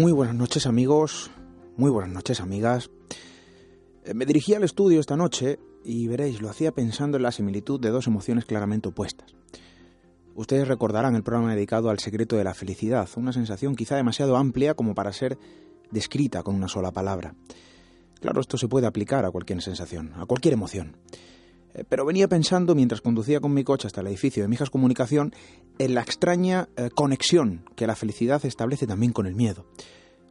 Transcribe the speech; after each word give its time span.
Muy 0.00 0.12
buenas 0.12 0.34
noches 0.34 0.64
amigos, 0.64 1.30
muy 1.76 1.90
buenas 1.90 2.10
noches 2.10 2.40
amigas. 2.40 2.88
Eh, 4.06 4.14
me 4.14 4.24
dirigí 4.24 4.54
al 4.54 4.64
estudio 4.64 4.98
esta 4.98 5.14
noche 5.14 5.58
y 5.84 6.06
veréis, 6.06 6.40
lo 6.40 6.48
hacía 6.48 6.72
pensando 6.72 7.18
en 7.18 7.22
la 7.22 7.32
similitud 7.32 7.78
de 7.78 7.90
dos 7.90 8.06
emociones 8.06 8.46
claramente 8.46 8.88
opuestas. 8.88 9.34
Ustedes 10.34 10.68
recordarán 10.68 11.16
el 11.16 11.22
programa 11.22 11.54
dedicado 11.54 11.90
al 11.90 11.98
secreto 11.98 12.36
de 12.36 12.44
la 12.44 12.54
felicidad, 12.54 13.10
una 13.16 13.34
sensación 13.34 13.76
quizá 13.76 13.94
demasiado 13.94 14.38
amplia 14.38 14.72
como 14.72 14.94
para 14.94 15.12
ser 15.12 15.36
descrita 15.90 16.42
con 16.42 16.54
una 16.54 16.68
sola 16.68 16.92
palabra. 16.92 17.34
Claro, 18.22 18.40
esto 18.40 18.56
se 18.56 18.68
puede 18.68 18.86
aplicar 18.86 19.26
a 19.26 19.30
cualquier 19.30 19.60
sensación, 19.60 20.14
a 20.16 20.24
cualquier 20.24 20.54
emoción. 20.54 20.96
Eh, 21.74 21.84
pero 21.88 22.04
venía 22.04 22.28
pensando 22.28 22.74
mientras 22.74 23.00
conducía 23.00 23.40
con 23.40 23.54
mi 23.54 23.64
coche 23.64 23.86
hasta 23.86 24.00
el 24.00 24.08
edificio 24.08 24.42
de 24.42 24.48
Mijas 24.48 24.70
Comunicación 24.70 25.32
en 25.78 25.94
la 25.94 26.02
extraña 26.02 26.68
eh, 26.76 26.90
conexión 26.94 27.64
que 27.76 27.86
la 27.86 27.96
felicidad 27.96 28.44
establece 28.44 28.86
también 28.86 29.12
con 29.12 29.26
el 29.26 29.34
miedo. 29.34 29.66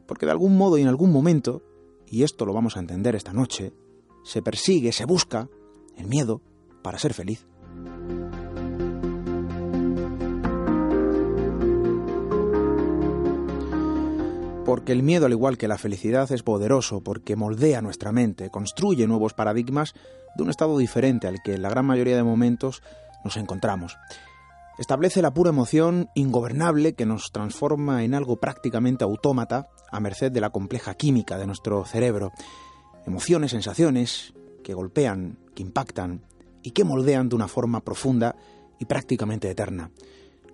Porque 0.06 0.26
de 0.26 0.32
algún 0.32 0.56
modo 0.56 0.78
y 0.78 0.82
en 0.82 0.88
algún 0.88 1.12
momento, 1.12 1.62
y 2.06 2.22
esto 2.22 2.44
lo 2.44 2.52
vamos 2.52 2.76
a 2.76 2.80
entender 2.80 3.14
esta 3.14 3.32
noche, 3.32 3.72
se 4.24 4.42
persigue, 4.42 4.92
se 4.92 5.04
busca 5.04 5.48
el 5.96 6.06
miedo 6.06 6.42
para 6.82 6.98
ser 6.98 7.14
feliz. 7.14 7.46
Porque 14.70 14.92
el 14.92 15.02
miedo, 15.02 15.26
al 15.26 15.32
igual 15.32 15.58
que 15.58 15.66
la 15.66 15.78
felicidad, 15.78 16.30
es 16.30 16.44
poderoso, 16.44 17.00
porque 17.00 17.34
moldea 17.34 17.82
nuestra 17.82 18.12
mente, 18.12 18.50
construye 18.50 19.08
nuevos 19.08 19.34
paradigmas 19.34 19.94
de 20.36 20.44
un 20.44 20.48
estado 20.48 20.78
diferente 20.78 21.26
al 21.26 21.42
que 21.42 21.54
en 21.54 21.62
la 21.62 21.70
gran 21.70 21.84
mayoría 21.84 22.14
de 22.14 22.22
momentos 22.22 22.80
nos 23.24 23.36
encontramos. 23.36 23.96
Establece 24.78 25.22
la 25.22 25.34
pura 25.34 25.50
emoción 25.50 26.08
ingobernable 26.14 26.92
que 26.94 27.04
nos 27.04 27.32
transforma 27.32 28.04
en 28.04 28.14
algo 28.14 28.36
prácticamente 28.36 29.02
autómata 29.02 29.66
a 29.90 29.98
merced 29.98 30.30
de 30.30 30.40
la 30.40 30.50
compleja 30.50 30.94
química 30.94 31.36
de 31.36 31.48
nuestro 31.48 31.84
cerebro. 31.84 32.30
Emociones, 33.06 33.50
sensaciones 33.50 34.34
que 34.62 34.74
golpean, 34.74 35.36
que 35.52 35.64
impactan 35.64 36.22
y 36.62 36.70
que 36.70 36.84
moldean 36.84 37.28
de 37.28 37.34
una 37.34 37.48
forma 37.48 37.80
profunda 37.80 38.36
y 38.78 38.84
prácticamente 38.84 39.50
eterna 39.50 39.90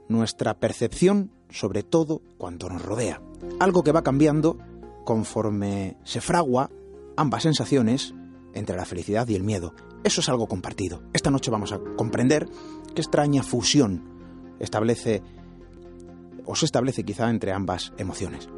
nuestra 0.09 0.55
percepción 0.55 1.33
sobre 1.51 1.83
todo 1.83 2.23
cuanto 2.39 2.71
nos 2.71 2.83
rodea. 2.83 3.21
Algo 3.61 3.83
que 3.83 3.93
va 3.93 4.03
cambiando 4.03 4.59
conforme 5.05 5.97
se 6.05 6.21
fragua 6.21 6.71
ambas 7.17 7.45
sensaciones 7.45 8.15
entre 8.53 8.77
la 8.77 8.85
felicidad 8.85 9.29
y 9.29 9.35
el 9.35 9.45
miedo. 9.45 9.75
Eso 10.05 10.21
es 10.21 10.29
algo 10.29 10.47
compartido. 10.47 11.03
Esta 11.13 11.31
noche 11.31 11.51
vamos 11.51 11.73
a 11.73 11.81
comprender 11.97 12.49
qué 12.95 13.03
extraña 13.03 13.43
fusión 13.43 14.03
establece 14.59 15.23
o 16.45 16.55
se 16.55 16.67
establece 16.67 17.05
quizá 17.05 17.29
entre 17.29 17.53
ambas 17.53 17.93
emociones. 17.99 18.49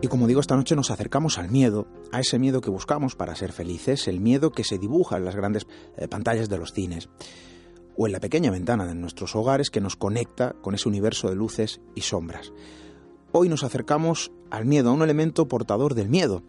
Y 0.00 0.06
como 0.06 0.26
digo, 0.26 0.40
esta 0.40 0.56
noche 0.56 0.74
nos 0.76 0.90
acercamos 0.90 1.38
al 1.38 1.50
miedo, 1.50 1.86
a 2.12 2.20
ese 2.20 2.38
miedo 2.38 2.60
que 2.60 2.70
buscamos 2.70 3.14
para 3.14 3.34
ser 3.34 3.52
felices, 3.52 4.08
el 4.08 4.20
miedo 4.20 4.50
que 4.50 4.64
se 4.64 4.78
dibuja 4.78 5.18
en 5.18 5.24
las 5.24 5.36
grandes 5.36 5.66
eh, 5.96 6.08
pantallas 6.08 6.48
de 6.48 6.56
los 6.56 6.72
cines, 6.72 7.08
o 7.98 8.06
en 8.06 8.12
la 8.12 8.20
pequeña 8.20 8.52
ventana 8.52 8.86
de 8.86 8.94
nuestros 8.94 9.34
hogares 9.34 9.70
que 9.70 9.80
nos 9.80 9.96
conecta 9.96 10.54
con 10.62 10.74
ese 10.74 10.88
universo 10.88 11.28
de 11.28 11.34
luces 11.34 11.80
y 11.96 12.02
sombras. 12.02 12.52
Hoy 13.32 13.48
nos 13.48 13.64
acercamos 13.64 14.30
al 14.50 14.64
miedo, 14.64 14.90
a 14.90 14.92
un 14.92 15.02
elemento 15.02 15.48
portador 15.48 15.94
del 15.94 16.08
miedo, 16.08 16.44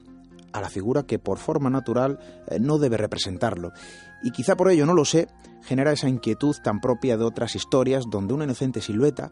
a 0.53 0.61
la 0.61 0.69
figura 0.69 1.03
que 1.03 1.17
por 1.17 1.39
forma 1.39 1.71
natural 1.71 2.19
eh, 2.47 2.59
no 2.59 2.77
debe 2.77 2.97
representarlo. 2.97 3.71
Y 4.23 4.29
quizá 4.31 4.55
por 4.55 4.69
ello, 4.69 4.85
no 4.85 4.93
lo 4.93 5.05
sé, 5.05 5.27
genera 5.63 5.91
esa 5.91 6.07
inquietud 6.07 6.55
tan 6.63 6.79
propia 6.79 7.17
de 7.17 7.25
otras 7.25 7.55
historias 7.55 8.05
donde 8.09 8.35
una 8.35 8.43
inocente 8.43 8.79
silueta, 8.79 9.31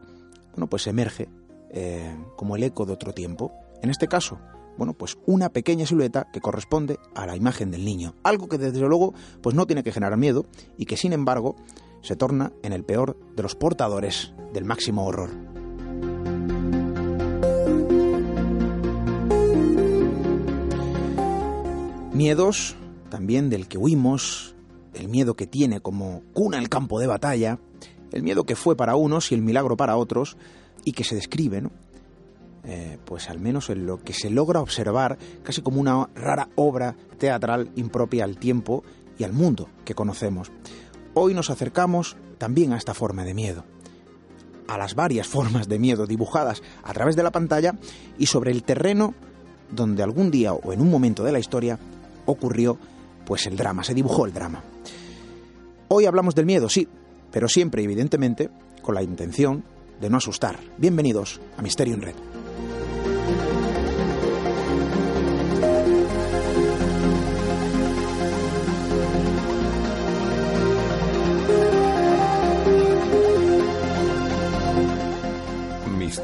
bueno, 0.51 0.67
pues 0.67 0.87
emerge 0.87 1.29
eh, 1.69 2.17
como 2.35 2.55
el 2.55 2.63
eco 2.63 2.87
de 2.87 2.93
otro 2.93 3.13
tiempo. 3.13 3.53
En 3.83 3.91
este 3.91 4.07
caso, 4.07 4.39
bueno, 4.75 4.93
pues 4.93 5.17
una 5.27 5.49
pequeña 5.49 5.85
silueta 5.85 6.27
que 6.33 6.41
corresponde 6.41 6.97
a 7.13 7.27
la 7.27 7.35
imagen 7.35 7.69
del 7.69 7.85
niño. 7.85 8.15
Algo 8.23 8.47
que 8.47 8.57
desde 8.57 8.79
luego 8.79 9.13
pues 9.41 9.55
no 9.55 9.67
tiene 9.67 9.83
que 9.83 9.91
generar 9.91 10.17
miedo 10.17 10.45
y 10.77 10.85
que 10.85 10.97
sin 10.97 11.13
embargo 11.13 11.55
se 12.01 12.15
torna 12.15 12.53
en 12.63 12.73
el 12.73 12.83
peor 12.83 13.17
de 13.35 13.43
los 13.43 13.55
portadores 13.55 14.33
del 14.53 14.65
máximo 14.65 15.05
horror. 15.05 15.29
Miedos 22.13 22.75
también 23.09 23.49
del 23.49 23.67
que 23.67 23.77
huimos, 23.77 24.55
el 24.93 25.07
miedo 25.07 25.35
que 25.35 25.47
tiene 25.47 25.81
como 25.81 26.23
cuna 26.33 26.57
el 26.57 26.69
campo 26.69 26.99
de 26.99 27.07
batalla, 27.07 27.59
el 28.11 28.23
miedo 28.23 28.43
que 28.43 28.55
fue 28.55 28.75
para 28.75 28.95
unos 28.95 29.31
y 29.31 29.35
el 29.35 29.41
milagro 29.41 29.77
para 29.77 29.97
otros, 29.97 30.37
y 30.83 30.93
que 30.93 31.03
se 31.03 31.15
describe, 31.15 31.61
¿no? 31.61 31.71
Eh, 32.63 32.97
pues 33.05 33.29
al 33.29 33.39
menos 33.39 33.69
en 33.69 33.85
lo 33.85 34.03
que 34.03 34.13
se 34.13 34.29
logra 34.29 34.61
observar 34.61 35.17
casi 35.43 35.61
como 35.61 35.79
una 35.79 36.09
rara 36.15 36.49
obra 36.55 36.95
teatral 37.17 37.71
impropia 37.75 38.25
al 38.25 38.37
tiempo 38.37 38.83
y 39.17 39.23
al 39.23 39.31
mundo 39.31 39.69
que 39.85 39.95
conocemos. 39.95 40.51
Hoy 41.19 41.33
nos 41.33 41.49
acercamos 41.49 42.15
también 42.37 42.73
a 42.73 42.77
esta 42.77 42.93
forma 42.93 43.25
de 43.25 43.33
miedo, 43.33 43.63
a 44.67 44.77
las 44.77 44.93
varias 44.93 45.25
formas 45.27 45.67
de 45.67 45.79
miedo 45.79 46.05
dibujadas 46.05 46.61
a 46.83 46.93
través 46.93 47.15
de 47.15 47.23
la 47.23 47.31
pantalla 47.31 47.73
y 48.19 48.27
sobre 48.27 48.51
el 48.51 48.61
terreno 48.61 49.15
donde 49.71 50.03
algún 50.03 50.29
día 50.29 50.53
o 50.53 50.73
en 50.73 50.79
un 50.79 50.91
momento 50.91 51.23
de 51.23 51.31
la 51.31 51.39
historia 51.39 51.79
ocurrió 52.27 52.77
pues 53.25 53.47
el 53.47 53.57
drama, 53.57 53.83
se 53.83 53.95
dibujó 53.95 54.27
el 54.27 54.33
drama. 54.33 54.61
Hoy 55.87 56.05
hablamos 56.05 56.35
del 56.35 56.45
miedo, 56.45 56.69
sí, 56.69 56.87
pero 57.31 57.49
siempre 57.49 57.81
evidentemente 57.81 58.51
con 58.83 58.93
la 58.93 59.01
intención 59.01 59.63
de 59.99 60.11
no 60.11 60.17
asustar. 60.17 60.59
Bienvenidos 60.77 61.41
a 61.57 61.63
Misterio 61.63 61.95
en 61.95 62.03
Red. 62.03 62.15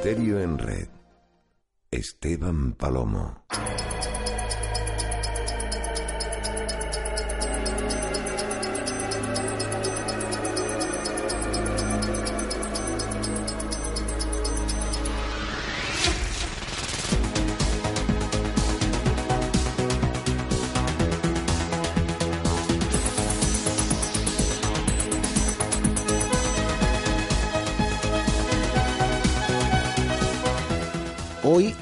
Misterio 0.03 0.41
en 0.41 0.57
Red. 0.57 0.89
Esteban 1.89 2.73
Palomo. 2.73 3.45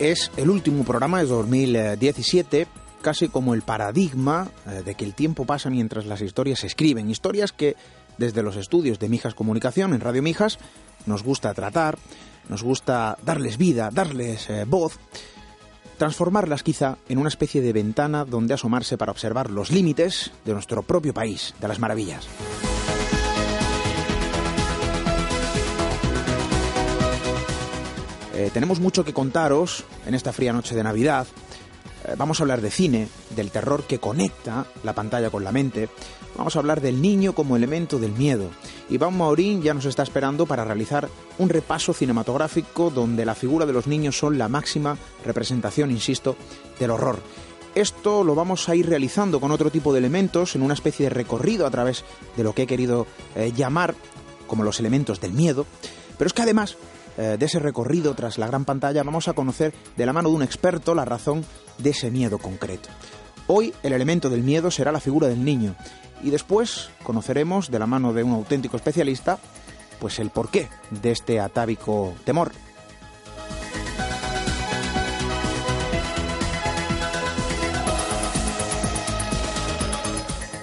Es 0.01 0.31
el 0.35 0.49
último 0.49 0.83
programa 0.83 1.19
de 1.19 1.27
2017, 1.27 2.67
casi 3.03 3.29
como 3.29 3.53
el 3.53 3.61
paradigma 3.61 4.49
eh, 4.65 4.81
de 4.83 4.95
que 4.95 5.05
el 5.05 5.13
tiempo 5.13 5.45
pasa 5.45 5.69
mientras 5.69 6.07
las 6.07 6.21
historias 6.21 6.61
se 6.61 6.67
escriben. 6.67 7.09
Historias 7.09 7.51
que 7.51 7.75
desde 8.17 8.41
los 8.41 8.55
estudios 8.55 8.97
de 8.97 9.09
Mijas 9.09 9.35
Comunicación 9.35 9.93
en 9.93 10.01
Radio 10.01 10.23
Mijas 10.23 10.57
nos 11.05 11.23
gusta 11.23 11.53
tratar, 11.53 11.99
nos 12.49 12.63
gusta 12.63 13.17
darles 13.23 13.57
vida, 13.57 13.91
darles 13.93 14.49
eh, 14.49 14.65
voz, 14.67 14.97
transformarlas 15.99 16.63
quizá 16.63 16.97
en 17.07 17.19
una 17.19 17.29
especie 17.29 17.61
de 17.61 17.71
ventana 17.71 18.25
donde 18.25 18.55
asomarse 18.55 18.97
para 18.97 19.11
observar 19.11 19.51
los 19.51 19.71
límites 19.71 20.31
de 20.45 20.53
nuestro 20.53 20.81
propio 20.81 21.13
país, 21.13 21.53
de 21.61 21.67
las 21.67 21.77
maravillas. 21.77 22.27
Eh, 28.41 28.49
tenemos 28.51 28.79
mucho 28.79 29.05
que 29.05 29.13
contaros 29.13 29.83
en 30.07 30.15
esta 30.15 30.33
fría 30.33 30.51
noche 30.51 30.73
de 30.73 30.81
Navidad. 30.81 31.27
Eh, 32.05 32.15
vamos 32.17 32.39
a 32.39 32.43
hablar 32.43 32.59
de 32.59 32.71
cine, 32.71 33.07
del 33.35 33.51
terror 33.51 33.83
que 33.83 33.99
conecta 33.99 34.65
la 34.83 34.93
pantalla 34.93 35.29
con 35.29 35.43
la 35.43 35.51
mente. 35.51 35.89
Vamos 36.35 36.55
a 36.55 36.59
hablar 36.59 36.81
del 36.81 37.03
niño 37.03 37.35
como 37.35 37.55
elemento 37.55 37.99
del 37.99 38.13
miedo. 38.13 38.49
Iván 38.89 39.15
Maurín 39.15 39.61
ya 39.61 39.75
nos 39.75 39.85
está 39.85 40.01
esperando 40.01 40.47
para 40.47 40.65
realizar 40.65 41.07
un 41.37 41.49
repaso 41.49 41.93
cinematográfico 41.93 42.89
donde 42.89 43.25
la 43.25 43.35
figura 43.35 43.67
de 43.67 43.73
los 43.73 43.85
niños 43.85 44.17
son 44.17 44.39
la 44.39 44.49
máxima 44.49 44.97
representación, 45.23 45.91
insisto, 45.91 46.35
del 46.79 46.89
horror. 46.89 47.19
Esto 47.75 48.23
lo 48.23 48.33
vamos 48.33 48.69
a 48.69 48.75
ir 48.75 48.89
realizando 48.89 49.39
con 49.39 49.51
otro 49.51 49.69
tipo 49.69 49.93
de 49.93 49.99
elementos 49.99 50.55
en 50.55 50.63
una 50.63 50.73
especie 50.73 51.05
de 51.05 51.09
recorrido 51.11 51.67
a 51.67 51.71
través 51.71 52.03
de 52.35 52.43
lo 52.43 52.53
que 52.53 52.63
he 52.63 52.67
querido 52.67 53.05
eh, 53.35 53.53
llamar 53.55 53.93
como 54.47 54.63
los 54.63 54.79
elementos 54.79 55.21
del 55.21 55.31
miedo. 55.31 55.67
Pero 56.17 56.27
es 56.27 56.33
que 56.33 56.41
además 56.41 56.77
eh, 57.21 57.37
de 57.37 57.45
ese 57.45 57.59
recorrido 57.59 58.15
tras 58.15 58.39
la 58.39 58.47
gran 58.47 58.65
pantalla, 58.65 59.03
vamos 59.03 59.27
a 59.27 59.33
conocer 59.33 59.75
de 59.95 60.07
la 60.07 60.11
mano 60.11 60.29
de 60.29 60.35
un 60.37 60.41
experto 60.41 60.95
la 60.95 61.05
razón 61.05 61.45
de 61.77 61.91
ese 61.91 62.09
miedo 62.09 62.39
concreto. 62.39 62.89
Hoy 63.45 63.75
el 63.83 63.93
elemento 63.93 64.27
del 64.27 64.41
miedo 64.41 64.71
será 64.71 64.91
la 64.91 64.99
figura 64.99 65.27
del 65.27 65.45
niño 65.45 65.75
y 66.23 66.31
después 66.31 66.89
conoceremos 67.03 67.69
de 67.69 67.77
la 67.77 67.85
mano 67.85 68.11
de 68.11 68.23
un 68.23 68.33
auténtico 68.33 68.75
especialista 68.75 69.37
pues 69.99 70.17
el 70.17 70.31
porqué 70.31 70.67
de 70.89 71.11
este 71.11 71.39
atávico 71.39 72.15
temor. 72.23 72.53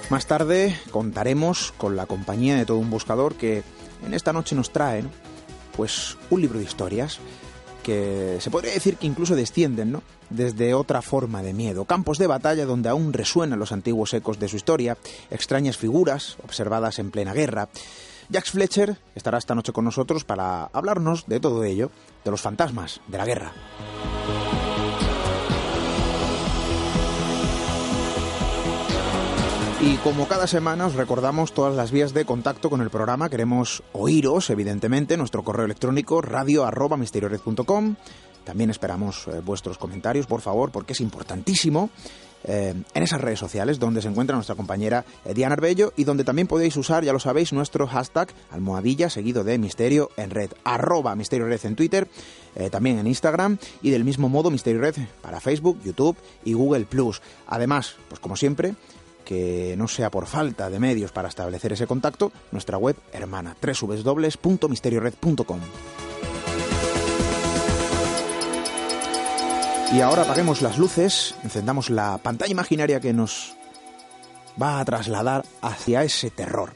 Más 0.09 0.25
tarde 0.25 0.77
contaremos 0.91 1.71
con 1.77 1.95
la 1.95 2.05
compañía 2.05 2.57
de 2.57 2.65
todo 2.65 2.79
un 2.79 2.89
buscador 2.89 3.35
que 3.35 3.63
en 4.05 4.13
esta 4.13 4.33
noche 4.33 4.57
nos 4.57 4.71
trae 4.71 5.05
pues 5.79 6.17
un 6.29 6.41
libro 6.41 6.59
de 6.59 6.65
historias 6.65 7.19
que 7.83 8.35
se 8.41 8.51
podría 8.51 8.73
decir 8.73 8.97
que 8.97 9.07
incluso 9.07 9.33
descienden 9.33 9.93
¿no? 9.93 10.03
desde 10.29 10.73
otra 10.73 11.01
forma 11.01 11.41
de 11.41 11.53
miedo, 11.53 11.85
campos 11.85 12.17
de 12.17 12.27
batalla 12.27 12.65
donde 12.65 12.89
aún 12.89 13.13
resuenan 13.13 13.59
los 13.59 13.71
antiguos 13.71 14.13
ecos 14.13 14.39
de 14.39 14.49
su 14.49 14.57
historia, 14.57 14.97
extrañas 15.31 15.77
figuras 15.77 16.35
observadas 16.43 16.99
en 16.99 17.11
plena 17.11 17.31
guerra. 17.31 17.69
Jax 18.29 18.51
Fletcher 18.51 18.97
estará 19.15 19.37
esta 19.37 19.55
noche 19.55 19.71
con 19.71 19.85
nosotros 19.85 20.25
para 20.25 20.65
hablarnos 20.65 21.27
de 21.27 21.39
todo 21.39 21.63
ello, 21.63 21.91
de 22.25 22.31
los 22.31 22.41
fantasmas 22.41 22.99
de 23.07 23.17
la 23.17 23.25
guerra. 23.25 23.53
Y 29.81 29.95
como 29.97 30.27
cada 30.27 30.45
semana 30.45 30.87
os 30.87 30.95
recordamos 30.95 31.53
todas 31.53 31.73
las 31.73 31.91
vías 31.91 32.13
de 32.13 32.25
contacto 32.25 32.69
con 32.69 32.81
el 32.81 32.89
programa, 32.89 33.29
queremos 33.29 33.81
oíros, 33.93 34.49
evidentemente, 34.49 35.15
nuestro 35.15 35.41
correo 35.41 35.63
electrónico 35.63 36.21
radio 36.21 36.65
arroba 36.65 36.97
También 38.43 38.69
esperamos 38.71 39.27
eh, 39.27 39.39
vuestros 39.39 39.77
comentarios, 39.77 40.27
por 40.27 40.41
favor, 40.41 40.73
porque 40.73 40.91
es 40.91 40.99
importantísimo. 40.99 41.89
Eh, 42.43 42.73
en 42.93 43.03
esas 43.03 43.19
redes 43.19 43.39
sociales 43.39 43.79
donde 43.79 44.01
se 44.01 44.07
encuentra 44.07 44.35
nuestra 44.35 44.55
compañera 44.55 45.03
eh, 45.25 45.33
Diana 45.33 45.53
Arbello 45.53 45.91
y 45.97 46.05
donde 46.05 46.23
también 46.23 46.47
podéis 46.47 46.75
usar, 46.77 47.03
ya 47.03 47.11
lo 47.11 47.19
sabéis, 47.19 47.51
nuestro 47.51 47.85
hashtag 47.85 48.29
almohadilla 48.49 49.09
seguido 49.09 49.43
de 49.43 49.57
Misterio 49.57 50.09
en 50.15 50.29
Red, 50.29 50.51
arroba 50.63 51.15
Misterio 51.15 51.47
Red 51.47 51.65
en 51.65 51.75
Twitter, 51.75 52.07
también 52.71 52.97
en 52.97 53.07
Instagram 53.07 53.57
y 53.81 53.91
del 53.91 54.03
mismo 54.03 54.27
modo 54.27 54.51
Misterio 54.51 54.81
Red 54.81 54.95
para 55.21 55.39
Facebook, 55.39 55.79
YouTube 55.83 56.17
y 56.43 56.53
Google 56.53 56.85
Plus. 56.85 57.21
Además, 57.47 57.95
pues 58.09 58.19
como 58.19 58.35
siempre, 58.35 58.73
que 59.29 59.75
no 59.77 59.87
sea 59.87 60.09
por 60.09 60.25
falta 60.25 60.71
de 60.71 60.79
medios 60.79 61.11
para 61.11 61.27
establecer 61.27 61.71
ese 61.71 61.85
contacto, 61.85 62.31
nuestra 62.51 62.79
web 62.79 62.95
hermana 63.13 63.55
www.misteriored.com. 63.61 65.59
Y 69.93 70.01
ahora 70.01 70.23
apaguemos 70.23 70.63
las 70.63 70.79
luces, 70.79 71.35
encendamos 71.43 71.91
la 71.91 72.17
pantalla 72.17 72.51
imaginaria 72.51 72.99
que 72.99 73.13
nos 73.13 73.55
va 74.59 74.79
a 74.79 74.85
trasladar 74.85 75.45
hacia 75.61 76.01
ese 76.01 76.31
terror, 76.31 76.73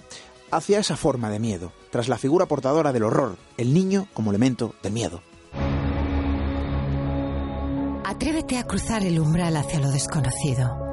hacia 0.52 0.78
esa 0.78 0.96
forma 0.96 1.32
de 1.32 1.40
miedo, 1.40 1.72
tras 1.90 2.08
la 2.08 2.20
figura 2.20 2.46
portadora 2.46 2.94
del 2.94 3.02
horror, 3.02 3.36
el 3.58 3.74
niño 3.74 4.08
como 4.14 4.30
elemento 4.30 4.76
del 4.84 4.94
miedo. 4.94 5.24
Atrévete 8.06 8.60
a 8.60 8.64
cruzar 8.66 9.04
el 9.04 9.20
umbral 9.20 9.58
hacia 9.58 9.80
lo 9.80 9.90
desconocido. 9.90 10.93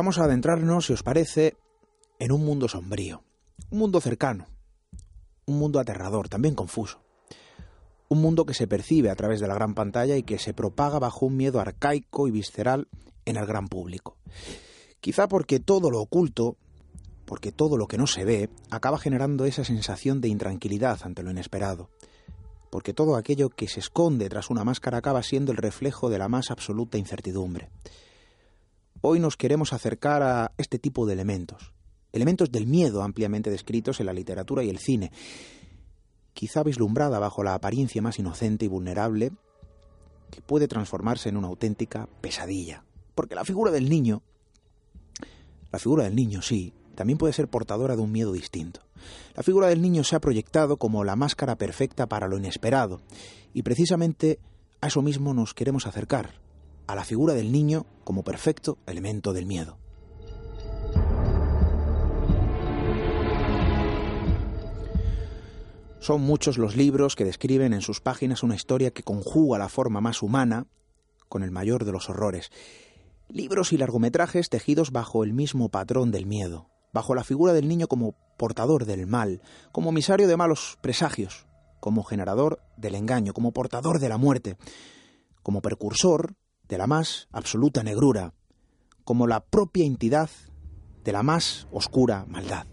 Vamos 0.00 0.16
a 0.16 0.24
adentrarnos, 0.24 0.86
si 0.86 0.94
os 0.94 1.02
parece, 1.02 1.58
en 2.18 2.32
un 2.32 2.42
mundo 2.42 2.68
sombrío, 2.68 3.22
un 3.68 3.80
mundo 3.80 4.00
cercano, 4.00 4.46
un 5.44 5.58
mundo 5.58 5.78
aterrador, 5.78 6.30
también 6.30 6.54
confuso. 6.54 7.02
Un 8.08 8.22
mundo 8.22 8.46
que 8.46 8.54
se 8.54 8.66
percibe 8.66 9.10
a 9.10 9.14
través 9.14 9.40
de 9.40 9.46
la 9.46 9.52
gran 9.52 9.74
pantalla 9.74 10.16
y 10.16 10.22
que 10.22 10.38
se 10.38 10.54
propaga 10.54 10.98
bajo 10.98 11.26
un 11.26 11.36
miedo 11.36 11.60
arcaico 11.60 12.26
y 12.26 12.30
visceral 12.30 12.88
en 13.26 13.36
el 13.36 13.44
gran 13.44 13.68
público. 13.68 14.16
Quizá 15.02 15.28
porque 15.28 15.60
todo 15.60 15.90
lo 15.90 16.00
oculto, 16.00 16.56
porque 17.26 17.52
todo 17.52 17.76
lo 17.76 17.86
que 17.86 17.98
no 17.98 18.06
se 18.06 18.24
ve, 18.24 18.48
acaba 18.70 18.96
generando 18.96 19.44
esa 19.44 19.64
sensación 19.64 20.22
de 20.22 20.28
intranquilidad 20.28 21.00
ante 21.02 21.22
lo 21.22 21.30
inesperado. 21.30 21.90
Porque 22.70 22.94
todo 22.94 23.16
aquello 23.16 23.50
que 23.50 23.68
se 23.68 23.80
esconde 23.80 24.30
tras 24.30 24.48
una 24.48 24.64
máscara 24.64 24.96
acaba 24.96 25.22
siendo 25.22 25.52
el 25.52 25.58
reflejo 25.58 26.08
de 26.08 26.16
la 26.16 26.30
más 26.30 26.50
absoluta 26.50 26.96
incertidumbre. 26.96 27.68
Hoy 29.02 29.18
nos 29.18 29.38
queremos 29.38 29.72
acercar 29.72 30.22
a 30.22 30.52
este 30.58 30.78
tipo 30.78 31.06
de 31.06 31.14
elementos, 31.14 31.72
elementos 32.12 32.52
del 32.52 32.66
miedo 32.66 33.02
ampliamente 33.02 33.48
descritos 33.48 33.98
en 33.98 34.04
la 34.04 34.12
literatura 34.12 34.62
y 34.62 34.68
el 34.68 34.78
cine, 34.78 35.10
quizá 36.34 36.62
vislumbrada 36.62 37.18
bajo 37.18 37.42
la 37.42 37.54
apariencia 37.54 38.02
más 38.02 38.18
inocente 38.18 38.66
y 38.66 38.68
vulnerable, 38.68 39.32
que 40.30 40.42
puede 40.42 40.68
transformarse 40.68 41.30
en 41.30 41.38
una 41.38 41.48
auténtica 41.48 42.10
pesadilla. 42.20 42.84
Porque 43.14 43.34
la 43.34 43.46
figura 43.46 43.70
del 43.70 43.88
niño, 43.88 44.20
la 45.72 45.78
figura 45.78 46.04
del 46.04 46.14
niño 46.14 46.42
sí, 46.42 46.74
también 46.94 47.16
puede 47.16 47.32
ser 47.32 47.48
portadora 47.48 47.96
de 47.96 48.02
un 48.02 48.12
miedo 48.12 48.32
distinto. 48.32 48.82
La 49.34 49.42
figura 49.42 49.68
del 49.68 49.80
niño 49.80 50.04
se 50.04 50.14
ha 50.14 50.20
proyectado 50.20 50.76
como 50.76 51.04
la 51.04 51.16
máscara 51.16 51.56
perfecta 51.56 52.06
para 52.06 52.28
lo 52.28 52.36
inesperado, 52.36 53.00
y 53.54 53.62
precisamente 53.62 54.40
a 54.82 54.88
eso 54.88 55.00
mismo 55.00 55.32
nos 55.32 55.54
queremos 55.54 55.86
acercar, 55.86 56.34
a 56.86 56.94
la 56.94 57.04
figura 57.04 57.34
del 57.34 57.52
niño 57.52 57.86
como 58.04 58.24
perfecto 58.24 58.78
elemento 58.86 59.32
del 59.32 59.46
miedo. 59.46 59.78
Son 66.00 66.22
muchos 66.22 66.56
los 66.56 66.76
libros 66.76 67.14
que 67.14 67.24
describen 67.24 67.74
en 67.74 67.82
sus 67.82 68.00
páginas 68.00 68.42
una 68.42 68.54
historia 68.54 68.90
que 68.90 69.02
conjuga 69.02 69.58
la 69.58 69.68
forma 69.68 70.00
más 70.00 70.22
humana 70.22 70.66
con 71.28 71.42
el 71.42 71.50
mayor 71.50 71.84
de 71.84 71.92
los 71.92 72.08
horrores. 72.08 72.50
Libros 73.28 73.72
y 73.72 73.76
largometrajes 73.76 74.48
tejidos 74.48 74.92
bajo 74.92 75.24
el 75.24 75.34
mismo 75.34 75.68
patrón 75.68 76.10
del 76.10 76.26
miedo, 76.26 76.70
bajo 76.92 77.14
la 77.14 77.22
figura 77.22 77.52
del 77.52 77.68
niño 77.68 77.86
como 77.86 78.16
portador 78.38 78.86
del 78.86 79.06
mal, 79.06 79.42
como 79.72 79.90
emisario 79.90 80.26
de 80.26 80.38
malos 80.38 80.78
presagios, 80.80 81.46
como 81.80 82.02
generador 82.02 82.60
del 82.78 82.94
engaño, 82.94 83.34
como 83.34 83.52
portador 83.52 83.98
de 83.98 84.08
la 84.08 84.16
muerte, 84.16 84.56
como 85.42 85.60
precursor 85.60 86.34
de 86.70 86.78
la 86.78 86.86
más 86.86 87.28
absoluta 87.32 87.82
negrura, 87.82 88.32
como 89.04 89.26
la 89.26 89.40
propia 89.40 89.84
entidad 89.84 90.30
de 91.04 91.12
la 91.12 91.24
más 91.24 91.66
oscura 91.72 92.24
maldad. 92.28 92.64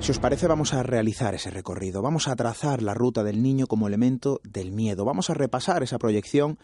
Si 0.00 0.12
os 0.12 0.18
parece, 0.18 0.46
vamos 0.46 0.72
a 0.72 0.82
realizar 0.82 1.34
ese 1.34 1.50
recorrido, 1.50 2.00
vamos 2.00 2.26
a 2.26 2.34
trazar 2.36 2.80
la 2.80 2.94
ruta 2.94 3.22
del 3.22 3.42
niño 3.42 3.66
como 3.66 3.86
elemento 3.86 4.40
del 4.42 4.72
miedo, 4.72 5.04
vamos 5.04 5.28
a 5.28 5.34
repasar 5.34 5.82
esa 5.82 5.98
proyección 5.98 6.58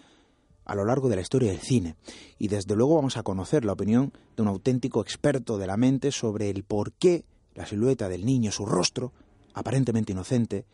a 0.65 0.75
lo 0.75 0.87
largo 0.87 1.11
de 1.11 1.17
la 1.17 1.23
historia 1.23 1.51
del 1.51 1.61
cine. 1.61 1.97
Y 2.39 2.49
desde 2.49 2.75
luego 2.75 2.97
vamos 2.97 3.19
a 3.19 3.23
conocer 3.23 3.67
la 3.67 3.75
opinión 3.75 4.15
de 4.37 4.43
un 4.43 4.49
auténtico 4.49 5.03
experto 5.03 5.59
de 5.59 5.67
la 5.67 5.77
mente 5.77 6.13
sobre 6.13 6.49
el 6.49 6.65
por 6.65 6.93
qué 6.93 7.27
la 7.55 7.67
silueta 7.67 8.09
del 8.09 8.25
niño, 8.25 8.51
su 8.53 8.65
rostro, 8.65 9.13
aparentemente 9.57 10.13
inocente, 10.13 10.67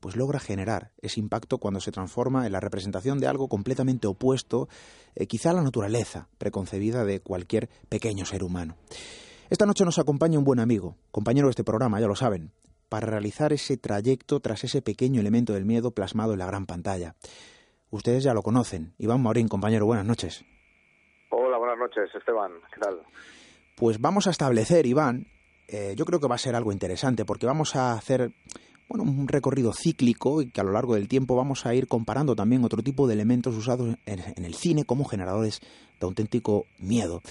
pues 0.00 0.16
logra 0.16 0.40
generar 0.40 0.92
ese 1.02 1.20
impacto 1.20 1.58
cuando 1.58 1.78
se 1.78 1.92
transforma 1.92 2.46
en 2.46 2.52
la 2.52 2.58
representación 2.58 3.20
de 3.20 3.26
algo 3.26 3.48
completamente 3.48 4.06
opuesto, 4.06 4.68
eh, 5.14 5.26
quizá 5.26 5.50
a 5.50 5.52
la 5.52 5.62
naturaleza 5.62 6.28
preconcebida 6.38 7.04
de 7.04 7.20
cualquier 7.20 7.68
pequeño 7.90 8.24
ser 8.24 8.42
humano. 8.42 8.76
Esta 9.50 9.66
noche 9.66 9.84
nos 9.84 9.98
acompaña 9.98 10.38
un 10.38 10.44
buen 10.44 10.58
amigo, 10.58 10.96
compañero 11.10 11.48
de 11.48 11.50
este 11.50 11.64
programa, 11.64 12.00
ya 12.00 12.06
lo 12.06 12.16
saben, 12.16 12.50
para 12.88 13.06
realizar 13.06 13.52
ese 13.52 13.76
trayecto 13.76 14.40
tras 14.40 14.64
ese 14.64 14.80
pequeño 14.80 15.20
elemento 15.20 15.52
del 15.52 15.66
miedo 15.66 15.90
plasmado 15.90 16.32
en 16.32 16.38
la 16.38 16.46
gran 16.46 16.64
pantalla. 16.64 17.16
Ustedes 17.90 18.24
ya 18.24 18.32
lo 18.32 18.42
conocen. 18.42 18.94
Iván 18.96 19.22
Maurín, 19.22 19.48
compañero, 19.48 19.84
buenas 19.84 20.06
noches. 20.06 20.44
Hola, 21.30 21.58
buenas 21.58 21.78
noches, 21.78 22.08
Esteban. 22.14 22.52
¿Qué 22.72 22.80
tal? 22.80 23.02
Pues 23.76 24.00
vamos 24.00 24.26
a 24.28 24.30
establecer, 24.30 24.86
Iván, 24.86 25.26
eh, 25.72 25.94
yo 25.96 26.04
creo 26.04 26.18
que 26.18 26.26
va 26.26 26.34
a 26.34 26.38
ser 26.38 26.56
algo 26.56 26.72
interesante 26.72 27.24
porque 27.24 27.46
vamos 27.46 27.76
a 27.76 27.92
hacer 27.92 28.32
bueno, 28.88 29.04
un 29.04 29.28
recorrido 29.28 29.72
cíclico 29.72 30.42
y 30.42 30.50
que 30.50 30.60
a 30.60 30.64
lo 30.64 30.72
largo 30.72 30.94
del 30.94 31.06
tiempo 31.06 31.36
vamos 31.36 31.64
a 31.64 31.72
ir 31.76 31.86
comparando 31.86 32.34
también 32.34 32.64
otro 32.64 32.82
tipo 32.82 33.06
de 33.06 33.14
elementos 33.14 33.54
usados 33.54 33.96
en, 34.04 34.44
el 34.44 34.54
cine 34.54 34.84
como 34.84 35.04
generadores 35.04 35.60
de 36.00 36.06
auténtico 36.06 36.66
miedo. 36.80 37.22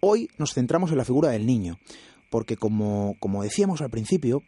Hoy 0.00 0.28
nos 0.38 0.54
centramos 0.54 0.90
en 0.90 0.98
la 0.98 1.04
figura 1.04 1.30
del 1.30 1.46
niño, 1.46 1.78
porque 2.30 2.56
como, 2.56 3.14
como 3.20 3.44
decíamos 3.44 3.80
al 3.80 3.90
principio, 3.90 4.42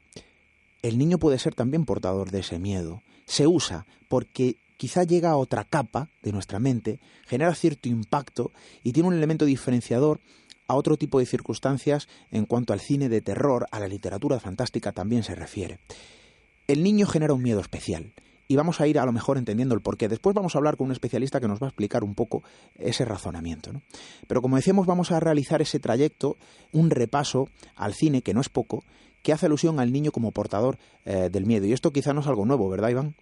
el 0.83 0.99
niño 0.99 1.19
puede 1.19 1.39
ser 1.39 1.55
también 1.55 1.85
portador 1.85 2.33
de 2.33 2.41
ese 2.41 2.59
miedo. 2.59 3.05
Se 3.27 3.47
usa 3.47 3.87
porque 4.09 4.57
quizá 4.77 5.05
llega 5.05 5.31
a 5.31 5.37
otra 5.37 5.63
capa 5.63 6.11
de 6.21 6.33
nuestra 6.33 6.59
mente, 6.59 6.99
genera 7.27 7.55
cierto 7.55 7.89
impacto 7.89 8.51
y 8.83 8.93
tiene 8.93 9.09
un 9.09 9.15
elemento 9.15 9.45
diferenciador 9.45 10.19
a 10.69 10.75
otro 10.75 10.97
tipo 10.97 11.19
de 11.19 11.27
circunstancias 11.27 12.09
en 12.31 12.47
cuanto 12.47 12.73
al 12.73 12.81
cine 12.81 13.09
de 13.09 13.21
terror, 13.21 13.67
a 13.71 13.81
la 13.81 13.89
literatura 13.89 14.41
fantástica 14.41 14.93
también 14.93 15.23
se 15.23 15.35
refiere. 15.35 15.79
El 16.67 16.83
niño 16.83 17.07
genera 17.07 17.35
un 17.35 17.43
miedo 17.43 17.61
especial 17.61 18.13
y 18.49 18.57
vamos 18.57 18.81
a 18.81 18.87
ir 18.87 18.99
a 18.99 19.05
lo 19.05 19.13
mejor 19.13 19.39
entendiendo 19.39 19.75
el 19.75 19.81
porqué. 19.81 20.09
Después 20.09 20.35
vamos 20.35 20.55
a 20.55 20.59
hablar 20.59 20.77
con 20.77 20.87
un 20.87 20.93
especialista 20.93 21.41
que 21.41 21.49
nos 21.49 21.61
va 21.61 21.67
a 21.67 21.71
explicar 21.71 22.05
un 22.05 22.15
poco 22.15 22.43
ese 22.77 23.05
razonamiento. 23.05 23.71
Pero 24.29 24.43
como 24.43 24.57
decíamos, 24.57 24.87
vamos 24.87 25.13
a 25.13 25.21
realizar 25.21 25.63
ese 25.63 25.81
trayecto, 25.81 26.37
un 26.73 26.91
repaso 26.91 27.47
al 27.77 27.95
cine, 27.95 28.23
que 28.23 28.35
no 28.35 28.41
es 28.41 28.49
poco, 28.49 28.83
que 29.23 29.33
hace 29.33 29.47
alusión 29.47 29.81
al 29.81 29.93
niño 29.93 30.13
como 30.13 30.33
portador 30.33 30.77
eh, 31.05 31.29
del 31.31 31.47
miedo. 31.47 31.67
Y 31.67 31.73
esto 31.73 31.93
quizá 31.93 32.13
no 32.13 32.21
es 32.21 32.29
algo 32.29 32.47
nuevo, 32.47 32.69
¿verdad, 32.69 32.91
Iván? 32.91 33.15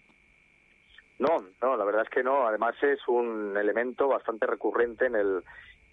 No, 1.19 1.37
no, 1.63 1.77
la 1.77 1.85
verdad 1.85 2.03
es 2.03 2.11
que 2.11 2.23
no. 2.23 2.47
Además 2.47 2.75
es 2.83 2.99
un 3.09 3.57
elemento 3.57 4.09
bastante 4.09 4.47
recurrente 4.47 5.07
en 5.07 5.15
el, 5.15 5.43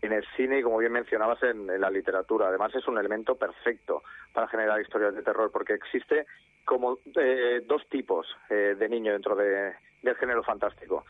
en 0.02 0.14
el 0.14 0.26
cine 0.36 0.60
y, 0.60 0.64
como 0.64 0.80
bien 0.80 0.92
mencionabas, 0.92 1.42
en, 1.44 1.68
la 1.80 1.90
literatura. 1.90 2.48
Además, 2.48 2.74
es 2.76 2.88
un 2.88 2.98
elemento 2.98 3.36
perfecto 3.36 4.04
para 4.34 4.48
generar 4.48 4.82
historias 4.82 5.16
de 5.16 5.22
terror, 5.22 5.52
porque 5.52 5.74
existe 5.74 6.26
como 6.66 7.00
eh, 7.16 7.62
dos 7.66 7.88
tipos 7.90 8.28
eh, 8.50 8.76
de 8.78 8.90
niño 8.90 9.14
dentro 9.14 9.36
de, 9.36 9.74
del 10.02 10.16
género 10.16 10.44
fantástico. 10.44 11.06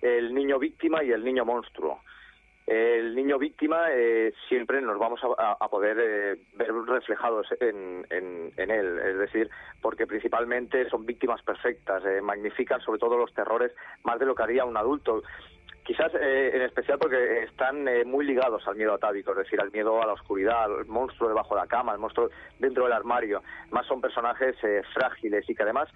El 0.00 0.34
niño 0.34 0.58
víctima 0.58 1.04
y 1.04 1.12
el 1.12 1.24
niño 1.24 1.44
monstruo. 1.44 2.00
El 2.66 3.14
niño 3.16 3.38
víctima 3.38 3.88
eh, 3.90 4.32
siempre 4.48 4.80
nos 4.80 4.96
vamos 4.96 5.20
a, 5.36 5.68
poder 5.68 6.38
ver 6.54 6.72
reflejados 6.86 7.48
en, 7.60 8.06
en, 8.08 8.52
en, 8.56 8.70
él, 8.70 9.00
es 9.00 9.18
decir, 9.18 9.50
porque 9.80 10.06
principalmente 10.06 10.88
son 10.88 11.04
víctimas 11.04 11.42
perfectas, 11.42 12.04
magnifican 12.22 12.80
sobre 12.80 13.00
todo 13.00 13.16
los 13.16 13.34
terrores 13.34 13.72
más 14.04 14.20
de 14.20 14.26
lo 14.26 14.36
que 14.36 14.44
haría 14.44 14.64
un 14.64 14.76
adulto 14.76 15.22
Quizás 15.84 16.12
eh, 16.14 16.52
en 16.54 16.62
especial 16.62 16.96
porque 16.98 17.42
están 17.42 17.88
eh, 17.88 18.04
muy 18.04 18.24
ligados 18.24 18.66
al 18.68 18.76
miedo 18.76 18.94
atávico, 18.94 19.32
es 19.32 19.38
decir, 19.38 19.60
al 19.60 19.72
miedo 19.72 20.00
a 20.00 20.06
la 20.06 20.12
oscuridad, 20.12 20.64
al 20.64 20.86
monstruo 20.86 21.28
debajo 21.28 21.56
de 21.56 21.60
la 21.60 21.66
cama, 21.66 21.92
al 21.92 21.98
monstruo 21.98 22.30
dentro 22.60 22.84
del 22.84 22.92
armario. 22.92 23.42
Más 23.70 23.84
son 23.86 24.00
personajes 24.00 24.54
eh, 24.62 24.82
frágiles 24.94 25.48
y 25.48 25.54
que 25.54 25.62
además 25.62 25.88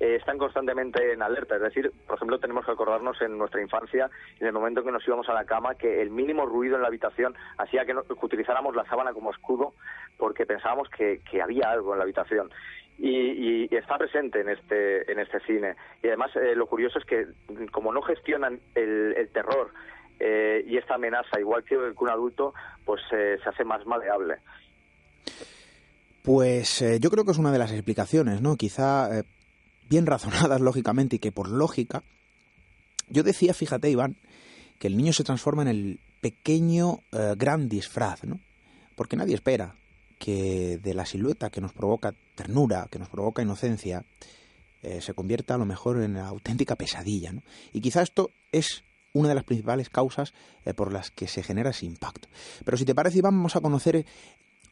están 0.00 0.38
constantemente 0.38 1.12
en 1.12 1.22
alerta. 1.22 1.54
Es 1.54 1.62
decir, 1.62 1.92
por 2.06 2.16
ejemplo, 2.16 2.38
tenemos 2.40 2.66
que 2.66 2.72
acordarnos 2.72 3.20
en 3.22 3.38
nuestra 3.38 3.62
infancia, 3.62 4.10
en 4.40 4.46
el 4.48 4.52
momento 4.52 4.82
que 4.82 4.90
nos 4.90 5.06
íbamos 5.06 5.28
a 5.28 5.34
la 5.34 5.44
cama, 5.44 5.76
que 5.76 6.02
el 6.02 6.10
mínimo 6.10 6.46
ruido 6.46 6.74
en 6.74 6.82
la 6.82 6.88
habitación 6.88 7.34
hacía 7.58 7.86
que, 7.86 7.94
utilizáramos 8.20 8.74
la 8.74 8.84
sábana 8.86 9.12
como 9.12 9.30
escudo 9.30 9.74
porque 10.18 10.46
pensábamos 10.46 10.88
que 10.90 11.20
había 11.40 11.70
algo 11.70 11.92
en 11.92 11.98
la 11.98 12.04
habitación 12.04 12.50
y, 12.98 13.74
está 13.74 13.98
presente 13.98 14.40
en 14.40 14.48
este 14.50 15.10
en 15.10 15.18
este 15.18 15.40
cine. 15.40 15.74
Y 16.02 16.08
además 16.08 16.30
eh, 16.36 16.54
lo 16.54 16.66
curioso 16.66 16.98
es 16.98 17.04
que 17.04 17.26
como 17.70 17.92
no 17.92 18.02
gestionan 18.02 18.60
el, 18.74 19.28
terror 19.32 19.72
eh, 20.20 20.64
y 20.66 20.76
esta 20.76 20.94
amenaza 20.94 21.40
igual 21.40 21.64
que 21.64 21.76
un 21.76 22.08
adulto 22.08 22.54
pues 22.84 23.02
eh, 23.12 23.38
se 23.42 23.48
hace 23.48 23.64
más 23.64 23.84
maleable. 23.86 24.36
Pues 26.22 26.82
yo 27.00 27.10
creo 27.10 27.24
que 27.24 27.32
es 27.32 27.38
una 27.38 27.52
de 27.52 27.58
las 27.58 27.72
explicaciones 27.72 28.40
no 28.40 28.56
quizá 28.56 29.10
bien 29.88 30.06
razonadas 30.14 30.60
lógicamente 30.60 31.16
y 31.16 31.18
que 31.18 31.32
por 31.32 31.50
lógica. 31.50 32.02
Yo 33.08 33.22
decía 33.22 33.54
fíjate 33.54 33.90
Iván 33.90 34.16
que 34.78 34.86
el 34.86 34.96
niño 34.96 35.12
se 35.12 35.24
transforma 35.24 35.62
en 35.62 35.68
el 35.68 36.00
pequeño 36.20 37.00
gran 37.36 37.68
disfraz 37.68 38.24
no 38.24 38.38
porque 38.94 39.16
nadie 39.16 39.34
espera 39.34 39.74
que 40.18 40.78
de 40.82 40.94
la 40.94 41.04
silueta 41.04 41.50
que 41.50 41.60
nos 41.60 41.72
provoca 41.72 42.14
ternura, 42.34 42.88
que 42.90 42.98
nos 42.98 43.08
provoca 43.08 43.42
inocencia, 43.42 44.04
eh, 44.82 45.00
se 45.00 45.14
convierta 45.14 45.54
a 45.54 45.58
lo 45.58 45.64
mejor 45.64 46.02
en 46.02 46.12
una 46.12 46.28
auténtica 46.28 46.76
pesadilla. 46.76 47.32
Y 47.72 47.80
quizá 47.80 48.02
esto 48.02 48.30
es 48.52 48.84
una 49.12 49.28
de 49.28 49.34
las 49.34 49.44
principales 49.44 49.88
causas 49.88 50.34
eh, 50.64 50.74
por 50.74 50.92
las 50.92 51.10
que 51.10 51.28
se 51.28 51.42
genera 51.42 51.70
ese 51.70 51.86
impacto. 51.86 52.28
Pero 52.64 52.76
si 52.76 52.84
te 52.84 52.94
parece, 52.94 53.22
vamos 53.22 53.56
a 53.56 53.60
conocer 53.60 53.96
eh, 53.96 54.06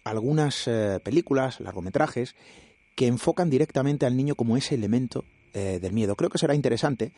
algunas 0.05 0.69
películas, 1.05 1.61
largometrajes, 1.61 2.35
que 2.97 3.07
enfocan 3.07 3.51
directamente 3.51 4.05
al 4.05 4.17
niño 4.17 4.35
como 4.35 4.57
ese 4.57 4.75
elemento 4.75 5.25
del 5.53 5.93
miedo. 5.93 6.17
Creo 6.17 6.29
que 6.29 6.39
será 6.39 6.57
interesante 6.57 7.13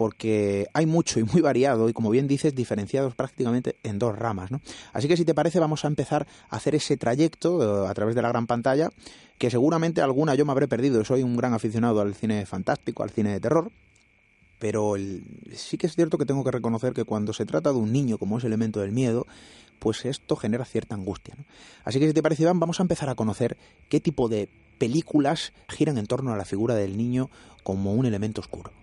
porque 0.00 0.66
hay 0.72 0.86
mucho 0.86 1.20
y 1.20 1.24
muy 1.24 1.42
variado 1.42 1.90
y 1.90 1.92
como 1.92 2.08
bien 2.08 2.26
dices 2.26 2.54
diferenciados 2.54 3.14
prácticamente 3.14 3.76
en 3.82 3.98
dos 3.98 4.18
ramas. 4.18 4.50
¿no? 4.50 4.62
Así 4.94 5.08
que 5.08 5.16
si 5.18 5.26
te 5.26 5.34
parece 5.34 5.60
vamos 5.60 5.84
a 5.84 5.88
empezar 5.88 6.26
a 6.48 6.56
hacer 6.56 6.74
ese 6.74 6.96
trayecto 6.96 7.84
eh, 7.84 7.86
a 7.86 7.92
través 7.92 8.14
de 8.14 8.22
la 8.22 8.30
gran 8.30 8.46
pantalla 8.46 8.88
que 9.36 9.50
seguramente 9.50 10.00
alguna 10.00 10.34
yo 10.34 10.46
me 10.46 10.52
habré 10.52 10.68
perdido, 10.68 11.04
soy 11.04 11.22
un 11.22 11.36
gran 11.36 11.52
aficionado 11.52 12.00
al 12.00 12.14
cine 12.14 12.46
fantástico, 12.46 13.02
al 13.02 13.10
cine 13.10 13.30
de 13.32 13.40
terror, 13.40 13.72
pero 14.58 14.94
sí 15.52 15.76
que 15.76 15.86
es 15.86 15.94
cierto 15.94 16.16
que 16.16 16.24
tengo 16.24 16.44
que 16.44 16.50
reconocer 16.50 16.94
que 16.94 17.04
cuando 17.04 17.34
se 17.34 17.44
trata 17.44 17.70
de 17.70 17.78
un 17.78 17.92
niño 17.92 18.16
como 18.16 18.38
ese 18.38 18.46
elemento 18.46 18.80
del 18.80 18.92
miedo, 18.92 19.26
pues 19.80 20.06
esto 20.06 20.34
genera 20.34 20.64
cierta 20.64 20.94
angustia. 20.94 21.34
Así 21.84 22.00
que 22.00 22.08
si 22.08 22.14
te 22.14 22.22
parece, 22.22 22.44
Iván, 22.44 22.58
vamos 22.58 22.80
a 22.80 22.84
empezar 22.84 23.10
a 23.10 23.16
conocer 23.16 23.58
qué 23.90 24.00
tipo 24.00 24.30
de 24.30 24.48
películas 24.78 25.52
giran 25.68 25.98
en 25.98 26.06
torno 26.06 26.32
a 26.32 26.38
la 26.38 26.46
figura 26.46 26.74
del 26.74 26.96
niño 26.96 27.28
como 27.62 27.92
un 27.92 28.06
elemento 28.06 28.40
oscuro. 28.40 28.79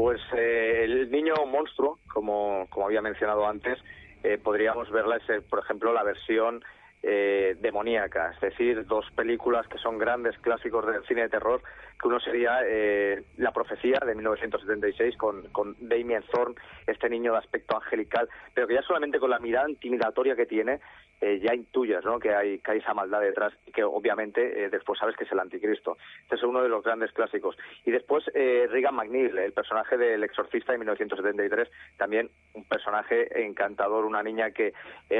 Pues 0.00 0.22
eh, 0.34 0.84
el 0.84 1.10
niño 1.10 1.34
monstruo, 1.46 1.98
como, 2.10 2.66
como 2.70 2.86
había 2.86 3.02
mencionado 3.02 3.46
antes, 3.46 3.78
eh, 4.24 4.38
podríamos 4.42 4.90
verla, 4.90 5.18
es, 5.18 5.44
por 5.44 5.58
ejemplo, 5.58 5.92
la 5.92 6.02
versión 6.02 6.64
eh, 7.02 7.54
demoníaca, 7.60 8.30
es 8.32 8.40
decir, 8.40 8.86
dos 8.86 9.04
películas 9.14 9.68
que 9.68 9.76
son 9.76 9.98
grandes 9.98 10.38
clásicos 10.38 10.86
del 10.86 11.04
cine 11.04 11.24
de 11.24 11.28
terror, 11.28 11.60
que 12.00 12.08
uno 12.08 12.18
sería 12.18 12.60
eh, 12.64 13.24
La 13.36 13.52
profecía 13.52 13.98
de 14.04 14.14
1976 14.14 15.18
con, 15.18 15.42
con 15.52 15.76
Damien 15.80 16.24
Thorne, 16.32 16.54
este 16.86 17.10
niño 17.10 17.32
de 17.32 17.38
aspecto 17.38 17.76
angelical, 17.76 18.26
pero 18.54 18.66
que 18.66 18.76
ya 18.76 18.82
solamente 18.82 19.20
con 19.20 19.28
la 19.28 19.38
mirada 19.38 19.68
intimidatoria 19.68 20.34
que 20.34 20.46
tiene, 20.46 20.80
eh, 21.22 21.38
ya 21.38 21.54
intuyas 21.54 22.02
¿no? 22.02 22.18
que, 22.18 22.34
hay, 22.34 22.60
que 22.60 22.76
esa 22.78 22.94
maldad 22.94 23.20
detrás 23.20 23.52
y 23.66 23.72
que 23.72 23.84
obviamente 23.84 24.64
eh, 24.64 24.70
después 24.70 24.98
sabes 24.98 25.16
que 25.16 25.24
es 25.24 25.32
el 25.32 25.38
anticristo. 25.38 25.98
Este 26.22 26.36
es 26.36 26.42
uno 26.42 26.62
de 26.62 26.70
los 26.70 26.82
grandes 26.82 27.12
clásicos. 27.12 27.58
Y 27.84 27.90
después 27.90 28.24
eh, 28.34 28.66
Regan 28.70 28.94
McNeil, 28.94 29.36
el 29.36 29.52
personaje 29.52 29.98
del 29.98 30.24
exorcista 30.24 30.72
de 30.72 30.78
1973, 30.78 31.68
también 31.98 32.30
un 32.54 32.64
personaje 32.64 33.44
encantador, 33.44 34.06
una 34.06 34.22
niña 34.22 34.50
que 34.52 34.72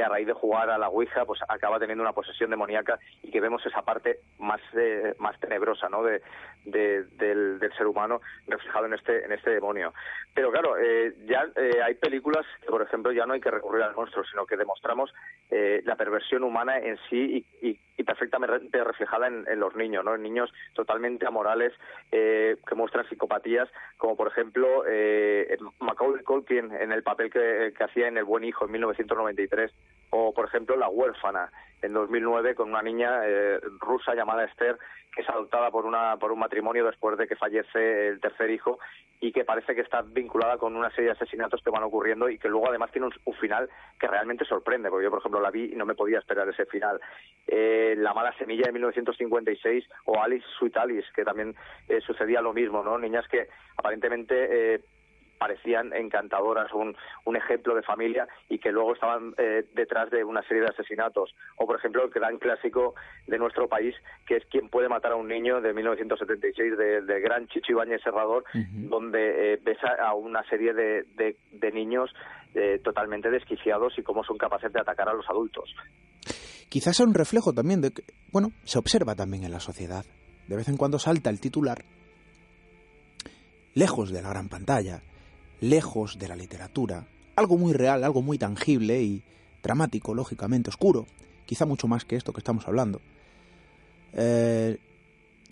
a 0.03 0.09
raíz 0.09 0.25
de 0.25 0.33
jugar 0.33 0.71
a 0.71 0.79
la 0.79 0.89
Ouija 0.89 1.23
pues 1.25 1.39
acaba 1.47 1.79
teniendo 1.79 2.01
una 2.01 2.13
posesión 2.13 2.49
demoníaca 2.49 2.97
y 3.21 3.29
que 3.29 3.39
vemos 3.39 3.63
esa 3.65 3.83
parte 3.83 4.21
más, 4.39 4.61
más 5.19 5.39
tenebrosa 5.39 5.87
¿no? 5.87 6.03
de, 6.03 6.21
del, 6.65 7.59
del, 7.59 7.73
ser 7.77 7.85
humano 7.85 8.21
reflejado 8.47 8.87
en 8.87 8.93
este, 8.93 9.23
en 9.23 9.31
este 9.31 9.51
demonio. 9.51 9.93
Pero 10.33 10.51
claro, 10.51 10.75
ya 11.25 11.45
hay 11.85 11.93
películas 11.95 12.45
que, 12.61 12.67
por 12.67 12.81
ejemplo, 12.81 13.11
ya 13.11 13.25
no 13.25 13.33
hay 13.33 13.41
que 13.41 13.51
recurrir 13.51 13.83
al 13.83 13.95
monstruo, 13.95 14.25
sino 14.25 14.45
que 14.45 14.57
demostramos 14.57 15.13
la 15.91 15.97
perversión 15.97 16.45
humana 16.45 16.77
en 16.77 16.97
sí 17.09 17.45
y, 17.61 17.77
perfectamente 18.03 18.83
reflejada 18.83 19.27
en, 19.27 19.59
los 19.59 19.75
niños, 19.75 20.03
¿no? 20.03 20.15
En 20.15 20.23
niños 20.23 20.51
totalmente 20.73 21.27
amorales 21.27 21.71
eh, 22.11 22.57
que 22.67 22.75
muestran 22.75 23.07
psicopatías, 23.07 23.69
como 23.97 24.15
por 24.15 24.27
ejemplo 24.27 24.83
eh, 24.87 25.57
Macaulay 25.79 26.23
Culkin 26.23 26.73
en 26.73 26.91
el 26.91 27.03
papel 27.03 27.29
que 27.29 27.83
hacía 27.83 28.07
en 28.07 28.17
El 28.17 28.23
buen 28.23 28.43
hijo 28.43 28.65
en 28.65 28.71
1993, 28.71 29.71
o 30.09 30.33
por 30.33 30.45
ejemplo 30.45 30.75
La 30.77 30.89
huérfana 30.89 31.51
en 31.81 31.93
2009 31.93 32.55
con 32.55 32.69
una 32.69 32.81
niña 32.81 33.21
eh, 33.25 33.59
rusa 33.79 34.13
llamada 34.15 34.45
Esther 34.45 34.77
que 35.13 35.21
es 35.21 35.29
adoptada 35.29 35.69
por 35.71 35.85
una 35.85 36.17
por 36.17 36.31
un 36.31 36.39
matrimonio 36.39 36.85
después 36.85 37.17
de 37.17 37.27
que 37.27 37.35
fallece 37.35 38.07
el 38.07 38.21
tercer 38.21 38.49
hijo 38.49 38.79
y 39.19 39.31
que 39.31 39.43
parece 39.43 39.75
que 39.75 39.81
está 39.81 40.01
vinculada 40.01 40.57
con 40.57 40.75
una 40.75 40.89
serie 40.89 41.07
de 41.07 41.11
asesinatos 41.11 41.61
que 41.61 41.69
van 41.69 41.83
ocurriendo 41.83 42.29
y 42.29 42.39
que 42.39 42.47
luego 42.47 42.69
además 42.69 42.91
tiene 42.91 43.07
un, 43.07 43.33
final 43.35 43.69
que 43.99 44.07
realmente 44.07 44.45
sorprende 44.45 44.89
porque 44.89 45.03
yo 45.03 45.09
por 45.09 45.19
ejemplo 45.19 45.41
la 45.41 45.51
vi 45.51 45.71
y 45.73 45.75
no 45.75 45.85
me 45.85 45.95
podía 45.95 46.19
esperar 46.19 46.47
ese 46.47 46.65
final. 46.65 46.99
Eh, 47.47 47.95
la 47.97 48.13
mala 48.13 48.35
semilla 48.37 48.67
de 48.67 48.71
1956 48.71 49.85
o 50.05 50.21
Alice 50.21 50.45
Sweet 50.57 50.77
Alice 50.77 51.07
que 51.13 51.23
también 51.23 51.55
eh, 51.87 51.99
sucedía 52.01 52.41
lo 52.41 52.53
mismo 52.53 52.83
no 52.83 52.97
niñas 52.97 53.27
que 53.27 53.47
aparentemente 53.77 54.75
eh, 54.75 54.81
parecían 55.41 55.91
encantadoras, 55.91 56.71
un, 56.71 56.95
un 57.25 57.35
ejemplo 57.35 57.73
de 57.73 57.81
familia 57.81 58.27
y 58.47 58.59
que 58.59 58.71
luego 58.71 58.93
estaban 58.93 59.33
eh, 59.39 59.65
detrás 59.73 60.11
de 60.11 60.23
una 60.23 60.43
serie 60.43 60.61
de 60.61 60.69
asesinatos. 60.69 61.33
O, 61.57 61.65
por 61.65 61.77
ejemplo, 61.77 62.03
el 62.03 62.11
gran 62.11 62.37
clásico 62.37 62.93
de 63.25 63.39
nuestro 63.39 63.67
país, 63.67 63.95
que 64.27 64.35
es 64.35 64.43
Quién 64.51 64.69
puede 64.69 64.87
matar 64.87 65.13
a 65.13 65.15
un 65.15 65.27
niño, 65.27 65.59
de 65.59 65.73
1976, 65.73 66.77
del 66.77 67.07
de 67.07 67.21
gran 67.21 67.47
Chicho 67.47 67.71
Ibáñez 67.71 68.03
Serrador, 68.03 68.43
donde 68.53 69.53
eh, 69.53 69.59
ves 69.63 69.79
a, 69.99 70.13
una 70.13 70.47
serie 70.47 70.73
de, 70.73 71.05
de, 71.15 71.71
niños 71.71 72.13
eh, 72.53 72.79
totalmente 72.83 73.31
desquiciados 73.31 73.97
y 73.97 74.03
cómo 74.03 74.23
son 74.23 74.37
capaces 74.37 74.71
de 74.71 74.79
atacar 74.79 75.09
a 75.09 75.13
los 75.13 75.27
adultos. 75.27 75.73
Quizás 76.69 76.97
sea 76.97 77.07
un 77.07 77.15
reflejo 77.15 77.51
también 77.51 77.81
de 77.81 77.89
que, 77.89 78.03
bueno, 78.31 78.49
se 78.63 78.77
observa 78.77 79.15
también 79.15 79.43
en 79.43 79.51
la 79.51 79.59
sociedad. 79.59 80.05
De 80.47 80.55
vez 80.55 80.67
en 80.69 80.77
cuando 80.77 80.99
salta 80.99 81.31
el 81.31 81.39
titular, 81.39 81.83
lejos 83.73 84.11
de 84.11 84.21
la 84.21 84.29
gran 84.29 84.49
pantalla, 84.49 85.01
lejos 85.61 86.19
de 86.19 86.27
la 86.27 86.35
literatura, 86.35 87.05
algo 87.35 87.57
muy 87.57 87.71
real, 87.71 88.03
algo 88.03 88.21
muy 88.21 88.37
tangible 88.37 89.01
y 89.01 89.23
dramático, 89.63 90.13
lógicamente, 90.13 90.69
oscuro, 90.69 91.07
quizá 91.45 91.65
mucho 91.65 91.87
más 91.87 92.03
que 92.03 92.17
esto 92.17 92.33
que 92.33 92.39
estamos 92.39 92.67
hablando, 92.67 92.99
eh, 94.13 94.77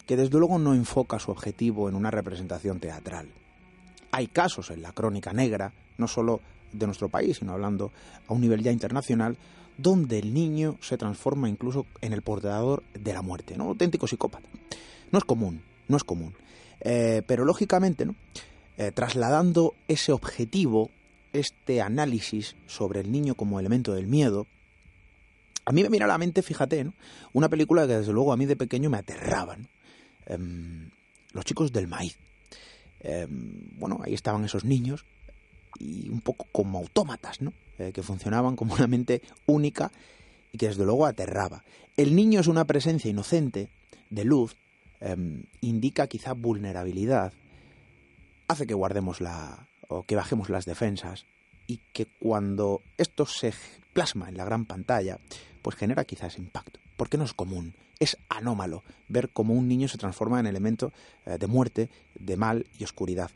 que 0.06 0.18
desde 0.18 0.38
luego 0.38 0.60
no 0.60 0.74
enfoca 0.74 1.20
su 1.20 1.32
objetivo 1.32 1.88
en 1.88 1.96
una 1.96 2.12
representación 2.12 2.80
teatral. 2.80 3.30
Hay 4.12 4.28
casos 4.28 4.72
en 4.72 4.82
la 4.82 4.92
crónica 4.92 5.32
negra, 5.32 5.72
no 5.98 6.08
solo 6.08 6.42
de 6.74 6.86
nuestro 6.88 7.10
país, 7.10 7.38
sino 7.38 7.54
hablando 7.54 7.92
a 8.28 8.34
un 8.34 8.42
nivel 8.42 8.64
ya 8.64 8.72
internacional, 8.72 9.38
donde 9.78 10.20
el 10.20 10.34
niño 10.34 10.78
se 10.82 10.98
transforma 10.98 11.48
incluso 11.48 11.86
en 12.02 12.14
el 12.14 12.22
portador 12.22 12.84
de 12.94 13.14
la 13.14 13.22
muerte, 13.22 13.56
¿no? 13.56 13.66
Auténtico 13.66 14.08
psicópata. 14.08 14.50
No 15.12 15.20
es 15.20 15.24
común, 15.24 15.62
no 15.88 15.96
es 15.96 16.04
común. 16.04 16.34
Eh, 16.82 17.22
pero 17.26 17.46
lógicamente, 17.46 18.06
¿no? 18.06 18.16
Eh, 18.80 18.94
trasladando 18.94 19.76
ese 19.90 20.14
objetivo, 20.14 20.90
este 21.34 21.82
análisis 21.82 22.56
sobre 22.66 23.02
el 23.02 23.12
niño 23.12 23.36
como 23.36 23.60
elemento 23.60 23.94
del 23.94 24.08
miedo, 24.08 24.48
a 25.66 25.74
mí 25.74 25.84
me 25.84 25.90
viene 25.90 26.06
a 26.06 26.08
la 26.08 26.18
mente, 26.18 26.42
fíjate, 26.42 26.86
¿no? 26.86 26.94
una 27.34 27.50
película 27.50 27.86
que 27.86 27.98
desde 27.98 28.14
luego 28.14 28.32
a 28.32 28.38
mí 28.38 28.46
de 28.46 28.56
pequeño 28.56 28.90
me 28.90 28.98
aterraba. 28.98 29.58
Em, 30.28 30.90
los 31.34 31.44
chicos 31.44 31.74
del 31.74 31.90
maíz. 31.90 32.18
Em, 33.02 33.52
bueno, 33.78 34.00
ahí 34.02 34.14
estaban 34.14 34.46
esos 34.46 34.64
niños 34.64 35.06
y 35.78 36.08
un 36.08 36.22
poco 36.22 36.48
como 36.54 36.80
autómatas, 36.80 37.42
¿no? 37.42 37.52
Eh, 37.80 37.92
que 37.94 38.02
funcionaban 38.02 38.56
como 38.56 38.76
una 38.76 38.88
mente 38.88 39.22
única 39.46 39.92
y 40.54 40.58
que 40.58 40.70
desde 40.70 40.86
luego 40.86 41.06
aterraba. 41.06 41.66
El 41.98 42.16
niño 42.16 42.40
es 42.40 42.48
una 42.48 42.64
presencia 42.64 43.12
inocente, 43.12 43.68
de 44.10 44.24
luz, 44.24 44.56
em, 45.02 45.44
indica 45.60 46.08
quizá 46.08 46.32
vulnerabilidad, 46.32 47.34
hace 48.50 48.68
que 48.68 48.74
guardemos 48.74 49.22
la 49.22 49.68
o 49.88 50.04
que 50.04 50.16
bajemos 50.16 50.50
las 50.50 50.66
defensas 50.66 51.26
y 51.66 51.80
que 51.94 52.08
cuando 52.20 52.82
esto 52.98 53.26
se 53.26 53.54
plasma 53.94 54.28
en 54.28 54.38
la 54.38 54.46
gran 54.46 54.66
pantalla, 54.66 55.20
pues 55.62 55.76
genera 55.76 56.04
quizás 56.04 56.38
impacto, 56.38 56.80
porque 56.98 57.18
no 57.18 57.24
es 57.24 57.34
común, 57.34 57.74
es 58.00 58.18
anómalo 58.28 58.84
ver 59.08 59.30
cómo 59.30 59.54
un 59.54 59.68
niño 59.68 59.88
se 59.88 59.98
transforma 59.98 60.40
en 60.40 60.48
elemento 60.48 60.92
eh, 61.26 61.38
de 61.40 61.48
muerte, 61.48 61.90
de 62.20 62.38
mal 62.38 62.66
y 62.78 62.84
oscuridad. 62.84 63.32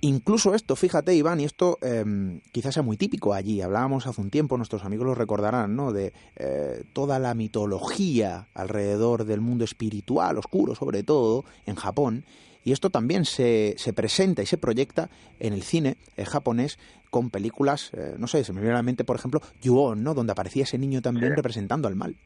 Incluso 0.00 0.54
esto, 0.54 0.76
fíjate 0.76 1.14
Iván, 1.14 1.40
y 1.40 1.44
esto 1.44 1.78
em, 1.82 2.40
quizás 2.52 2.74
sea 2.74 2.84
muy 2.84 2.96
típico 2.96 3.34
allí, 3.34 3.60
hablábamos 3.60 4.06
hace 4.06 4.20
un 4.20 4.30
tiempo, 4.30 4.56
nuestros 4.56 4.84
amigos 4.84 5.06
lo 5.06 5.14
recordarán, 5.14 5.74
¿no? 5.74 5.92
De 5.92 6.12
eh, 6.36 6.84
toda 6.92 7.18
la 7.18 7.34
mitología 7.34 8.46
alrededor 8.54 9.24
del 9.24 9.40
mundo 9.40 9.64
espiritual, 9.64 10.38
oscuro 10.38 10.76
sobre 10.76 11.02
todo, 11.02 11.44
en 11.66 11.74
Japón, 11.74 12.24
y 12.64 12.72
esto 12.72 12.90
también 12.90 13.24
se, 13.24 13.74
se 13.78 13.92
presenta 13.92 14.42
y 14.42 14.46
se 14.46 14.58
proyecta 14.58 15.08
en 15.40 15.52
el 15.52 15.62
cine 15.62 15.96
eh, 16.16 16.24
japonés 16.24 16.78
con 17.10 17.30
películas, 17.30 17.92
eh, 17.94 18.14
no 18.18 18.26
sé, 18.26 18.44
se 18.44 18.52
me 18.52 18.60
viene 18.60 18.74
a 18.74 18.78
la 18.78 18.82
mente, 18.82 19.04
por 19.04 19.16
ejemplo, 19.16 19.40
Yuon, 19.60 20.02
¿no? 20.02 20.14
Donde 20.14 20.32
aparecía 20.32 20.64
ese 20.64 20.78
niño 20.78 21.00
también 21.00 21.34
representando 21.34 21.88
al 21.88 21.96
mal. 21.96 22.16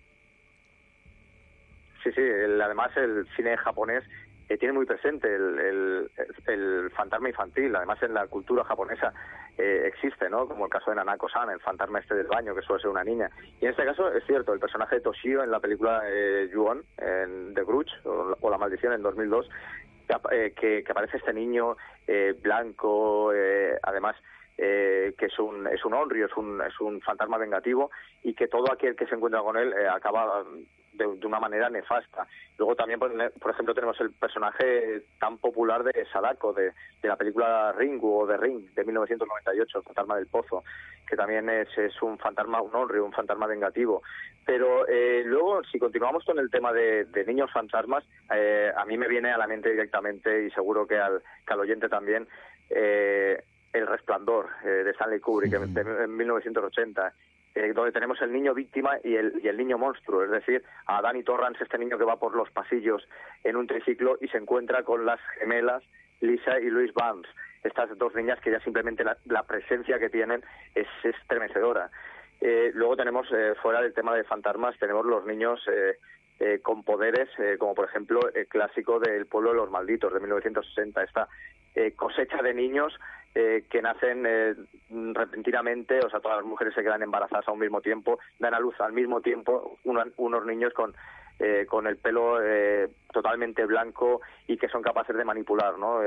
Sí, 2.02 2.10
sí, 2.12 2.20
además 2.20 2.90
el 2.96 3.26
cine 3.36 3.56
japonés 3.56 4.02
eh, 4.52 4.58
tiene 4.58 4.74
muy 4.74 4.84
presente 4.84 5.34
el, 5.34 6.10
el, 6.46 6.90
fantasma 6.90 7.28
infantil. 7.28 7.74
Además, 7.74 8.02
en 8.02 8.12
la 8.12 8.26
cultura 8.26 8.64
japonesa 8.64 9.12
eh, 9.56 9.84
existe, 9.86 10.28
¿no? 10.28 10.46
Como 10.46 10.66
el 10.66 10.70
caso 10.70 10.90
de 10.90 10.96
Nanako-san, 10.96 11.48
el 11.50 11.60
fantasma 11.60 12.00
este 12.00 12.14
del 12.14 12.26
baño, 12.26 12.54
que 12.54 12.62
suele 12.62 12.82
ser 12.82 12.90
una 12.90 13.04
niña. 13.04 13.30
Y 13.60 13.64
en 13.64 13.70
este 13.70 13.84
caso 13.84 14.12
es 14.12 14.24
cierto, 14.26 14.52
el 14.52 14.60
personaje 14.60 14.96
de 14.96 15.00
Toshio 15.00 15.42
en 15.42 15.50
la 15.50 15.60
película 15.60 16.02
eh, 16.06 16.50
Yuon, 16.52 16.84
en 16.98 17.54
The 17.54 17.64
Grudge, 17.64 17.92
o, 18.04 18.50
La 18.50 18.58
Maldición, 18.58 18.92
en 18.92 19.02
2002, 19.02 19.48
eh, 20.30 20.52
que, 20.54 20.82
que, 20.84 20.92
aparece 20.92 21.18
este 21.18 21.32
niño 21.32 21.76
blanco, 22.42 23.32
además 23.82 24.16
eh, 24.58 25.14
que 25.16 25.26
es 25.26 25.38
un, 25.38 25.66
es 25.66 25.84
un 25.84 25.94
honrio, 25.94 26.26
es 26.26 26.36
un, 26.36 26.60
es 26.60 26.78
un 26.80 27.00
fantasma 27.00 27.38
vengativo 27.38 27.90
y 28.22 28.34
que 28.34 28.48
todo 28.48 28.70
aquel 28.70 28.94
que 28.94 29.06
se 29.06 29.14
encuentra 29.14 29.40
con 29.40 29.56
él 29.56 29.72
eh, 29.72 29.88
acaba 29.88 30.44
de, 30.92 31.06
una 31.06 31.40
manera 31.40 31.68
nefasta. 31.68 32.26
Luego 32.58 32.76
también, 32.76 32.98
por, 33.00 33.50
ejemplo, 33.50 33.74
tenemos 33.74 34.00
el 34.00 34.12
personaje 34.12 35.02
tan 35.18 35.38
popular 35.38 35.82
de 35.82 36.06
Sadako, 36.12 36.52
de, 36.52 36.72
de 37.00 37.08
la 37.08 37.16
película 37.16 37.72
Ringu 37.72 38.20
o 38.20 38.26
de 38.26 38.36
Ring, 38.36 38.72
de 38.74 38.84
1998, 38.84 39.78
el 39.78 39.84
fantasma 39.84 40.16
del 40.16 40.26
pozo, 40.26 40.64
que 41.08 41.16
también 41.16 41.48
es, 41.48 41.68
es 41.76 42.00
un 42.02 42.18
fantasma, 42.18 42.60
un 42.60 42.74
honrio, 42.74 43.04
un 43.04 43.12
fantasma 43.12 43.46
vengativo. 43.46 44.02
Pero 44.44 44.86
eh, 44.88 45.22
luego, 45.24 45.62
si 45.64 45.78
continuamos 45.78 46.24
con 46.24 46.38
el 46.38 46.50
tema 46.50 46.72
de, 46.72 47.04
de 47.04 47.24
niños 47.24 47.50
fantasmas, 47.52 48.04
eh, 48.34 48.70
a 48.76 48.84
mí 48.84 48.96
me 48.96 49.08
viene 49.08 49.30
a 49.30 49.38
la 49.38 49.46
mente 49.46 49.70
directamente, 49.70 50.44
y 50.44 50.50
seguro 50.50 50.86
que 50.86 50.98
al, 50.98 51.22
que 51.46 51.52
al 51.52 51.60
oyente 51.60 51.88
también, 51.88 52.26
eh, 52.70 53.42
el 53.72 53.86
Resplandor 53.86 54.48
eh, 54.64 54.68
de 54.84 54.90
Stanley 54.90 55.20
Kubrick 55.20 55.54
en 55.54 56.16
1980, 56.16 57.12
eh, 57.54 57.72
donde 57.74 57.92
tenemos 57.92 58.20
el 58.22 58.32
niño 58.32 58.54
víctima 58.54 58.98
y 59.04 59.14
el, 59.14 59.40
y 59.42 59.48
el 59.48 59.58
niño 59.58 59.76
monstruo, 59.76 60.24
es 60.24 60.30
decir, 60.30 60.62
a 60.86 61.02
Danny 61.02 61.22
Torrance, 61.22 61.62
este 61.62 61.76
niño 61.76 61.98
que 61.98 62.04
va 62.04 62.18
por 62.18 62.34
los 62.34 62.50
pasillos 62.50 63.06
en 63.44 63.56
un 63.56 63.66
triciclo 63.66 64.16
y 64.22 64.28
se 64.28 64.38
encuentra 64.38 64.82
con 64.84 65.04
las 65.04 65.20
gemelas 65.38 65.82
Lisa 66.20 66.58
y 66.60 66.70
Louise 66.70 66.94
Vance, 66.94 67.28
estas 67.62 67.96
dos 67.98 68.14
niñas 68.14 68.40
que 68.40 68.50
ya 68.50 68.60
simplemente 68.60 69.04
la, 69.04 69.42
presencia 69.42 69.98
que 69.98 70.08
tienen 70.08 70.42
es 70.74 70.86
estremecedora. 71.02 71.90
Eh, 72.40 72.70
luego 72.74 72.96
tenemos, 72.96 73.28
fuera 73.60 73.82
del 73.82 73.92
tema 73.92 74.14
de 74.14 74.24
fantasmas, 74.24 74.78
tenemos 74.78 75.04
los 75.04 75.26
niños 75.26 75.60
con 76.62 76.82
poderes, 76.82 77.28
como 77.58 77.74
por 77.74 77.84
ejemplo 77.84 78.20
el 78.34 78.48
clásico 78.48 78.98
del 78.98 79.26
pueblo 79.26 79.50
de 79.50 79.56
los 79.56 79.70
malditos 79.70 80.12
de 80.12 80.18
1960, 80.20 81.04
esta 81.04 81.28
cosecha 81.96 82.42
de 82.42 82.54
niños 82.54 82.98
eh, 83.34 83.64
que 83.70 83.80
nacen 83.80 84.26
eh, 84.26 84.54
repentinamente, 84.90 86.00
o 86.04 86.10
sea, 86.10 86.20
todas 86.20 86.38
las 86.38 86.46
mujeres 86.46 86.74
se 86.74 86.82
quedan 86.82 87.02
embarazadas 87.02 87.48
a 87.48 87.52
un 87.52 87.60
mismo 87.60 87.80
tiempo, 87.80 88.18
dan 88.38 88.52
a 88.52 88.60
luz 88.60 88.78
al 88.78 88.92
mismo 88.92 89.22
tiempo 89.22 89.78
unos 89.84 90.44
niños 90.44 90.74
con, 90.74 90.94
eh, 91.38 91.64
con 91.66 91.86
el 91.86 91.96
pelo 91.96 92.38
totalmente 93.10 93.64
blanco 93.64 94.20
y 94.46 94.58
que 94.58 94.68
son 94.68 94.82
capaces 94.82 95.16
de 95.16 95.24
manipular, 95.24 95.78
¿no? 95.78 96.02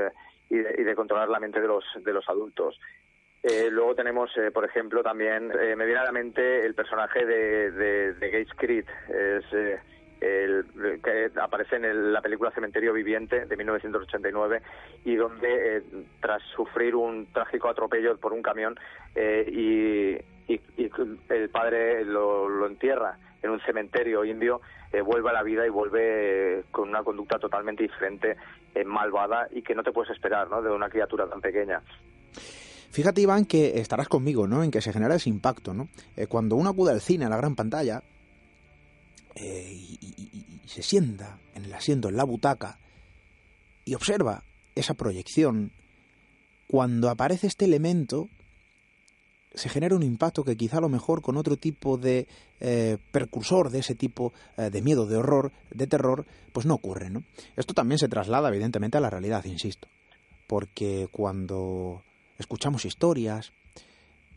Y 0.48 0.58
de, 0.58 0.74
y, 0.78 0.84
de, 0.84 0.94
controlar 0.94 1.28
la 1.28 1.40
mente 1.40 1.60
de 1.60 1.66
los, 1.66 1.84
de 1.96 2.12
los 2.12 2.28
adultos. 2.28 2.78
luego 3.72 3.96
tenemos, 3.96 4.30
por 4.54 4.64
ejemplo, 4.64 5.02
también, 5.02 5.48
me 5.48 5.84
viene 5.84 5.98
a 5.98 6.04
la 6.04 6.12
mente 6.12 6.64
el 6.64 6.76
personaje 6.76 7.26
de, 7.26 7.72
de, 7.72 8.14
de 8.14 8.30
Gates 8.30 8.54
Creed, 8.56 8.86
el, 10.20 10.64
que 11.02 11.30
aparece 11.40 11.76
en 11.76 12.12
la 12.12 12.20
película 12.20 12.50
Cementerio 12.50 12.92
Viviente 12.92 13.46
de 13.46 13.56
1989 13.56 14.62
y 15.04 15.16
donde 15.16 15.76
eh, 15.76 15.82
tras 16.20 16.42
sufrir 16.54 16.94
un 16.94 17.26
trágico 17.32 17.68
atropello 17.68 18.16
por 18.16 18.32
un 18.32 18.42
camión 18.42 18.78
eh, 19.14 19.44
y, 20.48 20.52
y, 20.52 20.60
el 21.28 21.48
padre 21.50 22.04
lo, 22.04 22.66
entierra 22.66 23.18
en 23.42 23.50
un 23.50 23.60
cementerio 23.60 24.24
indio 24.24 24.60
eh, 24.92 25.00
vuelve 25.00 25.30
a 25.30 25.32
la 25.32 25.42
vida 25.42 25.66
y 25.66 25.70
vuelve 25.70 26.64
con 26.70 26.88
una 26.88 27.02
conducta 27.02 27.38
totalmente 27.38 27.82
diferente, 27.82 28.36
malvada 28.84 29.48
y 29.50 29.62
que 29.62 29.74
no 29.74 29.82
te 29.82 29.92
puedes 29.92 30.10
esperar 30.10 30.48
¿no? 30.50 30.62
de 30.62 30.70
una 30.70 30.88
criatura 30.88 31.26
tan 31.26 31.40
pequeña. 31.40 31.82
Fíjate, 32.90 33.20
Iván, 33.20 33.44
que 33.44 33.78
estarás 33.78 34.08
conmigo, 34.08 34.46
¿no? 34.46 34.62
En 34.62 34.70
que 34.70 34.80
se 34.80 34.92
genera 34.92 35.16
ese 35.16 35.28
impacto, 35.28 35.74
¿no? 35.74 35.88
cuando 36.28 36.56
uno 36.56 36.70
acude 36.70 36.92
al 36.92 37.00
cine, 37.00 37.26
a 37.26 37.28
la 37.28 37.36
gran 37.36 37.54
pantalla, 37.54 38.02
eh, 39.36 39.72
y, 39.72 40.44
se 40.66 40.82
sienta 40.82 41.38
en 41.54 41.64
el 41.64 41.72
asiento, 41.72 42.08
en 42.08 42.16
la 42.16 42.24
butaca, 42.24 42.78
y 43.84 43.94
observa 43.94 44.42
esa 44.74 44.94
proyección, 44.94 45.70
cuando 46.66 47.08
aparece 47.08 47.46
este 47.46 47.64
elemento, 47.64 48.28
se 49.54 49.68
genera 49.68 49.94
un 49.94 50.02
impacto 50.02 50.42
que 50.42 50.56
quizá 50.56 50.78
a 50.78 50.80
lo 50.80 50.88
mejor 50.88 51.22
con 51.22 51.36
otro 51.36 51.56
tipo 51.56 51.96
de 51.96 52.26
eh, 52.60 52.98
precursor 53.12 53.70
de 53.70 53.78
ese 53.78 53.94
tipo 53.94 54.32
eh, 54.56 54.70
de 54.70 54.82
miedo, 54.82 55.06
de 55.06 55.16
horror, 55.16 55.52
de 55.70 55.86
terror, 55.86 56.26
pues 56.52 56.66
no 56.66 56.74
ocurre, 56.74 57.10
¿no? 57.10 57.22
Esto 57.56 57.72
también 57.72 57.98
se 57.98 58.08
traslada 58.08 58.48
evidentemente 58.48 58.98
a 58.98 59.00
la 59.00 59.08
realidad, 59.08 59.44
insisto, 59.44 59.88
porque 60.46 61.08
cuando 61.12 62.02
escuchamos 62.38 62.84
historias 62.84 63.52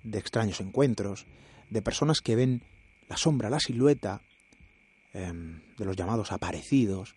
de 0.04 0.20
extraños 0.20 0.62
encuentros, 0.62 1.26
de 1.70 1.82
personas 1.82 2.22
que 2.22 2.36
ven 2.36 2.62
la 3.10 3.18
sombra, 3.18 3.50
la 3.50 3.60
silueta 3.60 4.22
Em, 5.12 5.62
de 5.76 5.86
los 5.86 5.96
llamados 5.96 6.32
aparecidos, 6.32 7.16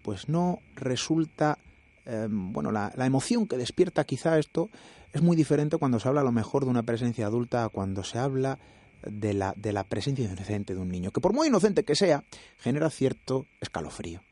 pues 0.00 0.30
no 0.30 0.60
resulta, 0.76 1.58
em, 2.06 2.54
bueno, 2.54 2.72
la, 2.72 2.90
emoción 3.04 3.46
que 3.46 3.58
despierta 3.58 4.04
quizá 4.04 4.38
esto 4.38 4.70
es 5.12 5.20
muy 5.20 5.36
diferente 5.36 5.76
cuando 5.76 6.00
se 6.00 6.08
habla 6.08 6.22
a 6.22 6.24
lo 6.24 6.32
mejor 6.32 6.64
de 6.64 6.70
una 6.70 6.82
presencia 6.82 7.26
adulta 7.26 7.64
a 7.64 7.68
cuando 7.68 8.02
se 8.02 8.18
habla 8.18 8.58
de 9.02 9.34
la, 9.34 9.52
de 9.58 9.74
la 9.74 9.84
presencia 9.84 10.24
inocente 10.24 10.74
de 10.74 10.80
un 10.80 10.88
niño, 10.88 11.10
que 11.10 11.20
por 11.20 11.34
muy 11.34 11.48
inocente 11.48 11.84
que 11.84 11.94
sea, 11.94 12.24
genera 12.58 12.88
cierto 12.88 13.46
escalofrío. 13.60 14.22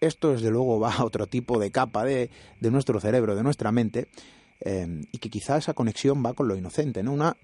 Esto 0.00 0.30
desde 0.30 0.50
luego 0.52 0.78
va 0.78 0.94
a 0.94 1.04
otro 1.04 1.26
tipo 1.26 1.58
de 1.58 1.72
capa 1.72 2.04
de, 2.04 2.30
de 2.60 2.70
nuestro 2.70 3.00
cerebro, 3.00 3.34
de 3.34 3.42
nuestra 3.42 3.72
mente, 3.72 4.06
em, 4.60 5.02
y 5.10 5.18
que 5.18 5.28
quizá 5.28 5.56
esa 5.56 5.74
conexión 5.74 6.24
va 6.24 6.34
con 6.34 6.46
lo 6.46 6.54
inocente, 6.54 7.02
¿no? 7.02 7.12
Una 7.12 7.36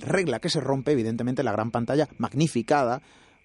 regla 0.00 0.38
que 0.38 0.50
se 0.50 0.60
rompe, 0.60 0.92
evidentemente, 0.92 1.42
la 1.42 1.52
gran 1.52 1.70
pantalla 1.70 2.10
magnificada 2.18 3.00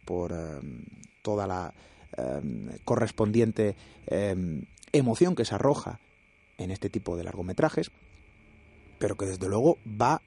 por 0.06 0.32
em, 0.32 0.84
toda 1.22 1.48
la 1.48 1.74
em, 2.18 2.70
correspondiente 2.84 3.76
em, 4.08 4.64
emoción 4.92 5.36
que 5.36 5.46
se 5.46 5.56
arroja 5.56 6.00
en 6.58 6.72
este 6.72 6.90
tipo 6.90 7.18
de 7.18 7.24
largometrajes, 7.24 7.92
pero 9.00 9.16
que 9.16 9.26
desde 9.26 9.48
luego 9.48 9.78
va 9.86 10.22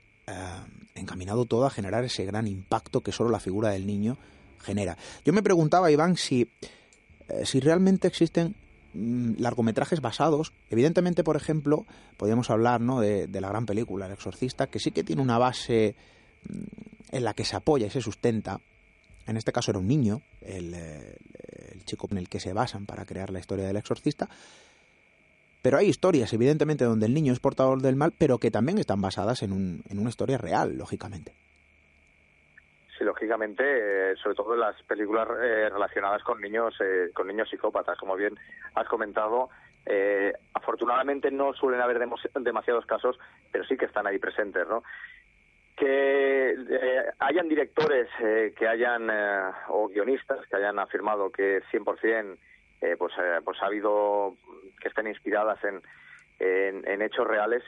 encaminado 0.95 1.45
todo 1.45 1.67
a 1.67 1.71
generar 1.71 2.05
ese 2.05 2.25
gran 2.25 2.47
impacto 2.47 3.03
que 3.03 3.13
solo 3.13 3.31
la 3.31 3.41
figura 3.41 3.71
del 3.71 3.87
niño 3.87 4.17
genera. 4.61 4.97
Yo 5.25 5.33
me 5.33 5.43
preguntaba, 5.43 5.91
Iván, 5.91 6.17
si, 6.17 6.51
eh, 7.29 7.45
si 7.45 7.61
realmente 7.61 8.09
existen 8.09 8.55
mm, 8.95 9.35
largometrajes 9.39 10.01
basados. 10.01 10.53
Evidentemente, 10.71 11.23
por 11.25 11.37
ejemplo, 11.37 11.87
podríamos 12.17 12.51
hablar 12.51 12.81
¿no? 12.81 13.01
de, 13.01 13.29
la 13.29 13.49
gran 13.49 13.67
película 13.67 14.07
El 14.07 14.13
Exorcista, 14.13 14.69
que 14.69 14.79
sí 14.79 14.91
que 14.91 15.05
tiene 15.05 15.23
una 15.23 15.39
base 15.39 15.95
mm, 16.49 17.17
en 17.17 17.25
la 17.25 17.35
que 17.35 17.45
se 17.45 17.57
apoya 17.57 17.87
y 17.87 17.91
se 17.91 18.01
sustenta. 18.01 18.61
En 19.27 19.37
este 19.37 19.53
caso 19.53 19.71
era 19.71 19.79
un 19.79 19.89
niño, 19.89 20.21
el, 20.43 20.75
eh, 20.75 21.17
el 21.73 21.85
chico 21.85 22.09
en 22.11 22.19
el 22.19 22.29
que 22.29 22.41
se 22.41 22.53
basan 22.53 22.87
para 22.87 23.05
crear 23.05 23.31
la 23.31 23.39
historia 23.39 23.67
del 23.67 23.77
exorcista, 23.77 24.29
pero 25.65 25.79
hay 25.79 25.87
historias, 25.87 26.31
evidentemente, 26.35 26.85
donde 26.85 27.07
el 27.07 27.15
niño 27.15 27.33
es 27.33 27.41
portador 27.41 27.81
del 27.81 27.97
mal, 27.97 28.13
pero 28.19 28.37
que 28.37 28.51
también 28.51 28.77
están 28.77 29.01
basadas 29.01 29.43
en, 29.43 29.51
un, 29.51 29.83
en 29.89 29.99
una 29.99 30.11
historia 30.11 30.37
real, 30.37 30.77
lógicamente. 30.77 31.33
Sí, 32.99 33.03
lógicamente, 33.03 33.65
eh, 33.65 34.15
sobre 34.23 34.37
todo 34.37 34.53
en 34.53 34.61
las 34.61 34.81
películas 34.83 35.27
eh, 35.41 35.71
relacionadas 35.71 36.23
con 36.23 36.39
niños, 36.39 36.75
eh, 36.81 37.11
con 37.15 37.27
niños 37.27 37.49
psicópatas, 37.49 37.99
como 37.99 38.15
bien 38.15 38.39
has 38.75 38.87
comentado. 38.89 39.49
afortunadamente 40.53 41.31
no 41.31 41.55
suelen 41.55 41.81
haber 41.81 41.99
demasiados 41.99 42.87
casos, 42.87 43.19
pero 43.51 43.65
sí 43.65 43.77
que 43.77 43.87
están 43.87 44.07
ahí 44.07 44.19
presentes, 44.19 44.69
¿no? 44.69 44.83
Que 45.77 46.57
hayan 47.19 47.49
directores 47.49 48.09
que 48.57 48.69
hayan 48.69 49.11
o 49.69 49.89
guionistas 49.89 50.47
que 50.47 50.57
hayan 50.57 50.79
afirmado 50.79 51.31
que 51.31 51.63
100% 51.73 52.37
eh, 52.85 52.97
pues, 52.99 53.15
eh, 53.19 53.41
pues 53.43 53.63
ha 53.63 53.67
habido 53.67 54.37
que 54.81 54.89
estén 54.89 55.07
inspiradas 55.07 55.59
en, 55.65 55.81
en, 56.39 57.01
hechos 57.01 57.27
reales 57.27 57.63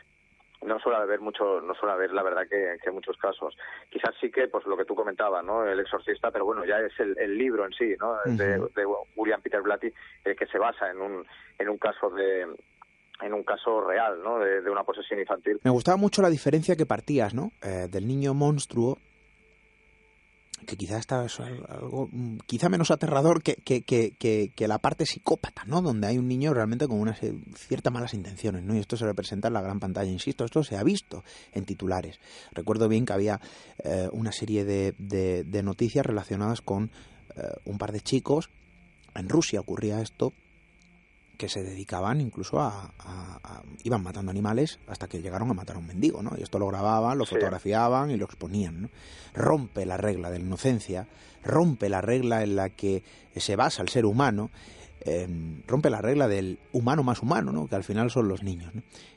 no 0.61 0.79
suele 0.79 0.99
haber 0.99 1.21
mucho 1.21 1.61
no 1.62 1.75
suele 1.75 1.95
haber 1.95 2.12
la 2.12 2.23
verdad 2.23 2.47
que, 2.49 2.77
que, 2.83 2.90
muchos 2.90 3.16
casos. 3.16 3.57
Quizás 3.88 4.14
sí 4.21 4.31
que 4.31 4.49
pues 4.49 4.66
lo 4.66 4.77
que 4.77 4.85
tú 4.85 4.95
comentabas 4.95 5.42
no 5.42 5.64
el 5.64 5.81
exorcista 5.81 6.31
pero 6.31 6.45
bueno 6.45 6.66
ya 6.66 6.81
es 6.81 6.92
el, 7.01 7.16
el 7.19 7.38
libro 7.38 7.64
en 7.64 7.73
sí 7.73 7.95
no 7.99 8.19
de, 8.27 8.61
William 9.14 9.40
Peter 9.40 9.62
Blatty 9.62 9.90
el 10.25 10.37
que 10.37 10.47
se 10.47 10.59
basa 10.59 10.90
en 10.90 11.01
un 11.01 11.27
en 11.59 11.69
un 11.69 11.79
caso 11.79 12.11
de 12.11 12.47
en 13.22 13.33
un 13.33 13.42
caso 13.42 13.81
real, 13.81 14.22
¿no? 14.22 14.38
De, 14.38 14.70
una 14.70 14.85
posesión 14.85 15.20
infantil. 15.20 15.61
Me 15.64 15.70
gustaba 15.70 15.96
mucho 15.96 16.22
la 16.22 16.31
diferencia 16.31 16.76
que 16.76 16.87
partías, 16.87 17.35
¿no? 17.35 17.52
Eh, 17.62 17.88
del 17.90 18.07
niño 18.07 18.35
monstruo 18.35 18.98
que 20.66 20.76
quizá 20.76 20.98
está 20.98 21.24
algo 21.68 22.09
mm, 22.11 22.38
quizá 22.46 22.68
menos 22.68 22.90
aterrador 22.90 23.42
que, 23.42 23.57
que, 23.57 23.83
que, 23.83 24.14
que, 24.55 24.68
la 24.68 24.79
parte 24.79 25.05
psicópata, 25.05 25.64
¿no? 25.66 25.83
Donde 25.83 26.07
hay 26.07 26.18
un 26.18 26.29
niño 26.29 26.55
realmente 26.55 26.88
con 26.88 26.98
unas 27.00 27.20
ciertas 27.55 27.92
malas 27.92 28.14
intenciones, 28.14 28.62
¿no? 28.62 28.74
Y 28.74 28.79
esto 28.79 28.96
se 28.96 29.07
representa 29.07 29.48
en 29.48 29.55
la 29.55 29.61
gran 29.61 29.81
pantalla, 29.81 30.11
insisto, 30.11 30.44
esto 30.44 30.64
se 30.64 30.76
ha 30.76 30.83
visto 30.83 31.24
en 31.52 31.64
titulares. 31.64 32.20
Recuerdo 32.52 32.88
bien 32.88 33.05
que 33.05 33.12
había 33.12 33.40
eh, 33.85 34.09
una 34.12 34.33
serie 34.33 34.64
de, 34.64 34.94
de, 34.98 35.62
noticias 35.62 36.05
relacionadas 36.05 36.61
con 36.61 36.90
eh, 37.37 37.42
un 37.64 37.79
par 37.79 37.92
de 37.92 38.00
chicos, 38.00 38.50
en 39.14 39.29
Rusia 39.29 39.61
ocurría 39.61 40.00
esto, 40.00 40.33
que 41.37 41.49
se 41.49 41.62
dedicaban 41.62 42.20
incluso 42.20 42.61
a, 42.61 42.92
iban 43.85 44.03
matando 44.03 44.31
animales 44.31 44.79
hasta 44.87 45.09
que 45.09 45.20
llegaron 45.20 45.51
a 45.51 45.55
matar 45.55 45.77
a 45.77 45.79
un 45.79 45.87
mendigo, 45.87 46.22
¿no? 46.22 46.33
Y 46.38 46.42
esto 46.42 46.59
lo 46.59 46.66
grababan, 46.66 47.18
lo 47.18 47.27
fotografiaban 47.27 48.11
y 48.11 48.16
lo 48.16 48.25
exponían, 48.25 48.83
¿no? 48.83 48.90
Rompe 49.35 49.87
la 49.87 49.96
regla 49.96 50.31
de 50.31 50.38
la 50.38 50.44
inocencia, 50.44 51.07
rompe 51.44 51.88
la 51.88 52.01
regla 52.01 52.42
en 52.42 52.57
la 52.57 52.70
que 52.70 53.03
se 53.37 53.57
basa 53.57 53.83
el 53.83 53.88
ser 53.88 54.07
humano, 54.07 54.51
em, 55.01 55.62
rompe 55.66 55.90
la 55.90 56.01
regla 56.01 56.29
del 56.29 56.59
humano 56.72 57.03
más 57.03 57.22
humano, 57.22 57.53
¿no? 57.53 57.68
Que 57.68 57.77
al 57.77 57.85
final 57.85 58.11
son 58.11 58.29
los 58.29 58.42
niños, 58.42 58.72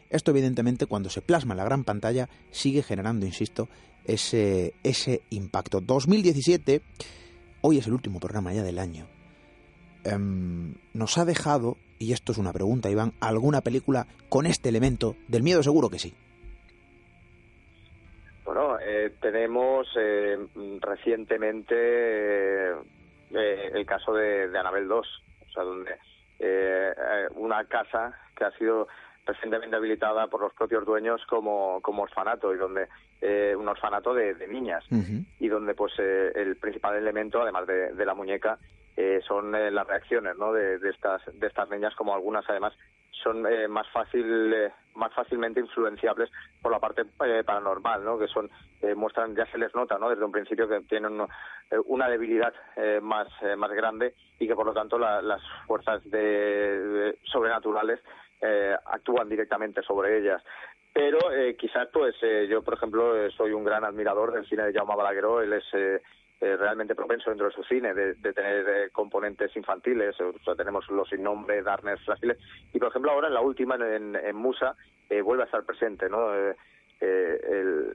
Esto 0.10 0.32
evidentemente 0.32 0.88
cuando 0.88 1.12
se 1.12 1.22
plasma 1.22 1.54
en 1.54 1.58
la 1.58 1.66
gran 1.66 1.84
pantalla 1.84 2.30
sigue 2.50 2.82
generando, 2.82 3.28
insisto, 3.28 3.70
ese, 4.06 4.74
ese 4.82 5.22
impacto. 5.30 5.82
2017, 5.82 6.82
hoy 7.62 7.78
es 7.78 7.86
el 7.86 7.94
último 7.94 8.20
programa 8.20 8.52
ya 8.52 8.64
del 8.64 8.80
año, 8.80 9.08
em, 10.04 10.74
nos 10.94 11.18
ha 11.18 11.26
dejado 11.26 11.78
y 12.00 12.14
esto 12.14 12.32
es 12.32 12.38
una 12.38 12.54
pregunta, 12.54 12.90
Iván, 12.90 13.12
¿alguna 13.20 13.62
película 13.62 14.08
con 14.30 14.46
este 14.46 14.70
elemento 14.70 15.16
del 15.28 15.44
miedo? 15.44 15.62
Seguro 15.62 15.90
que 15.90 16.00
sí. 16.00 16.16
Bueno, 18.46 18.80
eh, 18.80 19.12
tenemos 19.22 19.88
eh, 20.00 20.38
recientemente 20.80 21.76
eh, 22.72 23.72
el 23.74 23.86
caso 23.86 24.14
de, 24.14 24.48
de 24.48 24.58
Anabel 24.58 24.88
2, 24.88 25.24
o 25.48 25.52
sea, 25.52 25.64
donde 25.64 25.96
una 27.36 27.66
casa 27.66 28.18
que 28.34 28.46
ha 28.46 28.52
sido 28.52 28.88
recientemente 29.26 29.76
habilitada 29.76 30.28
por 30.28 30.40
los 30.40 30.54
propios 30.54 30.86
dueños 30.86 31.22
como, 31.28 31.82
como 31.82 32.04
orfanato 32.04 32.56
y 32.56 32.58
donde 32.58 32.88
un 33.58 33.68
orfanato 33.68 34.14
de, 34.14 34.48
niñas 34.48 34.86
y 35.38 35.50
donde 35.50 35.74
pues 35.74 36.00
el 36.00 36.56
principal 36.56 36.96
elemento 36.96 37.42
además 37.42 37.68
de, 37.68 37.92
de 37.92 38.06
la 38.06 38.14
muñeca 38.14 38.58
eh, 39.02 39.22
son 39.26 39.56
eh, 39.56 39.72
las 39.72 39.88
reacciones 39.88 40.36
¿no? 40.38 40.52
de, 40.52 40.78
estas 40.90 41.22
de 41.32 41.48
estas 41.48 41.70
niñas 41.70 41.96
como 41.96 42.14
algunas 42.14 42.44
además 42.50 42.74
son 43.24 43.48
eh, 43.48 43.66
más 43.70 43.88
fácil 43.94 44.54
más 44.94 45.14
fácilmente 45.14 45.62
influenciables 45.62 46.30
por 46.62 46.74
la 46.74 46.80
parte 46.80 47.06
paranormal 47.46 48.04
no 48.04 48.20
que 48.20 48.28
son 48.28 48.52
muestran 48.98 49.38
ya 49.38 49.46
se 49.46 49.58
les 49.58 49.74
nota 49.74 49.98
no 49.98 50.10
desde 50.10 50.26
un 50.26 50.34
principio 50.34 50.68
que 50.68 50.82
tienen 50.82 51.26
una 51.86 52.10
debilidad 52.10 52.54
más 53.02 53.30
más 53.58 53.72
grande 53.72 54.16
y 54.38 54.46
que 54.46 54.56
por 54.56 54.66
lo 54.66 54.74
tanto 54.74 55.00
las 55.00 55.42
fuerzas 55.66 56.04
de, 56.12 57.18
sobrenaturales 57.24 58.02
actúan 58.86 59.30
directamente 59.30 59.82
sobre 59.82 60.18
ellas 60.18 60.44
pero 60.94 61.20
quizás 61.58 61.88
pues 61.94 62.16
yo 62.50 62.62
por 62.64 62.74
ejemplo 62.74 63.30
soy 63.32 63.52
un 63.52 63.64
gran 63.64 63.86
admirador 63.86 64.34
del 64.34 64.48
cine 64.48 64.64
de 64.64 64.74
Jaume 64.74 64.96
Balagueró 64.96 65.42
él 65.42 65.54
es 65.54 65.64
eh, 66.42 66.56
realmente 66.56 66.96
propenso 66.96 67.30
dentro 67.30 67.48
de 67.48 67.54
su 67.54 67.64
cine 67.64 67.94
de, 67.94 68.16
tener 68.16 68.66
eh, 68.70 68.90
componentes 68.94 69.54
infantiles, 69.58 70.16
o 70.22 70.32
sea, 70.46 70.56
tenemos 70.56 70.90
los 70.90 71.10
sin 71.10 71.22
nombre, 71.22 71.62
Darkness, 71.62 72.00
frágiles, 72.06 72.38
y 72.72 72.80
por 72.80 72.88
ejemplo 72.88 73.12
ahora 73.12 73.28
en 73.28 73.34
la 73.34 73.42
última, 73.42 73.76
en, 73.76 74.16
en 74.16 74.36
Musa, 74.38 74.74
eh, 75.10 75.20
vuelve 75.20 75.44
a 75.44 75.48
estar 75.48 75.66
presente, 75.66 76.08
¿no? 76.08 76.34
El, 77.02 77.94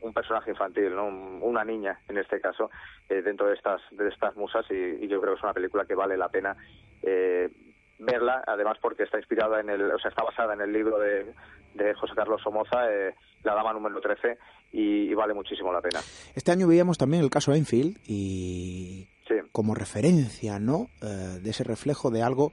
un 0.00 0.14
personaje 0.14 0.50
infantil, 0.50 0.94
¿no? 0.96 1.08
una 1.08 1.62
niña 1.62 2.00
en 2.08 2.16
este 2.16 2.40
caso, 2.40 2.70
dentro 3.06 3.48
de 3.48 3.54
estas 3.54 3.82
de 3.90 4.08
estas 4.08 4.34
musas 4.34 4.64
y, 4.70 5.06
yo 5.06 5.20
creo 5.20 5.34
que 5.34 5.38
es 5.38 5.44
una 5.44 5.52
película 5.52 5.84
que 5.84 5.94
vale 5.94 6.16
la 6.16 6.30
pena 6.30 6.56
verla, 7.98 8.42
además 8.46 8.78
porque 8.80 9.04
está 9.04 9.18
inspirada 9.18 9.60
en 9.60 9.70
el, 9.70 9.90
o 9.90 9.98
sea, 9.98 10.10
está 10.10 10.22
basada 10.22 10.54
en 10.54 10.60
el 10.60 10.72
libro 10.72 10.98
de, 10.98 11.32
de 11.74 11.94
José 11.94 12.14
Carlos 12.14 12.40
Somoza, 12.42 12.86
La 13.42 13.54
Dama 13.54 13.72
número 13.72 14.00
13, 14.00 14.38
y, 14.72 15.14
vale 15.14 15.34
muchísimo 15.34 15.72
la 15.72 15.80
pena. 15.80 16.00
Este 16.34 16.50
año 16.50 16.66
veíamos 16.66 16.98
también 16.98 17.22
el 17.22 17.30
caso 17.30 17.54
Enfield 17.54 17.98
y 18.06 19.08
como 19.52 19.74
referencia, 19.74 20.58
¿no? 20.58 20.88
Eh, 21.00 21.38
de 21.40 21.50
ese 21.50 21.64
reflejo 21.64 22.10
de 22.10 22.22
algo 22.22 22.52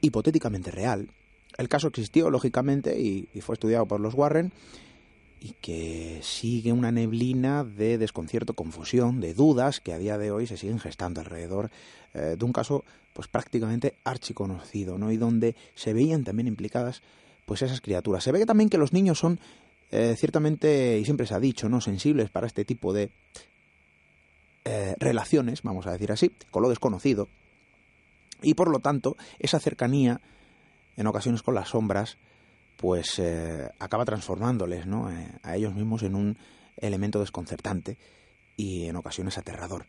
hipotéticamente 0.00 0.70
real. 0.70 1.08
El 1.58 1.68
caso 1.68 1.88
existió, 1.88 2.30
lógicamente, 2.30 2.98
y, 2.98 3.28
fue 3.40 3.54
estudiado 3.54 3.86
por 3.86 4.00
los 4.00 4.14
Warren, 4.14 4.52
y 5.40 5.52
que 5.60 6.20
sigue 6.22 6.72
una 6.72 6.92
neblina 6.92 7.64
de 7.64 7.98
desconcierto, 7.98 8.54
confusión, 8.54 9.20
de 9.20 9.34
dudas 9.34 9.80
que 9.80 9.92
a 9.92 9.98
día 9.98 10.18
de 10.18 10.30
hoy 10.30 10.46
se 10.46 10.56
siguen 10.56 10.78
gestando 10.78 11.20
alrededor 11.20 11.70
eh, 12.14 12.36
de 12.38 12.44
un 12.44 12.52
caso 12.52 12.84
pues 13.12 13.28
prácticamente 13.28 13.94
archiconocido, 14.04 14.98
¿no? 14.98 15.10
Y 15.10 15.16
donde 15.16 15.56
se 15.74 15.92
veían 15.92 16.24
también 16.24 16.48
implicadas 16.48 17.02
pues 17.46 17.62
esas 17.62 17.80
criaturas. 17.80 18.24
Se 18.24 18.32
ve 18.32 18.40
que 18.40 18.46
también 18.46 18.68
que 18.68 18.78
los 18.78 18.92
niños 18.92 19.18
son 19.18 19.38
eh, 19.90 20.16
ciertamente, 20.18 20.98
y 20.98 21.04
siempre 21.04 21.26
se 21.26 21.34
ha 21.34 21.40
dicho, 21.40 21.68
¿no? 21.68 21.80
sensibles 21.80 22.28
para 22.28 22.46
este 22.46 22.64
tipo 22.64 22.92
de 22.92 23.10
eh, 24.64 24.96
relaciones, 24.98 25.62
vamos 25.62 25.86
a 25.86 25.92
decir 25.92 26.10
así, 26.10 26.32
con 26.50 26.62
lo 26.62 26.68
desconocido. 26.68 27.28
Y 28.42 28.54
por 28.54 28.68
lo 28.68 28.80
tanto, 28.80 29.16
esa 29.38 29.60
cercanía, 29.60 30.20
en 30.96 31.06
ocasiones 31.06 31.42
con 31.42 31.54
las 31.54 31.68
sombras, 31.68 32.18
pues 32.76 33.18
eh, 33.18 33.68
acaba 33.78 34.04
transformándoles 34.04 34.86
¿no? 34.86 35.08
a 35.42 35.56
ellos 35.56 35.74
mismos 35.74 36.02
en 36.02 36.14
un 36.14 36.38
elemento 36.76 37.20
desconcertante 37.20 37.98
y 38.56 38.86
en 38.86 38.96
ocasiones 38.96 39.38
aterrador. 39.38 39.86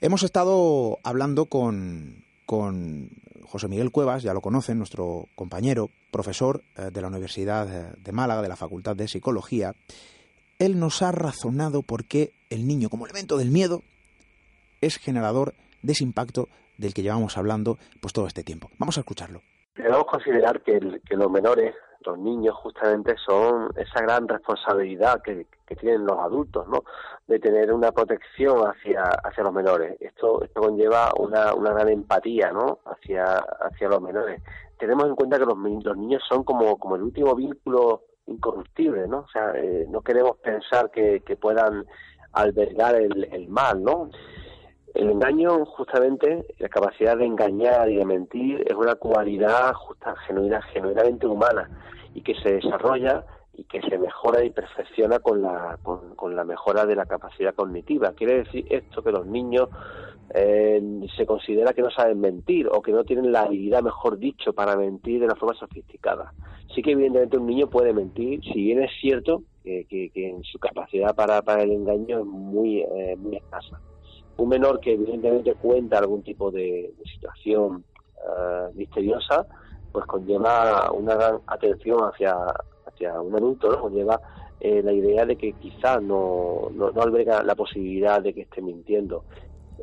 Hemos 0.00 0.22
estado 0.22 0.98
hablando 1.02 1.46
con, 1.46 2.24
con 2.46 3.10
José 3.44 3.68
Miguel 3.68 3.90
Cuevas, 3.90 4.22
ya 4.22 4.34
lo 4.34 4.40
conocen, 4.40 4.78
nuestro 4.78 5.28
compañero, 5.34 5.90
profesor 6.10 6.62
eh, 6.76 6.90
de 6.92 7.00
la 7.00 7.08
Universidad 7.08 7.96
de 7.96 8.12
Málaga, 8.12 8.42
de 8.42 8.48
la 8.48 8.56
Facultad 8.56 8.96
de 8.96 9.08
Psicología. 9.08 9.74
Él 10.58 10.78
nos 10.78 11.02
ha 11.02 11.12
razonado 11.12 11.82
por 11.82 12.04
qué 12.04 12.32
el 12.50 12.66
niño, 12.66 12.90
como 12.90 13.06
elemento 13.06 13.38
del 13.38 13.50
miedo, 13.50 13.82
es 14.80 14.98
generador 14.98 15.54
de 15.82 15.92
ese 15.92 16.04
impacto 16.04 16.48
del 16.76 16.94
que 16.94 17.02
llevamos 17.02 17.36
hablando 17.36 17.78
pues 18.00 18.12
todo 18.12 18.26
este 18.26 18.42
tiempo. 18.42 18.70
Vamos 18.78 18.96
a 18.96 19.00
escucharlo. 19.00 19.42
Debemos 19.76 20.04
considerar 20.06 20.62
que 20.62 20.80
los 21.16 21.30
menores 21.30 21.74
los 22.04 22.18
niños 22.18 22.54
justamente 22.56 23.14
son 23.24 23.70
esa 23.76 24.00
gran 24.02 24.26
responsabilidad 24.28 25.22
que, 25.22 25.46
tienen 25.78 26.04
los 26.04 26.18
adultos, 26.18 26.66
¿no? 26.66 26.82
De 27.28 27.38
tener 27.38 27.72
una 27.72 27.92
protección 27.92 28.58
hacia, 28.66 29.04
hacia 29.04 29.44
los 29.44 29.52
menores. 29.52 29.96
Esto, 30.00 30.42
esto 30.42 30.60
conlleva 30.60 31.12
una, 31.16 31.54
una 31.54 31.70
gran 31.70 31.88
empatía, 31.88 32.50
¿no? 32.50 32.80
Hacia, 32.86 33.36
hacia 33.36 33.88
los 33.88 34.02
menores. 34.02 34.42
Tenemos 34.80 35.06
en 35.06 35.14
cuenta 35.14 35.38
que 35.38 35.44
los, 35.44 35.56
niños 35.56 36.24
son 36.28 36.42
como, 36.42 36.76
como 36.76 36.96
el 36.96 37.02
último 37.04 37.36
vínculo 37.36 38.02
incorruptibles, 38.26 39.08
¿no? 39.08 39.20
O 39.20 39.28
sea, 39.28 39.52
eh, 39.54 39.86
no 39.88 40.00
queremos 40.00 40.38
pensar 40.38 40.90
que, 40.90 41.22
puedan 41.40 41.86
albergar 42.32 42.96
el, 42.96 43.28
el 43.32 43.48
mal, 43.48 43.80
¿no? 43.80 44.10
El 44.94 45.08
engaño, 45.08 45.64
justamente, 45.66 46.44
la 46.58 46.68
capacidad 46.68 47.16
de 47.16 47.24
engañar 47.24 47.88
y 47.88 47.96
de 47.96 48.04
mentir 48.04 48.64
es 48.66 48.74
una 48.74 48.96
cualidad 48.96 49.72
justa, 49.74 50.16
genuina, 50.26 50.60
genuinamente 50.62 51.26
humana 51.26 51.70
y 52.12 52.22
que 52.22 52.34
se 52.34 52.54
desarrolla 52.54 53.24
y 53.54 53.64
que 53.64 53.80
se 53.82 53.98
mejora 53.98 54.42
y 54.44 54.50
perfecciona 54.50 55.20
con 55.20 55.42
la, 55.42 55.78
con, 55.82 56.34
la 56.34 56.44
mejora 56.44 56.86
de 56.86 56.96
la 56.96 57.06
capacidad 57.06 57.54
cognitiva. 57.54 58.12
Quiere 58.14 58.42
decir 58.44 58.66
esto 58.68 59.02
que 59.02 59.12
los 59.12 59.26
niños 59.26 59.68
eh, 60.34 60.82
se 61.16 61.24
considera 61.24 61.72
que 61.72 61.82
no 61.82 61.90
saben 61.90 62.20
mentir 62.20 62.68
o 62.68 62.82
que 62.82 62.92
no 62.92 63.04
tienen 63.04 63.30
la 63.30 63.42
habilidad, 63.42 63.82
mejor 63.82 64.18
dicho, 64.18 64.52
para 64.52 64.76
mentir 64.76 65.20
de 65.20 65.26
una 65.26 65.36
forma 65.36 65.54
sofisticada. 65.54 66.32
Sí 66.74 66.82
que 66.82 66.92
evidentemente 66.92 67.36
un 67.36 67.46
niño 67.46 67.70
puede 67.70 67.92
mentir, 67.92 68.42
si 68.42 68.54
bien 68.54 68.82
es 68.82 68.90
cierto 69.00 69.42
que, 69.62 70.10
en 70.14 70.42
su 70.42 70.58
capacidad 70.58 71.14
para, 71.14 71.42
para 71.42 71.62
el 71.62 71.70
engaño 71.70 72.20
es 72.20 72.26
muy, 72.26 72.80
eh, 72.80 73.14
muy 73.16 73.36
escasa 73.36 73.80
un 74.40 74.48
menor 74.48 74.80
que 74.80 74.94
evidentemente 74.94 75.54
cuenta 75.54 75.98
algún 75.98 76.22
tipo 76.22 76.50
de, 76.50 76.92
situación 77.04 77.84
uh, 78.24 78.74
misteriosa, 78.74 79.46
pues 79.92 80.06
conlleva 80.06 80.90
una 80.92 81.14
gran 81.14 81.40
atención 81.46 82.00
hacia, 82.00 82.34
hacia 82.86 83.20
un 83.20 83.34
adulto, 83.36 83.70
¿no? 83.70 83.80
conlleva 83.82 84.20
eh, 84.60 84.82
la 84.82 84.92
idea 84.92 85.26
de 85.26 85.36
que 85.36 85.52
quizás 85.52 86.02
no, 86.02 86.70
no, 86.72 86.90
no, 86.90 87.02
alberga 87.02 87.42
la 87.42 87.54
posibilidad 87.54 88.22
de 88.22 88.32
que 88.32 88.42
esté 88.42 88.62
mintiendo. 88.62 89.24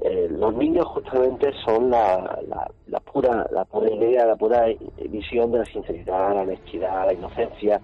Eh, 0.02 0.28
los 0.30 0.54
niños 0.56 0.86
justamente 0.86 1.52
son 1.66 1.90
la, 1.90 2.40
la, 2.48 2.72
la, 2.88 3.00
pura 3.00 3.48
la 3.52 3.66
pura 3.66 3.92
idea, 3.92 4.26
la 4.26 4.36
pura 4.36 4.66
visión 5.10 5.52
de 5.52 5.60
la 5.60 5.66
sinceridad, 5.66 6.34
la 6.34 6.42
honestidad, 6.42 7.06
la 7.06 7.14
inocencia. 7.14 7.82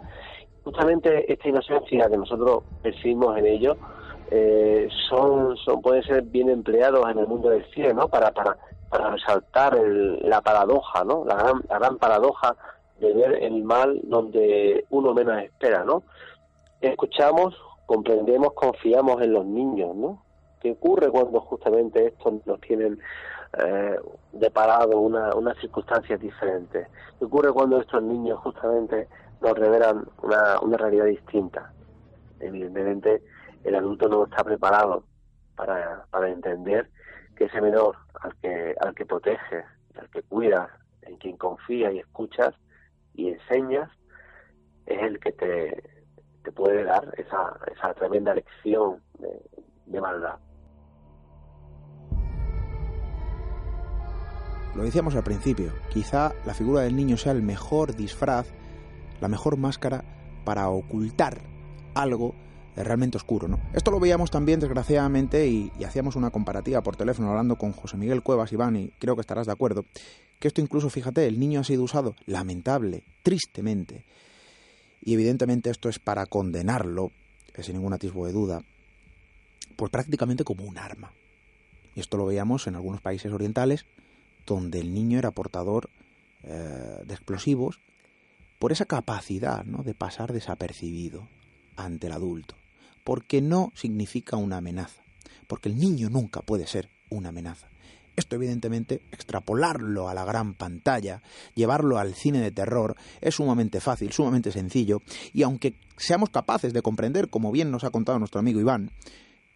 Justamente 0.64 1.32
esta 1.32 1.50
inocencia 1.50 2.10
que 2.10 2.18
nosotros 2.18 2.64
percibimos 2.82 3.38
en 3.38 3.48
ellos 3.48 3.78
eh, 4.32 4.90
son, 5.10 5.56
pueden 5.82 6.04
ser 6.04 6.24
bien 6.24 6.50
empleados 6.50 7.10
en 7.10 7.20
el 7.20 7.28
mundo 7.28 7.50
del 7.50 7.66
cine, 7.72 7.94
¿no? 7.94 8.08
Para, 8.08 8.32
para, 8.32 8.58
para 8.90 9.12
resaltar 9.12 9.78
la 9.78 10.42
paradoja, 10.42 11.04
¿no? 11.04 11.26
La 11.26 11.36
gran, 11.36 11.62
la 11.70 11.80
gran 11.80 11.98
paradoja 11.98 12.56
de 13.00 13.14
ver 13.14 13.44
el 13.44 13.64
mal 13.64 14.00
donde 14.04 14.86
uno 14.90 15.14
menos 15.14 15.42
espera, 15.44 15.84
¿no? 15.84 16.04
Escuchamos, 16.82 17.56
comprendemos, 17.86 18.54
confiamos 18.54 19.22
en 19.22 19.34
los 19.34 19.46
niños, 19.46 19.96
¿no? 19.96 20.24
¿Qué 20.62 20.72
ocurre 20.72 21.10
cuando 21.10 21.42
justamente 21.42 22.08
estos 22.08 22.46
nos 22.46 22.60
tienen 22.62 23.00
eh, 23.58 24.00
deparado 24.32 25.00
una, 25.00 25.36
unas 25.36 25.58
circunstancias 25.60 26.20
diferentes? 26.20 26.88
¿Qué 27.20 27.26
ocurre 27.26 27.52
cuando 27.52 27.82
estos 27.82 28.02
niños 28.02 28.40
justamente 28.40 29.08
nos 29.42 29.58
revelan 29.58 30.08
una, 30.22 30.60
una 30.62 30.78
realidad 30.78 31.06
distinta? 31.06 31.74
Evidentemente, 32.40 33.22
el 33.64 33.76
adulto 33.76 34.08
no 34.08 34.26
está 34.26 34.44
preparado 34.44 35.06
para, 35.56 36.06
para 36.10 36.30
entender 36.30 36.90
que 37.36 37.46
ese 37.46 37.62
menor 37.62 37.98
al 38.22 38.36
que, 38.38 38.76
al 38.80 38.94
que 38.94 39.06
protege, 39.06 39.64
al 40.00 40.10
que 40.10 40.24
cuida, 40.24 40.70
en 41.02 41.18
quien 41.18 41.38
confía 41.38 41.92
y 41.92 42.00
escuchas 42.00 42.56
y 43.14 43.30
enseñas, 43.30 43.90
es 44.86 45.02
el 45.02 45.20
que 45.20 45.32
te, 45.32 45.84
te 46.44 46.52
puede 46.52 46.84
dar 46.84 47.14
esa, 47.18 47.58
esa 47.72 47.94
tremenda 47.94 48.34
lección 48.34 49.02
de, 49.20 49.42
de 49.86 50.02
maldad. 50.02 50.38
Lo 54.76 54.84
decíamos 54.84 55.16
al 55.16 55.24
principio, 55.24 55.72
quizá 55.90 56.34
la 56.46 56.54
figura 56.54 56.82
del 56.82 56.96
niño 56.96 57.16
sea 57.16 57.32
el 57.32 57.44
mejor 57.44 57.96
disfraz, 57.96 58.52
la 59.22 59.28
mejor 59.28 59.58
máscara 59.58 60.04
para 60.46 60.68
ocultar 60.70 61.38
algo 61.94 62.34
realmente 62.76 63.18
oscuro. 63.18 63.48
¿no? 63.48 63.60
Esto 63.74 63.92
lo 63.92 64.00
veíamos 64.00 64.32
también, 64.32 64.60
desgraciadamente, 64.60 65.48
y, 65.48 65.72
hacíamos 65.86 66.16
una 66.16 66.32
comparativa 66.32 66.82
por 66.82 66.96
teléfono 66.96 67.30
hablando 67.30 67.58
con 67.58 67.72
José 67.74 67.98
Miguel 67.98 68.24
Cuevas, 68.24 68.52
Iván, 68.52 68.76
y 68.76 68.88
creo 69.00 69.16
que 69.16 69.22
estarás 69.22 69.46
de 69.46 69.52
acuerdo, 69.52 69.86
que 70.40 70.48
esto 70.48 70.62
incluso, 70.62 70.90
fíjate, 70.90 71.28
el 71.28 71.40
niño 71.40 71.60
ha 71.60 71.64
sido 71.64 71.84
usado 71.84 72.16
lamentable, 72.26 73.04
tristemente, 73.22 74.06
y 75.02 75.14
evidentemente 75.14 75.70
esto 75.70 75.90
es 75.90 76.00
para 76.00 76.26
condenarlo, 76.26 77.12
sin 77.60 77.76
ningún 77.76 77.94
atisbo 77.94 78.26
de 78.26 78.34
duda, 78.34 78.64
pues 79.76 79.92
prácticamente 79.92 80.44
como 80.44 80.64
un 80.64 80.78
arma. 80.78 81.14
Y 81.96 82.00
esto 82.00 82.18
lo 82.18 82.26
veíamos 82.26 82.66
en 82.66 82.76
algunos 82.76 83.02
países 83.02 83.32
orientales, 83.32 83.86
donde 84.48 84.80
el 84.80 84.94
niño 84.94 85.20
era 85.20 85.32
portador 85.32 85.90
eh, 86.44 87.04
de 87.06 87.14
explosivos 87.14 87.80
por 88.58 88.72
esa 88.72 88.86
capacidad 88.86 89.64
¿no? 89.64 89.84
de 89.84 89.94
pasar 89.94 90.34
desapercibido 90.34 91.28
ante 91.76 92.08
el 92.08 92.14
adulto 92.14 92.56
porque 93.04 93.42
no 93.42 93.72
significa 93.76 94.38
una 94.38 94.58
amenaza, 94.58 95.04
porque 95.48 95.70
el 95.70 95.78
niño 95.78 96.10
nunca 96.10 96.42
puede 96.42 96.68
ser 96.68 96.90
una 97.10 97.30
amenaza. 97.30 97.70
Esto 98.16 98.36
evidentemente, 98.36 99.02
extrapolarlo 99.12 100.08
a 100.08 100.14
la 100.14 100.24
gran 100.24 100.54
pantalla, 100.54 101.24
llevarlo 101.56 101.98
al 101.98 102.14
cine 102.14 102.42
de 102.42 102.52
terror, 102.52 102.96
es 103.22 103.36
sumamente 103.36 103.82
fácil, 103.82 104.12
sumamente 104.12 104.52
sencillo, 104.52 105.02
y 105.34 105.42
aunque 105.42 105.74
seamos 105.98 106.30
capaces 106.30 106.74
de 106.74 106.84
comprender, 106.84 107.30
como 107.30 107.52
bien 107.52 107.72
nos 107.72 107.84
ha 107.84 107.90
contado 107.90 108.20
nuestro 108.20 108.40
amigo 108.40 108.60
Iván, 108.60 108.92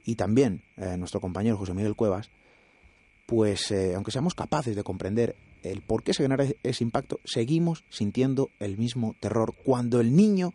y 0.03 0.15
también 0.15 0.63
eh, 0.77 0.97
nuestro 0.97 1.21
compañero 1.21 1.57
José 1.57 1.73
Miguel 1.73 1.95
Cuevas, 1.95 2.31
pues 3.27 3.71
eh, 3.71 3.93
aunque 3.93 4.11
seamos 4.11 4.33
capaces 4.33 4.75
de 4.75 4.83
comprender 4.83 5.35
el 5.61 5.81
por 5.81 6.01
qué 6.01 6.13
se 6.13 6.23
genera 6.23 6.45
ese 6.63 6.83
impacto, 6.83 7.19
seguimos 7.25 7.83
sintiendo 7.89 8.49
el 8.59 8.77
mismo 8.77 9.15
terror 9.19 9.53
cuando 9.53 9.99
el 9.99 10.15
niño 10.15 10.53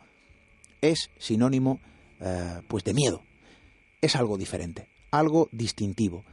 es 0.80 1.10
sinónimo 1.18 1.80
eh, 2.22 2.60
pues 2.68 2.84
de 2.84 2.94
miedo. 2.94 3.22
Es 4.00 4.16
algo 4.16 4.38
diferente, 4.38 4.88
algo 5.10 5.48
distintivo. 5.52 6.24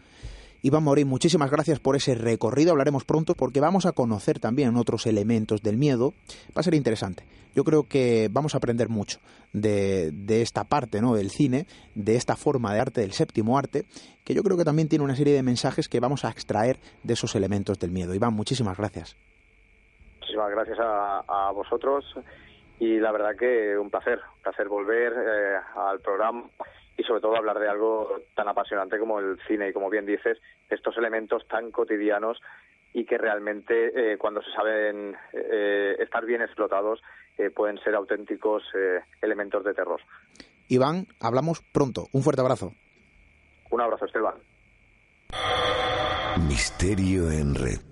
Iván 0.62 0.84
Morín, 0.84 1.08
muchísimas 1.08 1.50
gracias 1.50 1.80
por 1.80 1.96
ese 1.96 2.16
recorrido. 2.16 2.72
Hablaremos 2.72 3.06
pronto 3.06 3.34
porque 3.34 3.62
vamos 3.62 3.86
a 3.86 3.94
conocer 3.94 4.40
también 4.40 4.76
otros 4.76 5.06
elementos 5.06 5.62
del 5.62 5.78
miedo. 5.78 6.14
Va 6.50 6.60
a 6.60 6.64
ser 6.64 6.74
interesante. 6.74 7.24
Yo 7.56 7.64
creo 7.64 7.88
que 7.88 8.28
vamos 8.30 8.54
a 8.54 8.58
aprender 8.58 8.90
mucho 8.90 9.20
de, 9.54 10.12
esta 10.28 10.66
parte 10.66 11.02
¿no? 11.02 11.16
del 11.16 11.30
cine, 11.30 11.66
de 11.96 12.18
esta 12.18 12.36
forma 12.36 12.74
de 12.74 12.82
arte, 12.82 13.02
del 13.02 13.14
séptimo 13.14 13.58
arte, 13.58 13.86
que 14.26 14.34
yo 14.34 14.44
creo 14.44 14.58
que 14.58 14.66
también 14.66 14.90
tiene 14.90 15.06
una 15.06 15.16
serie 15.16 15.34
de 15.34 15.44
mensajes 15.44 15.88
que 15.88 16.02
vamos 16.02 16.26
a 16.26 16.30
extraer 16.30 16.78
de 17.04 17.14
esos 17.14 17.36
elementos 17.36 17.80
del 17.80 17.92
miedo. 17.92 18.14
Iván, 18.14 18.34
muchísimas 18.34 18.78
gracias. 18.78 19.16
Muchísimas 20.20 20.52
gracias 20.52 20.78
a 20.80 21.52
vosotros 21.56 22.04
y 22.80 23.00
la 23.00 23.12
verdad 23.12 23.36
que 23.36 23.78
un 23.78 23.90
placer, 23.90 24.20
un 24.38 24.42
placer 24.42 24.68
volver 24.68 25.14
eh, 25.14 25.58
al 25.76 26.00
programa 26.00 26.50
y 26.98 27.04
sobre 27.04 27.22
todo 27.22 27.36
hablar 27.36 27.60
de 27.60 27.70
algo 27.70 28.22
tan 28.36 28.48
apasionante 28.48 28.98
como 28.98 29.20
el 29.20 29.38
cine 29.48 29.70
y 29.70 29.74
como 29.74 29.90
bien 29.90 30.06
dices, 30.06 30.38
estos 30.70 30.98
elementos 30.98 31.48
tan 31.48 31.72
cotidianos 31.72 32.42
y 32.94 33.06
que 33.06 33.18
realmente 33.18 34.14
eh, 34.14 34.18
cuando 34.18 34.42
se 34.42 34.52
saben 34.52 35.16
eh, 35.34 35.96
estar 36.00 36.26
bien 36.26 36.42
explotados 36.42 37.02
pueden 37.56 37.78
ser 37.78 37.96
auténticos 37.96 38.64
elementos 39.22 39.64
de 39.64 39.74
terror. 39.74 40.02
Iván, 40.68 41.08
hablamos 41.22 41.62
pronto. 41.72 42.08
Un 42.12 42.22
fuerte 42.22 42.42
abrazo. 42.42 42.74
Un 43.70 43.80
abrazo, 43.80 44.08
Esteban. 44.08 44.36
Misterio 46.50 47.32
en 47.32 47.56
red. 47.56 47.89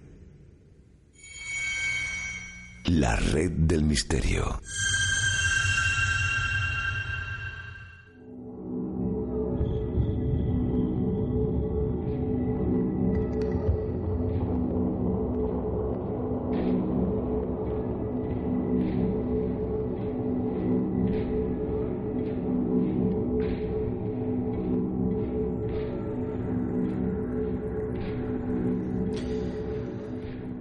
La 2.90 3.18
red 3.18 3.52
del 3.52 3.84
misterio. 3.84 4.62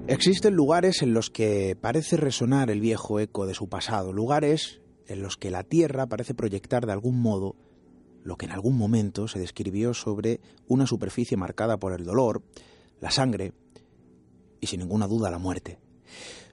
Existen 0.08 0.54
lugares 0.54 1.02
en 1.02 1.14
los 1.14 1.30
que 1.30 1.76
parece 1.80 2.16
resonar 2.16 2.70
el 2.70 2.80
viejo 2.80 3.18
eco 3.18 3.44
de 3.44 3.54
su 3.54 3.68
pasado, 3.68 4.12
lugares 4.12 4.80
en 5.08 5.20
los 5.20 5.36
que 5.36 5.50
la 5.50 5.64
Tierra 5.64 6.06
parece 6.06 6.32
proyectar 6.32 6.86
de 6.86 6.92
algún 6.92 7.20
modo 7.20 7.56
lo 8.22 8.36
que 8.36 8.46
en 8.46 8.52
algún 8.52 8.78
momento 8.78 9.26
se 9.26 9.40
describió 9.40 9.94
sobre 9.94 10.40
una 10.68 10.86
superficie 10.86 11.36
marcada 11.36 11.78
por 11.78 11.92
el 11.92 12.04
dolor, 12.04 12.42
la 13.00 13.10
sangre 13.10 13.52
y 14.60 14.68
sin 14.68 14.78
ninguna 14.78 15.08
duda 15.08 15.28
la 15.28 15.38
muerte. 15.38 15.80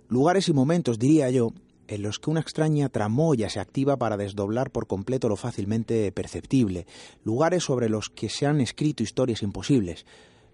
Lugares 0.07 0.49
y 0.49 0.53
momentos, 0.53 0.97
diría 0.97 1.29
yo, 1.29 1.53
en 1.87 2.01
los 2.01 2.17
que 2.17 2.31
una 2.31 2.39
extraña 2.39 2.89
tramoya 2.89 3.51
se 3.51 3.59
activa 3.59 3.97
para 3.97 4.17
desdoblar 4.17 4.71
por 4.71 4.87
completo 4.87 5.29
lo 5.29 5.35
fácilmente 5.35 6.11
perceptible, 6.11 6.87
lugares 7.23 7.63
sobre 7.63 7.87
los 7.87 8.09
que 8.09 8.29
se 8.29 8.47
han 8.47 8.61
escrito 8.61 9.03
historias 9.03 9.43
imposibles, 9.43 10.07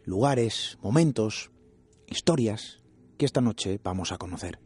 lugares, 0.03 0.77
momentos, 0.81 1.49
historias 2.07 2.79
que 3.19 3.25
esta 3.25 3.41
noche 3.41 3.79
vamos 3.83 4.13
a 4.13 4.17
conocer. 4.17 4.59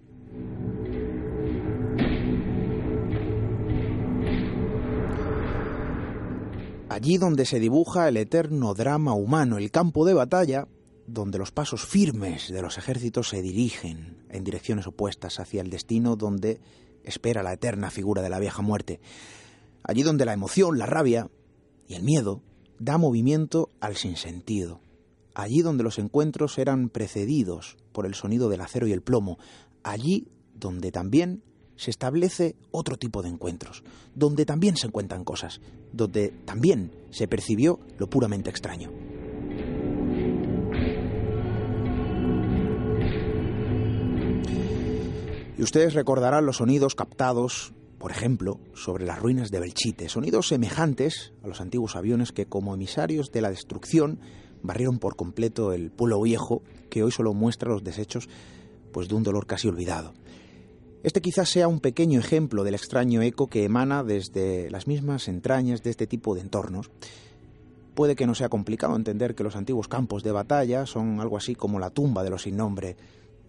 Allí 6.87 7.17
donde 7.17 7.45
se 7.45 7.59
dibuja 7.59 8.07
el 8.07 8.17
eterno 8.17 8.75
drama 8.75 9.15
humano, 9.15 9.57
el 9.57 9.71
campo 9.71 10.05
de 10.05 10.13
batalla, 10.13 10.67
donde 11.07 11.39
los 11.39 11.51
pasos 11.51 11.83
firmes 11.87 12.49
de 12.49 12.61
los 12.61 12.77
ejércitos 12.77 13.29
se 13.29 13.41
dirigen 13.41 14.23
en 14.29 14.43
direcciones 14.43 14.85
opuestas 14.85 15.39
hacia 15.39 15.61
el 15.61 15.71
destino 15.71 16.15
donde 16.15 16.61
espera 17.03 17.41
la 17.41 17.53
eterna 17.53 17.89
figura 17.89 18.21
de 18.21 18.29
la 18.29 18.39
vieja 18.39 18.61
muerte. 18.61 19.01
Allí 19.81 20.03
donde 20.03 20.25
la 20.25 20.33
emoción, 20.33 20.77
la 20.77 20.85
rabia 20.85 21.27
y 21.87 21.95
el 21.95 22.03
miedo 22.03 22.43
da 22.77 22.99
movimiento 22.99 23.71
al 23.79 23.95
sinsentido, 23.95 24.82
Allí 25.35 25.61
donde 25.61 25.83
los 25.83 25.97
encuentros 25.99 26.57
eran 26.57 26.89
precedidos 26.89 27.77
por 27.91 28.05
el 28.05 28.13
sonido 28.13 28.49
del 28.49 28.61
acero 28.61 28.87
y 28.87 28.91
el 28.91 29.01
plomo. 29.01 29.39
Allí 29.83 30.27
donde 30.53 30.91
también 30.91 31.43
se 31.75 31.89
establece 31.89 32.55
otro 32.71 32.97
tipo 32.97 33.21
de 33.21 33.29
encuentros, 33.29 33.83
donde 34.15 34.45
también 34.45 34.77
se 34.77 34.87
encuentran 34.87 35.23
cosas, 35.23 35.59
donde 35.91 36.29
también 36.45 36.91
se 37.09 37.27
percibió 37.27 37.79
lo 37.97 38.07
puramente 38.09 38.49
extraño. 38.49 38.91
Y 45.57 45.61
ustedes 45.61 45.93
recordarán 45.93 46.45
los 46.45 46.57
sonidos 46.57 46.95
captados, 46.95 47.73
por 47.99 48.11
ejemplo, 48.11 48.59
sobre 48.73 49.05
las 49.05 49.19
ruinas 49.19 49.51
de 49.51 49.59
Belchite, 49.59 50.09
sonidos 50.09 50.47
semejantes 50.47 51.31
a 51.43 51.47
los 51.47 51.61
antiguos 51.61 51.95
aviones 51.95 52.31
que 52.31 52.47
como 52.47 52.73
emisarios 52.73 53.31
de 53.31 53.41
la 53.41 53.49
destrucción 53.49 54.19
barrieron 54.63 54.97
por 54.97 55.15
completo 55.15 55.73
el 55.73 55.91
pueblo 55.91 56.21
viejo 56.21 56.63
que 56.89 57.04
hoy 57.04 57.12
solo 57.12 57.34
muestra 57.34 57.69
los 57.69 57.84
desechos 57.84 58.28
pues 58.91 59.08
de 59.08 59.15
un 59.15 59.23
dolor 59.23 59.45
casi 59.45 59.67
olvidado. 59.67 60.13
Este 61.04 61.21
quizás 61.21 61.49
sea 61.49 61.67
un 61.67 61.82
pequeño 61.82 62.19
ejemplo 62.19 62.63
del 62.63 62.76
extraño 62.76 63.21
eco 63.21 63.47
que 63.47 63.65
emana 63.65 64.04
desde 64.04 64.71
las 64.71 64.88
mismas 64.88 65.28
entrañas 65.28 65.84
de 65.84 65.89
este 65.89 66.08
tipo 66.08 66.34
de 66.34 66.41
entornos. 66.41 66.89
Puede 67.93 68.15
que 68.15 68.26
no 68.26 68.36
sea 68.36 68.47
complicado 68.47 68.95
entender 68.95 69.36
que 69.36 69.43
los 69.43 69.58
antiguos 69.58 69.89
campos 69.89 70.23
de 70.23 70.32
batalla 70.32 70.86
son 70.86 71.19
algo 71.19 71.36
así 71.36 71.56
como 71.56 71.80
la 71.80 71.89
tumba 71.89 72.23
de 72.23 72.30
los 72.30 72.43
sin 72.43 72.56
nombre, 72.56 72.95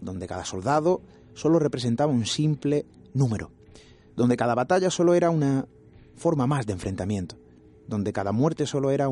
donde 0.01 0.27
cada 0.27 0.43
soldado 0.43 1.01
solo 1.33 1.57
representaba 1.59 2.11
un 2.11 2.25
simple 2.25 2.85
número, 3.13 3.51
donde 4.17 4.35
cada 4.35 4.53
batalla 4.53 4.89
solo 4.89 5.13
era 5.13 5.29
una 5.29 5.65
forma 6.15 6.47
más 6.47 6.65
de 6.65 6.73
enfrentamiento, 6.73 7.37
donde 7.87 8.11
cada 8.11 8.33
muerte 8.33 8.65
solo 8.65 8.91
era 8.91 9.07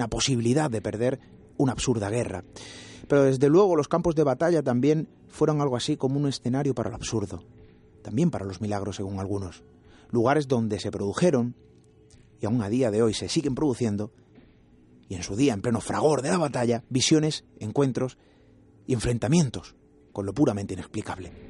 una 0.00 0.08
posibilidad 0.08 0.70
de 0.70 0.80
perder 0.80 1.20
una 1.58 1.72
absurda 1.72 2.08
guerra. 2.08 2.42
Pero 3.06 3.24
desde 3.24 3.50
luego 3.50 3.76
los 3.76 3.86
campos 3.86 4.14
de 4.14 4.24
batalla 4.24 4.62
también 4.62 5.08
fueron 5.28 5.60
algo 5.60 5.76
así 5.76 5.98
como 5.98 6.18
un 6.18 6.26
escenario 6.26 6.74
para 6.74 6.88
el 6.88 6.94
absurdo, 6.94 7.44
también 8.02 8.30
para 8.30 8.46
los 8.46 8.62
milagros 8.62 8.96
según 8.96 9.18
algunos, 9.18 9.62
lugares 10.10 10.48
donde 10.48 10.80
se 10.80 10.90
produjeron, 10.90 11.54
y 12.40 12.46
aún 12.46 12.62
a 12.62 12.70
día 12.70 12.90
de 12.90 13.02
hoy 13.02 13.12
se 13.12 13.28
siguen 13.28 13.54
produciendo, 13.54 14.10
y 15.06 15.16
en 15.16 15.22
su 15.22 15.36
día 15.36 15.52
en 15.52 15.60
pleno 15.60 15.82
fragor 15.82 16.22
de 16.22 16.30
la 16.30 16.38
batalla, 16.38 16.82
visiones, 16.88 17.44
encuentros 17.58 18.16
y 18.86 18.94
enfrentamientos 18.94 19.76
con 20.12 20.24
lo 20.24 20.32
puramente 20.32 20.72
inexplicable. 20.72 21.49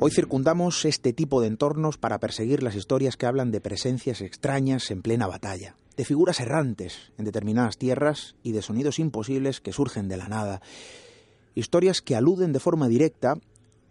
Hoy 0.00 0.12
circundamos 0.12 0.84
este 0.84 1.12
tipo 1.12 1.40
de 1.40 1.48
entornos 1.48 1.98
para 1.98 2.20
perseguir 2.20 2.62
las 2.62 2.76
historias 2.76 3.16
que 3.16 3.26
hablan 3.26 3.50
de 3.50 3.60
presencias 3.60 4.20
extrañas 4.20 4.92
en 4.92 5.02
plena 5.02 5.26
batalla, 5.26 5.74
de 5.96 6.04
figuras 6.04 6.38
errantes 6.38 7.12
en 7.18 7.24
determinadas 7.24 7.78
tierras 7.78 8.36
y 8.44 8.52
de 8.52 8.62
sonidos 8.62 9.00
imposibles 9.00 9.60
que 9.60 9.72
surgen 9.72 10.06
de 10.06 10.16
la 10.16 10.28
nada. 10.28 10.62
Historias 11.56 12.00
que 12.00 12.14
aluden 12.14 12.52
de 12.52 12.60
forma 12.60 12.86
directa 12.86 13.34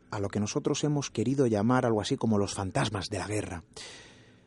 a 0.10 0.22
lo 0.22 0.30
que 0.30 0.40
nosotros 0.40 0.82
hemos 0.86 1.12
querido 1.12 1.46
llamar 1.46 1.86
algo 1.86 2.00
así 2.00 2.16
como 2.16 2.38
los 2.38 2.54
fantasmas 2.54 3.10
de 3.10 3.18
la 3.18 3.28
guerra. 3.28 3.64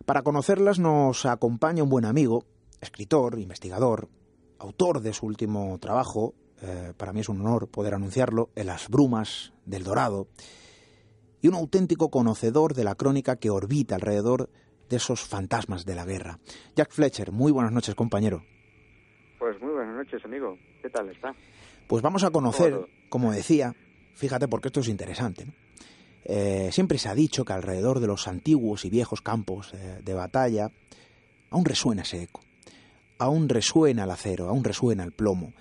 Para 0.07 0.23
conocerlas 0.23 0.79
nos 0.79 1.27
acompaña 1.27 1.83
un 1.83 1.90
buen 1.90 2.07
amigo, 2.07 2.46
escritor, 2.81 3.38
investigador, 3.38 4.09
autor 4.59 5.03
de 5.03 5.12
su 5.12 5.27
último 5.27 5.77
trabajo, 5.79 6.33
eh, 6.62 6.94
para 6.96 7.12
mí 7.12 7.20
es 7.20 7.29
un 7.29 7.42
honor 7.42 7.68
poder 7.68 7.92
anunciarlo, 7.92 8.49
En 8.57 8.68
las 8.68 8.88
brumas 8.88 9.53
del 9.66 9.85
Dorado, 9.85 10.27
y 11.42 11.48
un 11.48 11.55
auténtico 11.55 12.11
conocedor 12.11 12.74
de 12.74 12.85
la 12.85 12.94
crónica 12.94 13.37
que 13.37 13.50
orbita 13.50 13.94
alrededor 13.94 14.50
de 14.88 14.96
esos 14.96 15.20
fantasmas 15.20 15.85
de 15.85 15.94
la 15.94 16.05
guerra. 16.05 16.38
Jack 16.76 16.92
Fletcher, 16.92 17.33
muy 17.33 17.53
buenas 17.53 17.72
noches, 17.72 17.94
compañero. 17.94 18.44
Pues 19.38 19.61
muy 19.61 19.72
buenas 19.72 19.96
noches, 19.96 20.22
amigo. 20.24 20.59
¿Qué 20.83 20.90
tal 20.90 21.09
está? 21.09 21.35
Pues 21.87 22.03
vamos 22.03 22.24
a 22.24 22.31
conocer, 22.31 22.79
como 23.09 23.33
decía, 23.33 23.74
fíjate 24.14 24.48
porque 24.48 24.68
esto 24.68 24.81
es 24.81 24.88
interesante. 24.88 25.46
Eh, 26.24 26.68
siempre 26.72 26.98
se 26.98 27.09
ha 27.09 27.14
dicho 27.14 27.44
que 27.44 27.53
alrededor 27.53 28.00
de 28.00 28.07
los 28.07 28.29
antiguos 28.29 28.85
y 28.85 28.90
viejos 28.90 29.22
campos 29.22 29.72
eh, 29.72 30.00
de 30.05 30.14
batalla 30.14 30.70
aún 31.48 31.64
resuena 31.64 32.03
ese 32.03 32.22
eco, 32.24 32.42
aún 33.18 33.48
resuena 33.48 34.05
el 34.05 34.11
acero, 34.11 34.48
aún 34.48 34.62
resuena 34.62 35.03
el 35.03 35.12
plomo. 35.12 35.55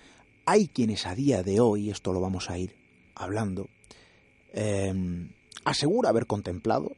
Hay 0.45 0.67
quienes 0.67 1.05
a 1.05 1.15
día 1.15 1.43
de 1.43 1.59
hoy, 1.59 1.89
esto 1.89 2.11
lo 2.11 2.19
vamos 2.19 2.49
a 2.49 2.57
ir 2.57 2.75
hablando, 3.15 3.69
eh, 4.51 5.29
asegura 5.69 6.09
haber 6.09 6.25
contemplado 6.25 6.95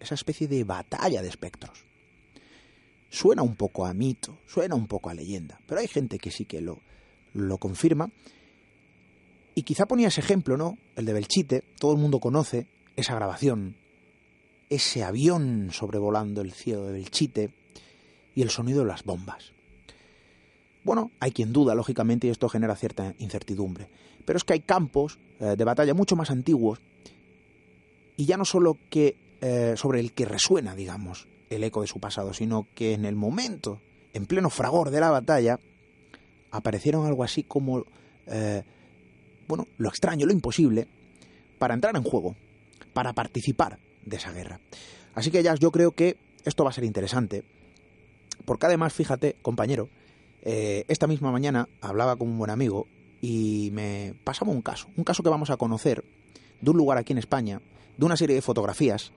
esa 0.00 0.14
especie 0.14 0.48
de 0.48 0.64
batalla 0.64 1.22
de 1.22 1.28
espectros. 1.28 1.84
Suena 3.10 3.42
un 3.42 3.54
poco 3.54 3.86
a 3.86 3.94
mito, 3.94 4.38
suena 4.46 4.74
un 4.74 4.88
poco 4.88 5.08
a 5.08 5.14
leyenda, 5.14 5.60
pero 5.66 5.80
hay 5.80 5.86
gente 5.86 6.18
que 6.18 6.30
sí 6.30 6.44
que 6.44 6.60
lo, 6.60 6.80
lo 7.32 7.58
confirma. 7.58 8.10
Y 9.54 9.62
quizá 9.62 9.86
ponía 9.86 10.08
ese 10.08 10.20
ejemplo, 10.20 10.56
¿no? 10.56 10.78
El 10.96 11.06
de 11.06 11.12
Belchite, 11.12 11.64
todo 11.78 11.92
el 11.92 11.98
mundo 11.98 12.18
conoce 12.20 12.66
esa 12.96 13.14
grabación, 13.14 13.76
ese 14.68 15.04
avión 15.04 15.70
sobrevolando 15.72 16.42
el 16.42 16.52
cielo 16.52 16.86
de 16.86 16.92
Belchite 16.92 17.50
y 18.34 18.42
el 18.42 18.50
sonido 18.50 18.80
de 18.80 18.86
las 18.86 19.04
bombas. 19.04 19.52
Bueno, 20.84 21.12
hay 21.20 21.30
quien 21.30 21.52
duda, 21.52 21.74
lógicamente, 21.74 22.26
y 22.26 22.30
esto 22.30 22.48
genera 22.48 22.76
cierta 22.76 23.14
incertidumbre. 23.18 23.88
Pero 24.24 24.36
es 24.36 24.44
que 24.44 24.54
hay 24.54 24.60
campos 24.60 25.18
eh, 25.40 25.54
de 25.56 25.64
batalla 25.64 25.94
mucho 25.94 26.16
más 26.16 26.30
antiguos 26.30 26.80
y 28.18 28.26
ya 28.26 28.36
no 28.36 28.44
solo 28.44 28.76
que 28.90 29.16
eh, 29.40 29.74
sobre 29.76 30.00
el 30.00 30.12
que 30.12 30.24
resuena, 30.24 30.74
digamos, 30.74 31.28
el 31.50 31.62
eco 31.62 31.82
de 31.82 31.86
su 31.86 32.00
pasado, 32.00 32.34
sino 32.34 32.66
que 32.74 32.92
en 32.92 33.04
el 33.04 33.14
momento, 33.14 33.80
en 34.12 34.26
pleno 34.26 34.50
fragor 34.50 34.90
de 34.90 34.98
la 34.98 35.12
batalla, 35.12 35.60
aparecieron 36.50 37.06
algo 37.06 37.22
así 37.22 37.44
como, 37.44 37.84
eh, 38.26 38.64
bueno, 39.46 39.68
lo 39.78 39.88
extraño, 39.88 40.26
lo 40.26 40.32
imposible, 40.32 40.88
para 41.60 41.74
entrar 41.74 41.94
en 41.96 42.02
juego, 42.02 42.34
para 42.92 43.12
participar 43.12 43.78
de 44.04 44.16
esa 44.16 44.32
guerra. 44.32 44.58
Así 45.14 45.30
que 45.30 45.44
ya 45.44 45.54
yo 45.54 45.70
creo 45.70 45.92
que 45.92 46.16
esto 46.44 46.64
va 46.64 46.70
a 46.70 46.74
ser 46.74 46.84
interesante, 46.84 47.44
porque 48.44 48.66
además, 48.66 48.94
fíjate, 48.94 49.36
compañero, 49.42 49.88
eh, 50.42 50.84
esta 50.88 51.06
misma 51.06 51.30
mañana 51.30 51.68
hablaba 51.80 52.16
con 52.16 52.28
un 52.28 52.38
buen 52.38 52.50
amigo 52.50 52.88
y 53.20 53.70
me 53.72 54.14
pasaba 54.24 54.50
un 54.50 54.62
caso, 54.62 54.88
un 54.96 55.04
caso 55.04 55.22
que 55.22 55.30
vamos 55.30 55.50
a 55.50 55.56
conocer 55.56 56.02
de 56.60 56.70
un 56.72 56.76
lugar 56.76 56.98
aquí 56.98 57.12
en 57.12 57.18
España, 57.18 57.60
de 57.98 58.06
una 58.06 58.16
serie 58.16 58.36
de 58.36 58.42
fotografías 58.42 59.12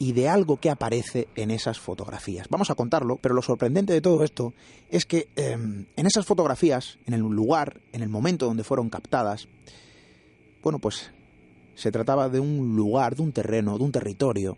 y 0.00 0.12
de 0.12 0.28
algo 0.28 0.58
que 0.58 0.70
aparece 0.70 1.28
en 1.36 1.50
esas 1.50 1.78
fotografías. 1.78 2.48
Vamos 2.48 2.70
a 2.70 2.74
contarlo, 2.74 3.16
pero 3.16 3.34
lo 3.34 3.42
sorprendente 3.42 3.92
de 3.92 4.00
todo 4.00 4.24
esto 4.24 4.54
es 4.90 5.06
que 5.06 5.28
em, 5.36 5.86
en 5.96 6.06
esas 6.06 6.24
fotografías, 6.24 6.98
en 7.06 7.14
el 7.14 7.20
lugar, 7.20 7.80
en 7.92 8.02
el 8.02 8.08
momento 8.08 8.46
donde 8.46 8.64
fueron 8.64 8.90
captadas, 8.90 9.48
bueno, 10.62 10.78
pues 10.78 11.10
se 11.74 11.92
trataba 11.92 12.28
de 12.28 12.40
un 12.40 12.76
lugar, 12.76 13.16
de 13.16 13.22
un 13.22 13.32
terreno, 13.32 13.78
de 13.78 13.84
un 13.84 13.92
territorio 13.92 14.56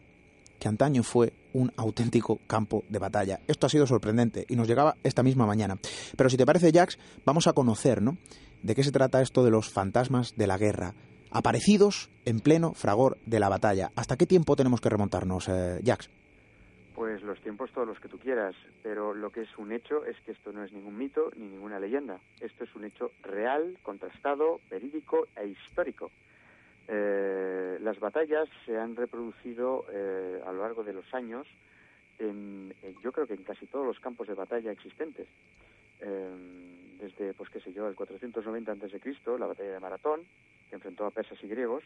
que 0.59 0.69
antaño 0.69 1.03
fue 1.03 1.33
un 1.53 1.73
auténtico 1.77 2.39
campo 2.47 2.85
de 2.89 2.99
batalla. 2.99 3.41
Esto 3.49 3.67
ha 3.67 3.71
sido 3.71 3.87
sorprendente 3.87 4.45
y 4.49 4.57
nos 4.57 4.69
llegaba 4.69 4.97
esta 5.03 5.23
misma 5.23 5.47
mañana. 5.47 5.79
Pero 6.17 6.31
si 6.31 6.37
te 6.37 6.47
parece, 6.47 6.71
Jax, 6.71 6.99
vamos 7.25 7.47
a 7.47 7.55
conocer, 7.55 8.03
¿no? 8.03 8.19
De 8.63 8.75
qué 8.75 8.85
se 8.85 8.93
trata 8.93 9.23
esto 9.23 9.43
de 9.43 9.51
los 9.51 9.71
fantasmas 9.71 10.35
de 10.37 10.47
la 10.47 10.59
guerra, 10.59 10.95
aparecidos 11.31 12.11
en 12.25 12.41
pleno 12.41 12.75
fragor 12.75 13.19
de 13.27 13.41
la 13.41 13.49
batalla. 13.49 13.91
¿Hasta 13.97 14.17
qué 14.17 14.27
tiempo 14.27 14.57
tenemos 14.57 14.81
que 14.81 14.89
remontarnos, 14.89 15.49
eh, 15.49 15.81
Jax? 15.85 16.11
Pues 16.95 17.23
los 17.23 17.41
tiempos 17.41 17.71
todos 17.73 17.89
los 17.89 17.99
que 17.99 18.09
tú 18.09 18.19
quieras, 18.19 18.55
pero 18.83 19.15
lo 19.15 19.31
que 19.31 19.43
es 19.43 19.59
un 19.59 19.73
hecho 19.73 20.05
es 20.05 20.17
que 20.21 20.33
esto 20.33 20.53
no 20.53 20.65
es 20.65 20.73
ningún 20.73 20.99
mito 20.99 21.31
ni 21.37 21.47
ninguna 21.47 21.81
leyenda. 21.81 22.21
Esto 22.41 22.65
es 22.65 22.75
un 22.75 22.85
hecho 22.85 23.13
real, 23.23 23.79
contrastado, 23.83 24.61
verídico 24.71 25.27
e 25.37 25.47
histórico. 25.49 26.11
Eh, 26.89 27.79
las 27.81 27.99
batallas 28.01 28.49
se 28.67 28.77
han 28.77 28.97
reproducido 28.97 29.87
eh, 29.93 30.43
a 30.45 30.53
lo 30.53 30.63
largo 30.63 30.83
de 30.83 30.93
los 30.93 31.15
años 31.15 31.47
en, 32.19 32.75
yo 33.03 33.13
creo 33.13 33.27
que 33.27 33.35
en 33.35 33.45
casi 33.45 33.67
todos 33.67 33.87
los 33.87 33.99
campos 34.01 34.29
de 34.29 34.35
batalla 34.35 34.73
existentes. 34.73 35.27
Eh, 36.01 36.97
desde, 37.01 37.33
pues 37.35 37.49
qué 37.49 37.61
sé 37.61 37.73
yo, 37.73 37.89
el 37.89 37.95
490 37.95 38.73
a.C., 38.73 39.01
la 39.39 39.47
batalla 39.47 39.73
de 39.73 39.81
Maratón, 39.81 40.21
que 40.71 40.77
enfrentó 40.77 41.05
a 41.05 41.11
persas 41.11 41.39
y 41.43 41.49
griegos, 41.49 41.85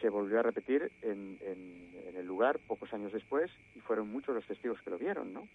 se 0.00 0.08
volvió 0.08 0.38
a 0.38 0.42
repetir 0.42 0.92
en, 1.02 1.38
el 2.14 2.26
lugar 2.26 2.58
pocos 2.58 2.92
años 2.92 3.12
después 3.12 3.50
y 3.74 3.80
fueron 3.80 4.10
muchos 4.10 4.34
los 4.34 4.46
testigos 4.46 4.80
que 4.82 4.90
lo 4.90 4.98
vieron, 4.98 5.32
¿no? 5.32 5.48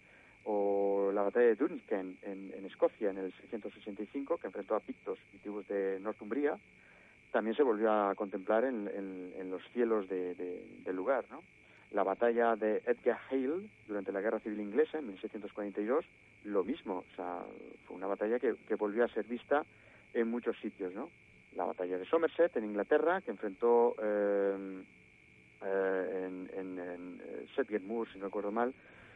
O 0.43 1.11
la 1.13 1.21
batalla 1.21 1.47
de 1.47 1.55
Duncan 1.55 2.17
en, 2.23 2.65
Escocia 2.65 3.11
en 3.11 3.17
el 3.17 3.33
685, 3.33 4.37
que 4.37 4.47
enfrentó 4.47 4.75
a 4.75 4.79
pictos 4.79 5.17
y 5.33 5.37
tribus 5.37 5.67
de 5.67 5.99
Northumbria, 5.99 6.57
también 7.31 7.55
se 7.55 7.63
volvió 7.63 7.91
a 7.91 8.15
contemplar 8.15 8.63
en, 8.63 9.49
los 9.49 9.61
cielos 9.73 10.07
del 10.09 10.95
lugar, 10.95 11.25
¿no? 11.29 11.41
La 11.91 12.03
batalla 12.03 12.55
de 12.55 12.81
Edgar 12.85 13.19
Hale 13.29 13.69
durante 13.87 14.11
la 14.11 14.21
Guerra 14.21 14.39
Civil 14.39 14.59
Inglesa 14.59 14.97
en 14.97 15.07
1642, 15.07 16.05
lo 16.43 16.63
mismo, 16.63 17.05
o 17.11 17.15
sea, 17.15 17.43
fue 17.85 17.95
una 17.95 18.07
batalla 18.07 18.39
que, 18.39 18.55
que 18.67 18.75
volvió 18.75 19.05
a 19.05 19.07
ser 19.09 19.25
vista 19.25 19.65
en 20.13 20.27
muchos 20.29 20.57
sitios, 20.59 20.93
¿no? 20.93 21.09
La 21.55 21.65
batalla 21.65 21.97
de 21.97 22.05
Somerset 22.05 22.55
en 22.57 22.65
Inglaterra, 22.65 23.21
que 23.21 23.31
enfrentó 23.31 23.95
eh, 24.01 24.83
eh, 25.63 26.25
en, 26.25 26.49
en, 26.53 26.79
en 26.79 27.21
eh, 27.21 27.79
Moor, 27.79 28.07
si 28.11 28.19
no 28.19 28.25
recuerdo 28.25 28.51
mal, 28.51 28.73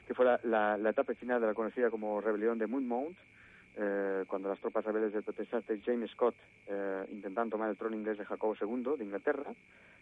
que 0.07 0.15
fue 0.15 0.25
la, 0.25 0.89
etapa 0.89 1.13
final 1.13 1.39
de 1.39 1.45
la 1.45 1.53
conocida 1.53 1.91
como 1.91 2.19
rebelión 2.19 2.57
de 2.57 2.65
Monmouth, 2.65 3.15
eh, 3.75 4.25
cuando 4.27 4.49
las 4.49 4.59
tropas 4.59 4.83
rebeldes 4.83 5.13
del 5.13 5.21
protestante 5.21 5.79
James 5.85 6.09
Scott 6.11 6.33
eh, 6.67 7.05
intentan 7.11 7.51
tomar 7.51 7.69
el 7.69 7.77
trono 7.77 7.95
inglés 7.95 8.17
de 8.17 8.25
Jacobo 8.25 8.55
II 8.59 8.97
de 8.97 9.03
Inglaterra, 9.03 9.53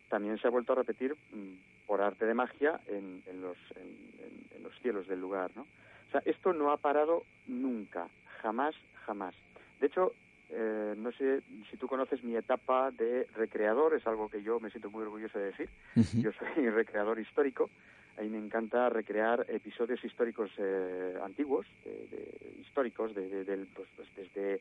también 0.07 0.39
se 0.39 0.47
ha 0.47 0.49
vuelto 0.49 0.71
a 0.71 0.77
repetir 0.77 1.13
mm, 1.13 1.85
por 1.85 2.01
arte 2.01 2.25
de 2.25 2.33
magia 2.33 2.79
en, 2.87 3.21
en 3.25 3.41
los, 3.41 3.57
en, 3.75 4.63
los 4.63 4.73
cielos 4.79 5.07
del 5.07 5.19
lugar. 5.19 5.51
¿no? 5.55 5.63
O 5.63 6.11
sea, 6.11 6.21
esto 6.23 6.53
no 6.53 6.71
ha 6.71 6.77
parado 6.77 7.25
nunca, 7.45 8.07
jamás, 8.41 8.75
jamás. 9.05 9.35
De 9.81 9.87
hecho, 9.87 10.13
eh, 10.49 10.95
no 10.97 11.11
sé 11.11 11.41
si 11.69 11.77
tú 11.77 11.87
conoces 11.87 12.23
mi 12.23 12.35
etapa 12.35 12.91
de 12.91 13.27
recreador, 13.35 13.93
es 13.95 14.05
algo 14.07 14.29
que 14.29 14.41
yo 14.41 14.59
me 14.59 14.69
siento 14.69 14.89
muy 14.89 15.03
orgulloso 15.03 15.39
de 15.39 15.45
decir. 15.45 15.69
Uh 15.95 15.99
-huh. 15.99 16.21
Yo 16.21 16.31
soy 16.31 16.69
recreador 16.69 17.19
histórico. 17.19 17.69
Ahí 18.17 18.29
me 18.29 18.39
encanta 18.39 18.89
recrear 18.89 19.45
episodios 19.47 20.03
históricos 20.03 20.49
eh, 20.57 21.13
antiguos, 21.23 21.67
de, 21.85 21.91
de, 21.91 22.61
históricos, 22.61 23.13
de, 23.13 23.67
pues, 23.75 23.87
pues, 23.95 24.07
desde, 24.15 24.59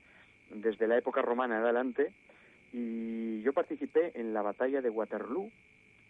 desde 0.50 0.86
la 0.86 0.98
época 0.98 1.22
romana 1.22 1.58
adelante. 1.58 2.12
Y 2.72 3.40
yo 3.40 3.54
participé 3.54 4.12
en 4.14 4.34
la 4.34 4.42
batalla 4.42 4.82
de 4.82 4.90
Waterloo, 4.90 5.50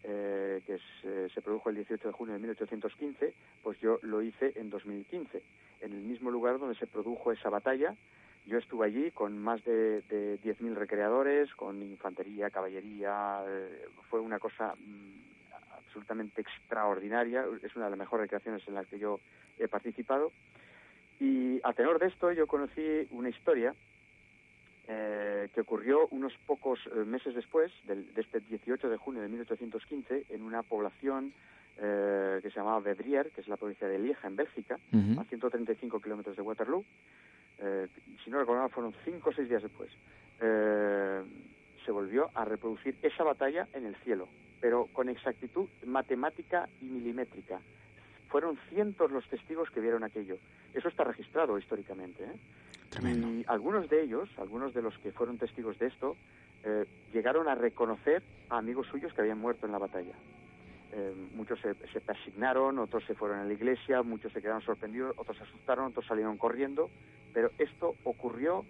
eh, 0.03 0.61
que 0.67 0.75
es, 0.75 0.83
eh, 1.05 1.29
se 1.33 1.41
produjo 1.41 1.71
el 1.71 1.77
18 1.77 2.09
de 2.09 2.13
junio 2.13 2.35
de 2.35 2.41
1815, 2.41 3.33
pues 3.63 3.79
yo 3.79 4.01
lo 4.03 4.23
hice 4.23 4.53
en 4.57 4.69
2015, 4.69 5.43
en 5.83 5.93
el 5.93 6.01
mismo 6.01 6.33
lugar 6.33 6.59
donde 6.59 6.75
se 6.75 6.89
produjo 6.89 7.31
esa 7.31 7.49
batalla. 7.49 7.95
Yo 8.47 8.59
estuve 8.59 8.87
allí 8.87 9.11
con 9.11 9.39
más 9.39 9.65
de, 9.65 10.03
de 10.03 10.41
10.000 10.41 10.75
recreadores, 10.75 11.53
con 11.55 11.83
infantería, 11.83 12.51
caballería, 12.51 13.43
eh, 13.47 13.87
fue 14.09 14.21
una 14.21 14.39
cosa 14.39 14.75
mm, 14.77 15.27
absolutamente 15.77 16.43
extraordinaria, 16.43 17.45
es 17.63 17.75
una 17.75 17.87
de 17.87 17.91
las 17.91 17.99
mejores 17.99 18.23
recreaciones 18.25 18.67
en 18.69 18.75
las 18.75 18.87
que 18.87 18.99
yo 18.99 19.19
he 19.59 19.67
participado. 19.67 20.31
Y 21.19 21.61
a 21.65 21.73
tenor 21.73 21.99
de 21.99 22.07
esto 22.07 22.31
yo 22.33 22.47
conocí 22.47 23.09
una 23.11 23.31
historia 23.31 23.75
eh, 24.89 25.49
que 25.53 25.63
ocurrió 25.63 26.07
unos 26.13 26.33
pocos 26.47 26.79
eh, 26.87 27.05
meses 27.05 27.35
después, 27.35 27.73
del, 27.89 28.15
de 28.15 28.21
este 28.21 28.39
18 28.41 28.89
de 28.89 28.97
junio 28.97 29.23
de 29.23 29.29
1815, 29.29 30.27
en 30.29 30.43
una 30.43 30.63
población 30.63 31.33
eh, 31.79 32.39
que 32.41 32.51
se 32.51 32.57
llamaba 32.61 32.79
Vedrier, 32.81 33.31
que 33.31 33.41
es 33.41 33.49
la 33.49 33.57
provincia 33.57 33.89
de 33.89 33.99
Lieja, 33.99 34.29
en 34.29 34.37
Bélgica, 34.37 34.79
uh 34.93 34.97
-huh. 34.97 35.21
a 35.21 35.25
135 35.25 36.01
kilómetros 36.01 36.37
de 36.37 36.43
Waterloo. 36.43 36.85
Eh, 37.59 37.89
si 38.23 38.31
no 38.31 38.39
recuerdo, 38.39 38.69
fueron 38.69 38.95
cinco 39.05 39.31
o 39.31 39.33
seis 39.33 39.49
días 39.49 39.63
después. 39.63 39.91
Eh, 40.41 41.23
se 41.85 41.93
volvió 41.93 42.31
a 42.35 42.45
reproducir 42.45 42.97
esa 43.03 43.25
batalla 43.25 43.69
en 43.73 43.87
el 43.87 43.95
cielo, 43.97 44.29
pero 44.61 44.89
con 44.93 45.09
exactitud 45.09 45.69
matemática 45.85 46.69
y 46.83 46.87
milimétrica. 46.87 47.61
Fueron 48.29 48.59
cientos 48.69 49.11
los 49.11 49.27
testigos 49.29 49.71
que 49.71 49.81
vieron 49.81 50.03
aquello. 50.03 50.37
Eso 50.75 50.89
está 50.89 51.05
registrado 51.05 51.57
históricamente. 51.59 52.25
¿eh? 52.25 52.37
Tremendo. 52.91 53.29
Y 53.29 53.45
algunos 53.47 53.89
de 53.89 54.03
ellos, 54.03 54.29
algunos 54.39 54.75
de 54.75 54.83
los 54.83 54.99
que 54.99 55.13
fueron 55.13 55.39
testigos 55.39 55.79
de 55.79 55.87
esto, 55.87 56.17
eh, 56.65 56.85
llegaron 57.13 57.49
a 57.49 57.55
reconocer 57.55 58.23
a 58.51 58.59
amigos 58.59 58.89
suyos 58.89 59.13
que 59.15 59.21
habían 59.21 59.39
muerto 59.39 59.67
en 59.67 59.73
la 59.73 59.79
batalla. 59.79 60.15
Eh, 60.99 61.13
muchos 61.35 61.61
se, 61.61 61.75
se, 61.93 62.01
persignaron, 62.01 62.79
otros 62.79 63.05
se 63.05 63.15
fueron 63.15 63.41
a 63.41 63.45
la 63.45 63.53
iglesia, 63.53 64.03
muchos 64.03 64.33
se 64.33 64.41
quedaron 64.41 64.63
sorprendidos, 64.63 65.15
otros 65.19 65.37
se 65.37 65.43
asustaron, 65.43 65.89
otros 65.89 66.07
salieron 66.07 66.39
corriendo, 66.39 66.89
pero 67.35 67.51
esto 67.59 67.97
ocurrió 68.05 68.65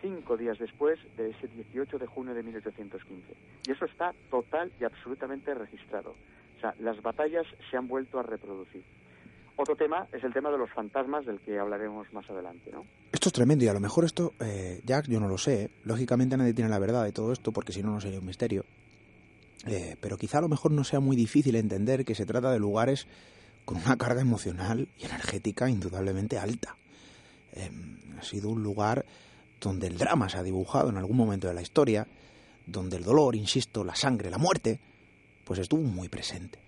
cinco 0.00 0.36
días 0.36 0.58
después 0.58 0.98
de 1.16 1.30
ese 1.30 1.46
18 1.46 1.98
de 1.98 2.06
junio 2.06 2.34
de 2.34 2.42
1815. 2.42 3.32
Y 3.64 3.70
eso 3.70 3.84
está 3.84 4.12
total 4.28 4.72
y 4.80 4.84
absolutamente 4.84 5.54
registrado. 5.54 6.16
O 6.56 6.60
sea, 6.60 6.74
las 6.80 7.00
batallas 7.00 7.46
se 7.70 7.76
han 7.76 7.86
vuelto 7.86 8.18
a 8.18 8.24
reproducir. 8.24 8.82
Otro 9.54 9.76
tema 9.76 10.08
es 10.12 10.24
el 10.24 10.32
tema 10.32 10.50
de 10.50 10.58
los 10.58 10.70
fantasmas 10.70 11.24
del 11.26 11.38
que 11.38 11.60
hablaremos 11.60 12.12
más 12.12 12.28
adelante, 12.28 12.72
¿no? 12.72 12.84
Esto 13.12 13.28
es 13.28 13.32
tremendo 13.32 13.64
y 13.64 13.68
a 13.68 13.72
lo 13.72 13.80
mejor 13.80 14.04
esto, 14.04 14.34
eh, 14.40 14.80
Jack, 14.84 15.06
yo 15.06 15.20
no 15.20 15.28
lo 15.28 15.38
sé. 15.38 15.70
Lógicamente 15.84 16.36
nadie 16.36 16.54
tiene 16.54 16.68
la 16.68 16.80
verdad 16.80 17.04
de 17.04 17.12
todo 17.12 17.32
esto 17.32 17.52
porque 17.52 17.72
si 17.72 17.84
no, 17.84 17.92
no 17.92 18.00
sería 18.00 18.18
un 18.18 18.26
misterio. 18.26 18.64
Eh, 19.64 19.96
pero 20.00 20.18
quizá 20.18 20.38
a 20.38 20.42
lo 20.42 20.48
mejor 20.48 20.72
no 20.72 20.84
sea 20.84 21.00
muy 21.00 21.16
difícil 21.16 21.56
entender 21.56 22.04
que 22.04 22.14
se 22.14 22.26
trata 22.26 22.50
de 22.50 22.58
lugares 22.58 23.06
con 23.64 23.78
una 23.78 23.96
carga 23.96 24.20
emocional 24.20 24.88
y 24.98 25.04
energética 25.04 25.68
indudablemente 25.68 26.38
alta. 26.38 26.76
Eh, 27.52 27.70
ha 28.18 28.22
sido 28.22 28.50
un 28.50 28.62
lugar 28.62 29.04
donde 29.60 29.86
el 29.86 29.98
drama 29.98 30.28
se 30.28 30.38
ha 30.38 30.42
dibujado 30.42 30.90
en 30.90 30.96
algún 30.96 31.16
momento 31.16 31.48
de 31.48 31.54
la 31.54 31.62
historia, 31.62 32.06
donde 32.66 32.96
el 32.96 33.04
dolor, 33.04 33.34
insisto, 33.34 33.82
la 33.82 33.94
sangre, 33.94 34.30
la 34.30 34.38
muerte, 34.38 34.78
pues 35.44 35.58
estuvo 35.60 35.82
muy 35.82 36.08
presente. 36.08 36.58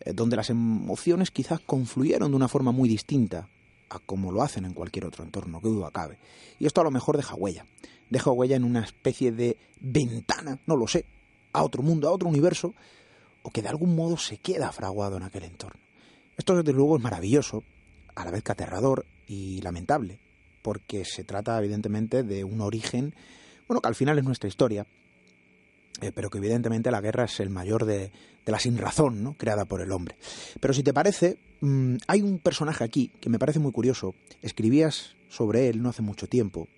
Eh, 0.00 0.12
donde 0.12 0.36
las 0.36 0.50
emociones 0.50 1.30
quizás 1.30 1.60
confluyeron 1.60 2.30
de 2.30 2.36
una 2.36 2.48
forma 2.48 2.72
muy 2.72 2.88
distinta 2.88 3.48
a 3.88 3.98
como 4.00 4.32
lo 4.32 4.42
hacen 4.42 4.64
en 4.64 4.74
cualquier 4.74 5.04
otro 5.06 5.24
entorno, 5.24 5.60
que 5.60 5.68
duda 5.68 5.90
cabe. 5.90 6.18
Y 6.58 6.66
esto 6.66 6.80
a 6.80 6.84
lo 6.84 6.90
mejor 6.90 7.16
deja 7.16 7.34
huella. 7.34 7.66
Deja 8.10 8.30
huella 8.30 8.56
en 8.56 8.64
una 8.64 8.80
especie 8.80 9.32
de 9.32 9.56
ventana, 9.80 10.58
no 10.66 10.76
lo 10.76 10.86
sé, 10.86 11.06
a 11.52 11.62
otro 11.62 11.82
mundo, 11.82 12.08
a 12.08 12.12
otro 12.12 12.28
universo, 12.28 12.74
o 13.42 13.50
que 13.50 13.62
de 13.62 13.68
algún 13.68 13.94
modo 13.94 14.16
se 14.16 14.38
queda 14.38 14.72
fraguado 14.72 15.16
en 15.16 15.24
aquel 15.24 15.44
entorno. 15.44 15.80
Esto 16.36 16.56
desde 16.56 16.72
luego 16.72 16.96
es 16.96 17.02
maravilloso, 17.02 17.64
a 18.14 18.24
la 18.24 18.30
vez 18.30 18.42
que 18.42 18.52
aterrador 18.52 19.06
y 19.26 19.60
lamentable, 19.62 20.18
porque 20.62 21.04
se 21.04 21.24
trata 21.24 21.58
evidentemente 21.58 22.22
de 22.22 22.44
un 22.44 22.60
origen, 22.60 23.14
bueno, 23.66 23.80
que 23.80 23.88
al 23.88 23.94
final 23.94 24.18
es 24.18 24.24
nuestra 24.24 24.48
historia, 24.48 24.86
eh, 26.00 26.12
pero 26.14 26.30
que 26.30 26.38
evidentemente 26.38 26.90
la 26.90 27.00
guerra 27.00 27.24
es 27.24 27.40
el 27.40 27.50
mayor 27.50 27.84
de, 27.84 28.12
de 28.44 28.52
la 28.52 28.58
sinrazón 28.58 29.22
¿no? 29.22 29.34
creada 29.34 29.64
por 29.64 29.80
el 29.80 29.92
hombre. 29.92 30.16
Pero 30.60 30.74
si 30.74 30.82
te 30.82 30.92
parece, 30.92 31.38
mmm, 31.60 31.96
hay 32.06 32.22
un 32.22 32.38
personaje 32.38 32.84
aquí 32.84 33.12
que 33.20 33.30
me 33.30 33.38
parece 33.38 33.58
muy 33.58 33.72
curioso, 33.72 34.14
escribías 34.40 35.16
sobre 35.28 35.68
él 35.68 35.82
no 35.82 35.90
hace 35.90 36.02
mucho 36.02 36.26
tiempo, 36.26 36.68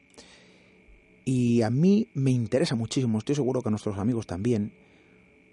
y 1.25 1.63
a 1.63 1.71
mí 1.71 2.09
me 2.15 2.31
interesa 2.31 2.75
muchísimo, 2.75 3.19
estoy 3.19 3.35
seguro 3.35 3.63
que 3.63 3.69
a 3.69 3.71
nuestros 3.71 3.99
amigos 3.99 4.27
también, 4.27 4.73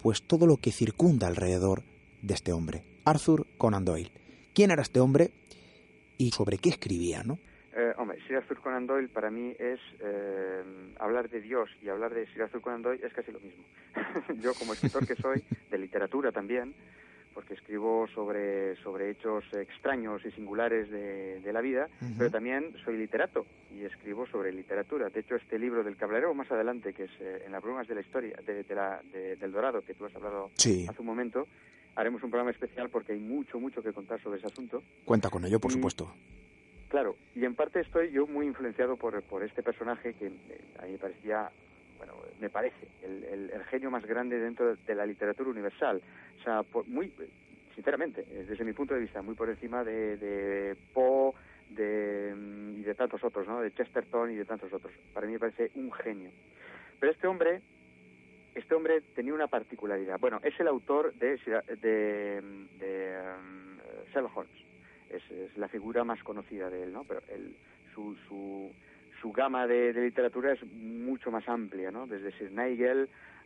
pues 0.02 0.24
todo 0.24 0.48
lo 0.48 0.58
que 0.58 0.72
circunda 0.72 1.28
alrededor 1.28 1.84
de 2.22 2.34
este 2.34 2.52
hombre, 2.54 2.84
Arthur 3.06 3.46
Conan 3.58 3.86
Doyle. 3.86 4.12
¿Quién 4.54 4.72
era 4.72 4.82
este 4.82 5.00
hombre 5.00 5.32
y 6.18 6.32
sobre 6.32 6.58
qué 6.58 6.70
escribía, 6.70 7.24
no? 7.24 7.40
Eh, 7.74 7.94
hombre, 7.98 8.20
Sir 8.28 8.36
Arthur 8.36 8.60
Conan 8.60 8.86
Doyle 8.86 9.08
para 9.08 9.32
mí 9.32 9.56
es 9.58 9.80
eh, 10.02 10.62
hablar 11.00 11.30
de 11.30 11.40
Dios 11.40 11.70
y 11.82 11.88
hablar 11.88 12.14
de 12.14 12.28
Sir 12.28 12.44
Arthur 12.44 12.62
Conan 12.62 12.82
Doyle 12.82 13.06
es 13.06 13.14
casi 13.14 13.32
lo 13.32 13.40
mismo. 13.40 13.64
Yo 14.42 14.54
como 14.56 14.74
escritor 14.74 15.08
que 15.08 15.16
soy, 15.16 15.42
de 15.70 15.78
literatura 15.78 16.34
también, 16.34 16.76
porque 17.34 17.54
escribo 17.54 18.08
sobre, 18.14 18.76
sobre 18.78 19.10
hechos 19.10 19.44
extraños 19.54 20.26
y 20.26 20.32
singulares 20.32 20.90
de, 20.90 21.40
de 21.40 21.54
la 21.54 21.62
vida, 21.62 21.88
uh 22.02 22.06
-huh. 22.06 22.16
pero 22.18 22.32
también 22.32 22.74
soy 22.84 22.98
literato 22.98 23.46
y 23.74 23.84
escribo 23.86 24.26
sobre 24.28 24.52
literatura. 24.52 25.10
De 25.10 25.20
hecho, 25.22 25.36
este 25.36 25.58
libro 25.58 25.84
del 25.84 25.96
que 25.96 26.04
hablaremos 26.04 26.36
más 26.36 26.52
adelante, 26.52 26.94
que 26.94 27.04
es 27.06 27.12
eh, 27.20 27.44
En 27.46 27.52
las 27.52 27.62
brumas 27.62 27.88
de 27.88 27.96
la 27.96 28.02
historia 28.02 28.38
de, 28.46 28.64
de 28.64 28.76
la, 28.76 29.02
de, 29.12 29.36
del 29.38 29.52
Dorado, 29.52 29.82
que 29.82 29.94
tú 29.94 30.06
has 30.06 30.16
hablado 30.16 30.50
sí. 30.56 30.86
hace 30.90 31.00
un 31.02 31.08
momento, 31.08 31.48
haremos 31.96 32.24
un 32.24 32.30
programa 32.30 32.52
especial 32.52 32.90
porque 32.90 33.14
hay 33.14 33.20
mucho, 33.20 33.60
mucho 33.60 33.82
que 33.82 33.92
contar 33.94 34.22
sobre 34.22 34.38
ese 34.40 34.48
asunto. 34.48 34.82
Cuenta 35.06 35.30
con 35.30 35.44
ello, 35.46 35.60
por 35.60 35.72
y, 35.72 35.76
supuesto. 35.76 36.14
Claro, 36.90 37.16
y 37.36 37.46
en 37.46 37.56
parte 37.56 37.80
estoy 37.80 38.12
yo 38.12 38.28
muy 38.28 38.46
influenciado 38.46 38.98
por, 38.98 39.22
por 39.24 39.44
este 39.44 39.64
personaje 39.64 40.14
que 40.14 40.28
eh, 40.28 40.62
a 40.80 40.86
mí 40.86 40.92
me 40.94 40.98
parecía, 40.98 41.50
bueno, 42.02 42.16
me 42.40 42.50
parece 42.50 42.88
el, 43.04 43.52
el, 43.54 43.64
genio 43.66 43.92
más 43.92 44.04
grande 44.04 44.40
dentro 44.40 44.76
de 44.76 44.96
la 44.96 45.06
literatura 45.06 45.52
universal. 45.52 46.02
O 46.40 46.44
sea, 46.44 46.64
por, 46.64 46.88
muy, 46.88 47.14
sinceramente, 47.76 48.24
desde 48.24 48.66
mi 48.66 48.74
punto 48.74 48.96
de 48.96 49.02
vista, 49.02 49.22
muy 49.22 49.36
por 49.36 49.52
encima 49.52 49.84
de, 49.84 50.18
de 50.18 50.76
Poe 50.96 51.34
de, 51.70 52.34
y 52.76 52.82
de 52.82 52.96
tantos 52.96 53.24
otros, 53.24 53.48
¿no? 53.48 53.62
De 53.62 53.72
Chesterton 53.72 54.32
y 54.32 54.36
de 54.36 54.46
tantos 54.46 54.74
otros. 54.74 54.92
Para 55.14 55.28
mí 55.28 55.34
me 55.34 55.40
parece 55.40 55.70
un 55.76 55.92
genio. 55.92 56.32
Pero 57.00 57.12
este 57.12 57.28
hombre, 57.28 57.62
este 58.56 58.74
hombre 58.74 59.02
tenía 59.14 59.36
una 59.36 59.46
particularidad. 59.46 60.20
Bueno, 60.20 60.40
es 60.42 60.60
el 60.60 60.68
autor 60.68 61.14
de, 61.14 61.38
de, 61.82 62.42
de 62.80 63.22
um, 63.38 63.78
Sherlock 64.12 64.38
Holmes 64.38 64.72
es, 65.12 65.22
es, 65.30 65.56
la 65.56 65.68
figura 65.68 66.04
más 66.04 66.24
conocida 66.24 66.68
de 66.72 66.82
él, 66.82 66.94
¿no? 66.94 67.04
Pero 67.04 67.22
él, 67.30 67.56
su, 67.94 68.16
su, 68.28 68.72
su 69.22 69.32
gama 69.32 69.68
de, 69.68 69.94
literatura 69.94 70.54
es 70.54 70.64
mucho 70.74 71.32
más 71.32 71.48
amplia, 71.48 71.92
¿no? 71.92 72.08
Desde 72.08 72.32
Sir 72.34 72.52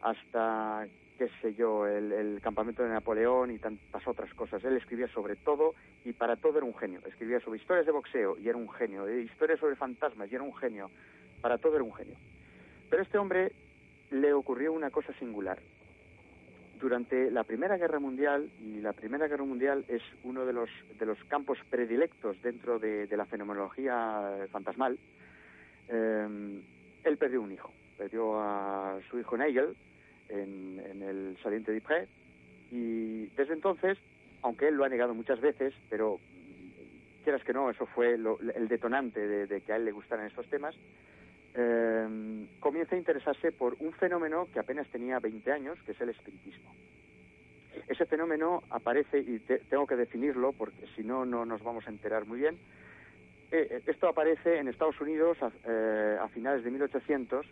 hasta, 0.02 0.88
qué 1.18 1.30
sé 1.42 1.54
yo, 1.56 1.86
el, 1.88 2.40
campamento 2.42 2.84
de 2.84 2.90
Napoleón 2.90 3.52
y 3.52 3.60
tantas 3.60 4.08
otras 4.08 4.34
cosas. 4.34 4.64
Él 4.64 4.78
escribía 4.78 5.08
sobre 5.10 5.36
todo 5.36 5.74
y 6.04 6.14
para 6.14 6.36
todo 6.36 6.58
era 6.58 6.66
un 6.66 6.76
genio. 6.76 7.02
Escribía 7.06 7.40
sobre 7.40 7.60
historias 7.60 7.86
de 7.86 7.92
boxeo 7.92 8.38
y 8.38 8.48
era 8.48 8.58
un 8.58 8.70
genio, 8.70 9.10
historias 9.10 9.60
sobre 9.60 9.76
fantasmas 9.76 10.32
y 10.32 10.36
era 10.36 10.44
un 10.44 10.56
genio. 10.56 10.90
Para 11.42 11.58
todo 11.58 11.76
era 11.76 11.84
un 11.84 11.94
genio. 11.94 12.16
Pero 12.90 13.02
a 13.02 13.04
este 13.04 13.18
hombre 13.18 13.52
le 14.12 14.34
ocurrió 14.34 14.72
una 14.74 14.92
cosa 14.92 15.14
singular. 15.14 15.60
durante 16.80 17.32
la 17.32 17.44
Primera 17.44 17.78
Guerra 17.78 18.00
Mundial, 18.00 18.52
y 18.62 18.82
la 18.82 18.94
Primera 18.94 19.28
Guerra 19.28 19.46
Mundial 19.46 19.86
es 19.88 20.04
uno 20.24 20.46
de 20.46 20.54
los, 20.54 20.70
de 21.00 21.06
los 21.06 21.18
campos 21.24 21.58
predilectos 21.70 22.40
dentro 22.44 22.78
de, 22.78 23.08
la 23.16 23.26
fenomenología 23.26 24.46
fantasmal, 24.52 25.00
eh, 25.90 26.62
él 27.04 27.18
perdió 27.18 27.42
un 27.42 27.52
hijo. 27.52 27.72
Perdió 27.98 28.40
a 28.40 29.00
su 29.10 29.20
hijo 29.20 29.38
Nigel 29.38 29.76
en, 30.30 30.82
en 30.90 31.02
el 31.02 31.38
Saliente 31.42 31.72
de 31.72 31.78
Ypres, 31.78 32.10
y 32.72 33.28
desde 33.28 33.54
entonces, 33.54 33.98
aunque 34.42 34.68
él 34.68 34.76
lo 34.76 34.84
ha 34.84 34.90
negado 34.90 35.14
muchas 35.14 35.40
veces, 35.40 35.74
pero 35.90 36.20
quieras 37.24 37.44
que 37.44 37.54
no, 37.54 37.70
eso 37.70 37.86
fue 37.88 38.14
el 38.14 38.68
detonante 38.68 39.48
de, 39.48 39.62
que 39.62 39.74
a 39.74 39.78
él 39.78 39.86
le 39.86 39.92
gustaran 39.92 40.28
estos 40.28 40.48
temas, 40.48 40.76
eh, 41.56 42.48
comienza 42.60 42.96
a 42.96 43.00
interesarse 43.00 43.52
por 43.52 43.76
un 43.80 43.94
fenómeno 43.94 44.48
que 44.54 44.60
apenas 44.60 44.88
tenía 44.90 45.20
20 45.20 45.52
años, 45.52 45.80
que 45.86 45.94
es 45.94 46.02
el 46.02 46.10
espiritismo. 46.10 46.74
Ese 47.88 48.06
fenómeno 48.06 48.62
aparece, 48.70 49.20
y 49.20 49.40
tengo 49.40 49.88
que 49.88 49.96
definirlo 49.96 50.54
porque 50.54 50.86
si 50.96 51.04
no, 51.04 51.26
no 51.26 51.46
nos 51.46 51.64
vamos 51.64 51.88
a 51.88 51.90
enterar 51.90 52.26
muy 52.26 52.40
bien. 52.40 52.58
Eh, 53.52 53.68
eh, 53.70 53.82
esto 53.86 54.08
aparece 54.08 54.60
en 54.60 54.68
Estados 54.68 55.00
Unidos 55.00 55.38
a, 55.42 56.28
finales 56.30 56.64
de 56.64 56.72
1800 56.72 57.46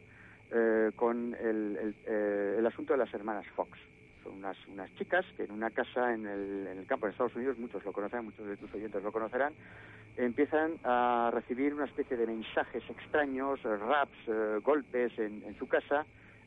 con 0.95 1.35
el, 1.39 1.95
el 2.05 2.65
asunto 2.67 2.93
de 2.93 2.99
las 2.99 3.13
hermanas 3.13 3.45
Fox 3.55 3.79
son 4.23 4.37
unas, 4.37 4.57
unas 4.67 4.93
chicas 4.95 5.25
que 5.35 5.43
en 5.43 5.51
una 5.51 5.69
casa 5.69 6.13
en 6.13 6.25
el, 6.25 6.67
en 6.67 6.79
el 6.79 6.85
campo 6.85 7.05
de 7.05 7.11
Estados 7.11 7.35
Unidos, 7.35 7.57
muchos 7.57 7.83
lo 7.83 7.91
conocerán, 7.91 8.25
muchos 8.25 8.47
de 8.47 8.57
tus 8.57 8.73
oyentes 8.73 9.03
lo 9.03 9.11
conocerán, 9.11 9.53
empiezan 10.17 10.73
a 10.83 11.29
recibir 11.33 11.73
una 11.73 11.85
especie 11.85 12.17
de 12.17 12.25
mensajes 12.25 12.83
extraños, 12.89 13.61
raps, 13.63 14.17
eh, 14.27 14.59
golpes 14.63 15.17
en, 15.19 15.43
en, 15.43 15.55
su 15.57 15.67
casa 15.67 16.05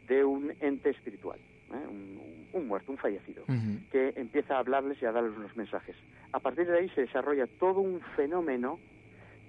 de 0.08 0.24
un 0.24 0.52
ente 0.60 0.90
espiritual, 0.90 1.38
¿eh? 1.38 1.86
un, 1.88 2.20
un, 2.52 2.68
muerto, 2.68 2.92
un 2.92 2.98
fallecido, 2.98 3.44
que 3.90 4.12
empieza 4.16 4.56
a 4.56 4.58
hablarles 4.60 5.00
y 5.02 5.04
a 5.04 5.12
darles 5.12 5.36
unos 5.36 5.56
mensajes. 5.56 5.96
A 6.32 6.40
partir 6.40 6.66
de 6.66 6.78
ahí 6.78 6.88
se 6.90 7.02
desarrolla 7.02 7.46
todo 7.58 7.80
un 7.80 8.00
fenómeno 8.16 8.78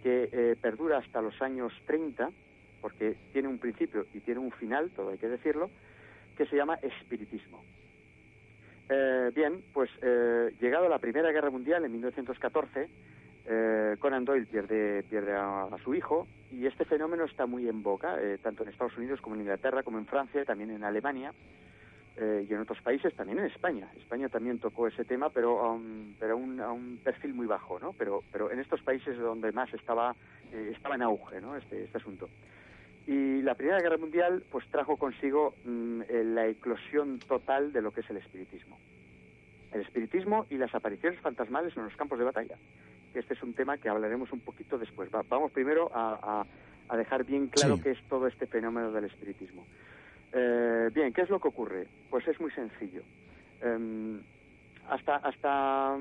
que 0.08 0.30
eh, 0.32 0.56
perdura 0.62 1.00
hasta 1.00 1.22
los 1.22 1.42
años 1.42 1.74
30, 1.86 2.30
porque 2.80 3.18
tiene 3.34 3.50
un 3.50 3.58
principio 3.58 4.06
y 4.14 4.22
tiene 4.22 4.40
un 4.40 4.54
final, 4.54 4.90
todo 4.92 5.10
hay 5.10 5.18
que 5.18 5.28
decirlo, 5.28 5.70
que 6.38 6.46
se 6.46 6.56
llama 6.56 6.76
espiritismo. 6.76 7.62
Eh, 8.88 9.32
bien, 9.36 9.62
pues 9.74 9.90
eh, 10.02 10.54
llegado 10.62 10.88
la 10.88 11.00
Primera 11.00 11.30
Guerra 11.34 11.50
Mundial 11.50 11.84
en 11.84 11.92
1914, 11.92 12.88
eh, 13.48 13.98
Conan 14.00 14.24
Doyle 14.24 14.46
pierde, 14.46 15.04
pierde 15.04 15.34
a, 15.36 15.68
su 15.84 15.94
hijo 15.94 16.26
y 16.54 16.66
este 16.68 16.86
fenómeno 16.86 17.26
está 17.26 17.46
muy 17.46 17.68
en 17.68 17.84
boca, 17.84 18.16
eh, 18.22 18.38
tanto 18.42 18.64
en 18.64 18.70
Estados 18.70 18.98
Unidos 18.98 19.20
como 19.20 19.36
en 19.36 19.42
Inglaterra, 19.42 19.84
como 19.84 19.98
en 19.98 20.06
Francia, 20.06 20.46
también 20.46 20.72
en 20.72 20.86
Alemania 20.86 21.34
y 22.20 22.54
en 22.54 22.60
otros 22.60 22.82
países, 22.82 23.14
también 23.16 23.40
en 23.40 23.46
España. 23.46 23.88
España 23.98 24.28
también 24.30 24.60
tocó 24.60 24.88
ese 24.88 25.06
tema, 25.06 25.30
pero, 25.30 25.60
a 25.60 25.72
un, 25.72 26.16
pero 26.20 26.38
un, 26.38 26.60
a 26.60 26.72
un 26.72 26.98
perfil 27.04 27.34
muy 27.34 27.46
bajo, 27.46 27.80
¿no? 27.80 27.94
Pero, 27.94 28.24
pero 28.32 28.52
en 28.52 28.60
estos 28.60 28.82
países 28.82 29.18
donde 29.18 29.52
más 29.52 29.72
estaba, 29.74 30.16
estaba 30.52 30.96
en 30.96 31.04
auge, 31.04 31.40
¿no? 31.42 31.56
Este, 31.56 31.84
este 31.84 31.98
asunto. 31.98 32.28
Y 33.08 33.42
la 33.42 33.56
Primera 33.56 33.80
Guerra 33.80 33.98
Mundial 33.98 34.44
pues 34.52 34.68
trajo 34.68 34.98
consigo 34.98 35.56
mm, 35.64 36.02
la 36.36 36.48
eclosión 36.48 37.20
total 37.20 37.72
de 37.72 37.82
lo 37.82 37.92
que 37.92 38.02
es 38.02 38.10
el 38.10 38.18
espiritismo. 38.18 38.78
El 39.72 39.82
espiritismo 39.82 40.46
y 40.50 40.58
las 40.58 40.76
apariciones 40.76 41.20
fantasmales 41.22 41.76
en 41.78 41.86
los 41.86 41.96
campos 41.96 42.20
de 42.20 42.26
batalla. 42.26 42.58
Este 43.14 43.34
es 43.34 43.42
un 43.42 43.54
tema 43.54 43.78
que 43.78 43.88
hablaremos 43.88 44.32
un 44.34 44.42
poquito 44.42 44.78
después. 44.78 45.10
vamos 45.10 45.52
primero 45.54 45.90
a, 45.94 46.46
dejar 46.98 47.24
bien 47.24 47.48
claro 47.48 47.80
qué 47.82 47.92
es 47.92 48.04
todo 48.10 48.28
este 48.28 48.46
fenómeno 48.46 48.92
del 48.92 49.06
espiritismo. 49.06 49.66
Eh, 50.34 50.90
bien, 50.94 51.14
¿qué 51.14 51.22
es 51.22 51.30
lo 51.30 51.40
que 51.40 51.48
ocurre? 51.48 51.88
Pues 52.10 52.28
es 52.28 52.40
muy 52.40 52.52
sencillo. 52.52 53.02
Em, 53.62 54.22
hasta, 54.90 55.18
hasta 55.18 55.98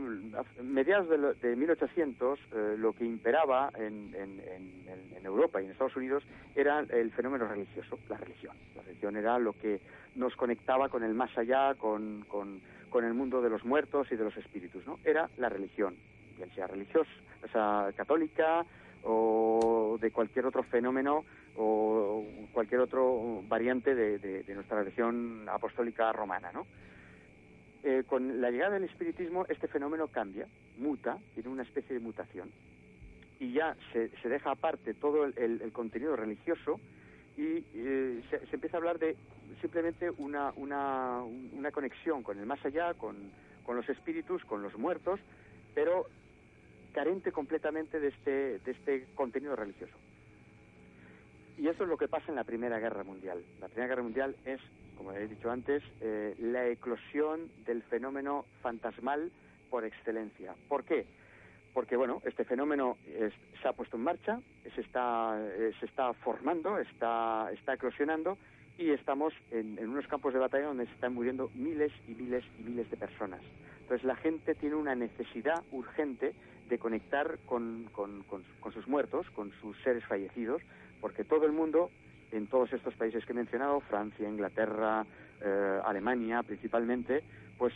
mediados 0.62 1.08
de, 1.08 1.48
de 1.48 1.56
1800 1.56 2.38
eh, 2.38 2.74
lo 2.78 2.92
que 2.92 3.04
imperaba 3.04 3.70
en, 3.76 4.14
en, 4.14 4.40
en, 4.40 5.26
Europa 5.26 5.60
y 5.60 5.64
en 5.64 5.72
Estados 5.72 5.96
Unidos 5.96 6.22
era 6.54 6.78
el 6.78 7.10
fenómeno 7.10 7.48
religioso, 7.48 7.98
la 8.08 8.16
religión. 8.16 8.56
La 8.76 8.82
religión 8.82 9.16
era 9.16 9.40
lo 9.40 9.54
que 9.54 9.80
nos 10.14 10.36
conectaba 10.36 10.88
con 10.88 11.02
el 11.02 11.14
más 11.14 11.36
allá, 11.36 11.74
con, 11.74 12.24
con, 12.28 12.60
con 12.90 13.04
el 13.04 13.12
mundo 13.12 13.42
de 13.42 13.50
los 13.50 13.64
muertos 13.64 14.06
y 14.12 14.16
de 14.16 14.22
los 14.22 14.36
espíritus. 14.36 14.86
¿no? 14.86 15.00
Era 15.04 15.28
la 15.36 15.48
religión, 15.48 15.96
bien 16.36 16.48
sea 16.54 16.68
religiosa, 16.68 17.10
o 17.44 17.48
sea, 17.48 17.92
católica 17.96 18.64
o 19.06 19.98
de 20.00 20.10
cualquier 20.10 20.46
otro 20.46 20.62
fenómeno 20.64 21.24
o 21.56 22.24
cualquier 22.52 22.80
otro 22.80 23.42
variante 23.48 23.94
de, 23.94 24.44
nuestra 24.54 24.80
religión 24.80 25.48
apostólica 25.48 26.12
romana, 26.12 26.50
¿no? 26.52 26.66
Eh, 27.84 28.02
con 28.06 28.40
la 28.40 28.50
llegada 28.50 28.74
del 28.74 28.84
espiritismo 28.84 29.46
este 29.48 29.68
fenómeno 29.68 30.08
cambia, 30.08 30.48
muta, 30.76 31.18
tiene 31.34 31.48
una 31.48 31.62
especie 31.62 31.94
de 31.94 32.00
mutación 32.00 32.50
y 33.38 33.52
ya 33.52 33.76
se, 33.92 34.08
se 34.22 34.28
deja 34.28 34.50
aparte 34.50 34.94
todo 34.94 35.24
el, 35.24 35.70
contenido 35.72 36.16
religioso 36.16 36.80
y 37.36 37.64
eh, 37.74 38.22
se, 38.30 38.54
empieza 38.54 38.76
a 38.76 38.78
hablar 38.78 38.98
de 38.98 39.14
simplemente 39.60 40.10
una, 40.10 40.52
una, 40.56 41.22
una 41.22 41.70
conexión 41.70 42.22
con 42.22 42.38
el 42.38 42.46
más 42.46 42.64
allá, 42.64 42.94
con, 42.94 43.16
con, 43.64 43.76
los 43.76 43.88
espíritus, 43.88 44.44
con 44.44 44.62
los 44.62 44.76
muertos, 44.76 45.20
pero 45.74 46.06
carente 46.96 47.30
completamente 47.30 48.00
de 48.00 48.08
este, 48.08 48.58
de 48.60 48.70
este 48.72 49.06
contenido 49.14 49.54
religioso. 49.54 49.92
Y 51.58 51.68
eso 51.68 51.82
es 51.82 51.90
lo 51.90 51.98
que 51.98 52.08
pasa 52.08 52.24
en 52.30 52.36
la 52.36 52.44
Primera 52.44 52.78
Guerra 52.78 53.04
Mundial. 53.04 53.44
La 53.60 53.66
Primera 53.68 53.88
Guerra 53.88 54.02
Mundial 54.02 54.34
es 54.46 54.60
como 54.96 55.12
he 55.12 55.28
dicho 55.28 55.50
antes, 55.50 55.82
eh, 56.00 56.34
la 56.38 56.66
eclosión 56.68 57.50
del 57.66 57.82
fenómeno 57.82 58.46
fantasmal 58.62 59.30
por 59.68 59.84
excelencia. 59.84 60.54
¿Por 60.68 60.84
qué? 60.84 61.04
Porque, 61.74 61.96
bueno, 61.96 62.22
este 62.24 62.44
fenómeno 62.44 62.96
se 63.60 63.68
ha 63.68 63.74
puesto 63.74 63.98
en 63.98 64.04
marcha, 64.04 64.40
se 64.74 64.80
está, 64.80 65.36
eh, 65.38 65.72
se 65.78 65.84
está 65.84 66.14
formando, 66.14 66.78
está, 66.78 67.50
está 67.52 67.74
eclosionando 67.74 68.38
y 68.78 68.90
estamos 68.90 69.34
en, 69.50 69.78
unos 69.86 70.06
campos 70.06 70.32
de 70.32 70.40
batalla 70.40 70.68
donde 70.68 70.86
se 70.86 70.92
están 70.92 71.12
muriendo 71.12 71.50
miles 71.54 71.92
y 72.08 72.14
miles 72.14 72.44
y 72.58 72.62
miles 72.62 72.90
de 72.90 72.96
personas. 72.96 73.42
Entonces 73.82 74.04
la 74.04 74.16
gente 74.16 74.54
tiene 74.54 74.76
una 74.76 74.94
necesidad 74.94 75.62
urgente 75.70 76.32
de 76.68 76.78
conectar 76.78 77.38
con, 77.46 77.88
con 77.92 78.72
sus 78.72 78.86
muertos, 78.88 79.28
con 79.30 79.52
sus 79.60 79.76
seres 79.82 80.04
fallecidos, 80.04 80.62
porque 81.00 81.24
todo 81.24 81.46
el 81.46 81.52
mundo 81.52 81.90
en 82.32 82.46
todos 82.46 82.72
estos 82.72 82.94
países 82.94 83.24
que 83.24 83.32
he 83.32 83.36
mencionado, 83.36 83.80
Francia, 83.80 84.28
Inglaterra, 84.28 85.06
eh, 85.40 85.80
Alemania 85.84 86.42
principalmente, 86.42 87.22
pues 87.58 87.72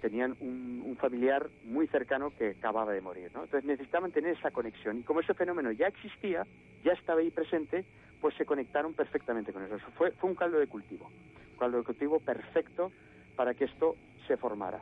tenían 0.00 0.36
un, 0.40 0.96
familiar 0.98 1.48
muy 1.64 1.86
cercano 1.86 2.30
que 2.36 2.50
acababa 2.50 2.92
de 2.92 3.00
morir. 3.00 3.26
Entonces 3.26 3.64
necesitaban 3.64 4.10
tener 4.10 4.36
esa 4.36 4.50
conexión 4.50 4.98
y 4.98 5.02
como 5.02 5.20
ese 5.20 5.34
fenómeno 5.34 5.70
ya 5.70 5.86
existía, 5.86 6.44
ya 6.82 6.92
estaba 6.92 7.20
ahí 7.20 7.30
presente, 7.30 7.84
pues 8.20 8.34
se 8.36 8.44
conectaron 8.44 8.94
perfectamente 8.94 9.52
con 9.52 9.62
eso. 9.62 9.78
Fue, 9.96 10.10
fue 10.12 10.30
un 10.30 10.36
caldo 10.36 10.58
de 10.58 10.66
cultivo, 10.66 11.06
un 11.52 11.58
caldo 11.58 11.78
de 11.78 11.84
cultivo 11.84 12.18
perfecto 12.18 12.90
para 13.36 13.54
que 13.54 13.64
esto 13.64 13.96
se 14.26 14.36
formara. 14.36 14.80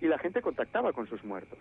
Y 0.00 0.06
la 0.08 0.18
gente 0.18 0.42
contactaba 0.42 0.92
con 0.92 1.06
sus 1.08 1.24
muertos. 1.24 1.58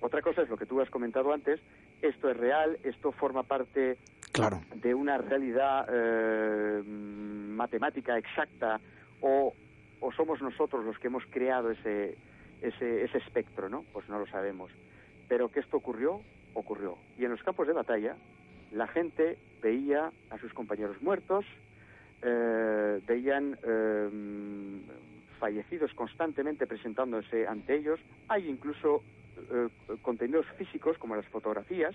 Otra 0.00 0.22
cosa 0.22 0.42
es 0.42 0.48
lo 0.48 0.56
que 0.56 0.66
tú 0.66 0.80
has 0.80 0.90
comentado 0.90 1.32
antes, 1.32 1.60
esto 2.02 2.30
es 2.30 2.36
real, 2.36 2.78
esto 2.84 3.12
forma 3.12 3.42
parte 3.42 3.96
claro. 4.32 4.60
de 4.74 4.94
una 4.94 5.18
realidad 5.18 5.86
eh, 5.90 6.82
matemática 6.84 8.18
exacta 8.18 8.80
o, 9.20 9.54
o, 10.00 10.12
somos 10.12 10.42
nosotros 10.42 10.84
los 10.84 10.98
que 10.98 11.06
hemos 11.06 11.24
creado 11.30 11.70
ese, 11.70 12.16
ese, 12.60 13.04
ese 13.04 13.18
espectro, 13.18 13.68
¿no? 13.68 13.84
Pues 13.92 14.08
no 14.08 14.18
lo 14.18 14.26
sabemos. 14.26 14.70
Pero 15.28 15.50
que 15.50 15.60
esto 15.60 15.78
ocurrió, 15.78 16.20
ocurrió. 16.54 16.98
Y 17.18 17.24
en 17.24 17.30
los 17.30 17.42
campos 17.42 17.66
de 17.66 17.72
batalla, 17.72 18.16
la 18.72 18.86
gente 18.86 19.38
veía 19.62 20.12
a 20.30 20.38
sus 20.38 20.52
compañeros 20.52 21.00
muertos, 21.00 21.44
eh, 22.22 23.00
veían 23.06 23.58
eh, 23.62 24.80
fallecidos 25.38 25.92
constantemente 25.94 26.66
presentándose 26.66 27.46
ante 27.46 27.76
ellos. 27.76 28.00
Hay 28.28 28.48
incluso 28.48 29.02
eh, 29.36 29.68
contenidos 30.02 30.46
físicos 30.56 30.98
como 30.98 31.16
las 31.16 31.26
fotografías, 31.26 31.94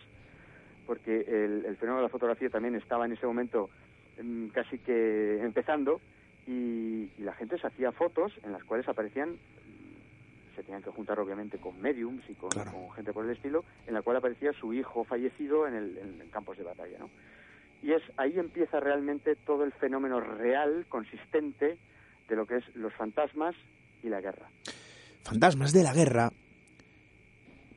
porque 0.86 1.22
el, 1.22 1.76
fenómeno 1.78 1.98
de 1.98 2.04
la 2.04 2.10
fotografía 2.10 2.50
también 2.50 2.76
estaba 2.76 3.06
en 3.06 3.14
ese 3.14 3.26
momento 3.26 3.70
mm, 4.22 4.48
casi 4.48 4.80
que 4.80 5.42
empezando 5.42 6.02
y, 6.48 7.10
la 7.20 7.34
gente 7.34 7.60
se 7.60 7.68
hacía 7.68 7.92
fotos 7.92 8.34
en 8.44 8.52
las 8.52 8.64
cuales 8.64 8.88
aparecían 8.88 9.32
mm, 9.32 10.56
se 10.56 10.64
tenían 10.64 10.82
que 10.82 10.90
juntar 10.90 11.20
obviamente 11.20 11.58
con 11.58 11.80
mediums 11.82 12.24
y 12.30 12.34
con, 12.34 12.52
gente 12.96 13.14
por 13.14 13.26
el 13.26 13.32
estilo, 13.32 13.64
en 13.88 13.94
la 13.94 14.02
cual 14.02 14.18
aparecía 14.18 14.54
su 14.54 14.74
hijo 14.74 15.04
fallecido 15.04 15.68
en, 15.68 15.76
el, 15.76 15.98
en 15.98 16.30
campos 16.30 16.58
de 16.58 16.64
batalla, 16.64 16.98
¿no? 17.00 17.10
Y 17.84 17.94
es 17.94 18.04
ahí 18.18 18.38
empieza 18.38 18.80
realmente 18.80 19.36
todo 19.36 19.64
el 19.64 19.72
fenómeno 19.72 20.20
real, 20.20 20.86
consistente, 20.88 21.78
de 22.30 22.36
lo 22.36 22.46
que 22.46 22.58
es 22.58 22.76
los 22.76 22.94
fantasmas 22.94 23.56
y 24.04 24.10
la 24.10 24.22
guerra. 24.22 24.48
Fantasmas 25.24 25.74
de 25.74 25.84
la 25.84 25.94
guerra 25.94 26.32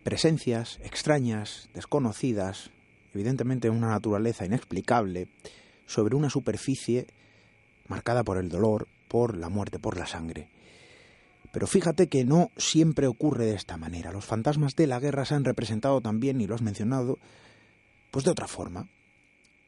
presencias 0.05 0.79
extrañas, 0.85 1.69
desconocidas, 1.75 2.71
evidentemente 3.15 3.71
una 3.71 3.89
naturaleza 3.89 4.45
inexplicable, 4.45 5.29
sobre 5.87 6.15
una 6.15 6.31
superficie 6.31 7.07
marcada 7.89 8.23
por 8.23 8.39
el 8.39 8.49
dolor, 8.49 8.87
por 9.09 9.37
la 9.37 9.49
muerte, 9.49 9.79
por 9.79 9.99
la 9.99 10.07
sangre. 10.07 10.49
Pero 11.53 11.67
fíjate 11.67 12.09
que 12.09 12.25
no 12.25 12.51
siempre 12.57 13.07
ocurre 13.07 13.47
de 13.47 13.55
esta 13.55 13.77
manera. 13.77 14.13
Los 14.13 14.25
fantasmas 14.25 14.75
de 14.77 14.87
la 14.87 15.01
guerra 15.01 15.25
se 15.25 15.35
han 15.35 15.45
representado 15.45 16.01
también, 16.01 16.41
y 16.41 16.47
lo 16.47 16.55
has 16.55 16.63
mencionado, 16.63 17.19
pues 18.11 18.25
de 18.25 18.31
otra 18.31 18.49
forma. 18.49 18.89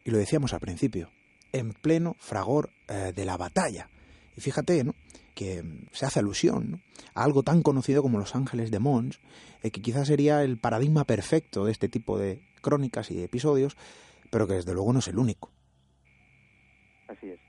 Y 0.05 0.11
lo 0.11 0.19
decíamos 0.19 0.53
al 0.53 0.61
principio, 0.61 1.11
en 1.53 1.73
pleno 1.73 2.17
fragor 2.19 2.71
eh, 2.89 3.13
de 3.15 3.25
la 3.25 3.37
batalla. 3.37 3.89
Y 4.37 4.41
fíjate, 4.41 4.85
¿no? 4.85 4.95
que 5.37 5.63
se 5.93 6.07
hace 6.07 6.19
alusión 6.19 6.83
a 7.15 7.23
algo 7.23 7.43
tan 7.43 7.63
conocido 7.63 8.03
como 8.03 8.19
Los 8.19 8.35
Ángeles 8.35 8.71
de 8.71 8.81
Mons, 8.81 9.21
eh, 9.63 9.71
que 9.71 9.83
quizás 9.83 10.09
sería 10.09 10.43
el 10.43 10.59
paradigma 10.59 11.05
perfecto 11.05 11.67
de 11.67 11.73
este 11.73 11.91
tipo 11.91 12.19
de 12.19 12.41
crónicas 12.63 13.11
y 13.11 13.17
de 13.17 13.25
episodios, 13.25 13.77
pero 14.31 14.49
que 14.49 14.55
desde 14.55 14.73
luego 14.73 14.95
no 14.95 15.01
es 15.01 15.09
el 15.09 15.19
único. 15.19 15.51
Así 17.07 17.29
es. 17.29 17.41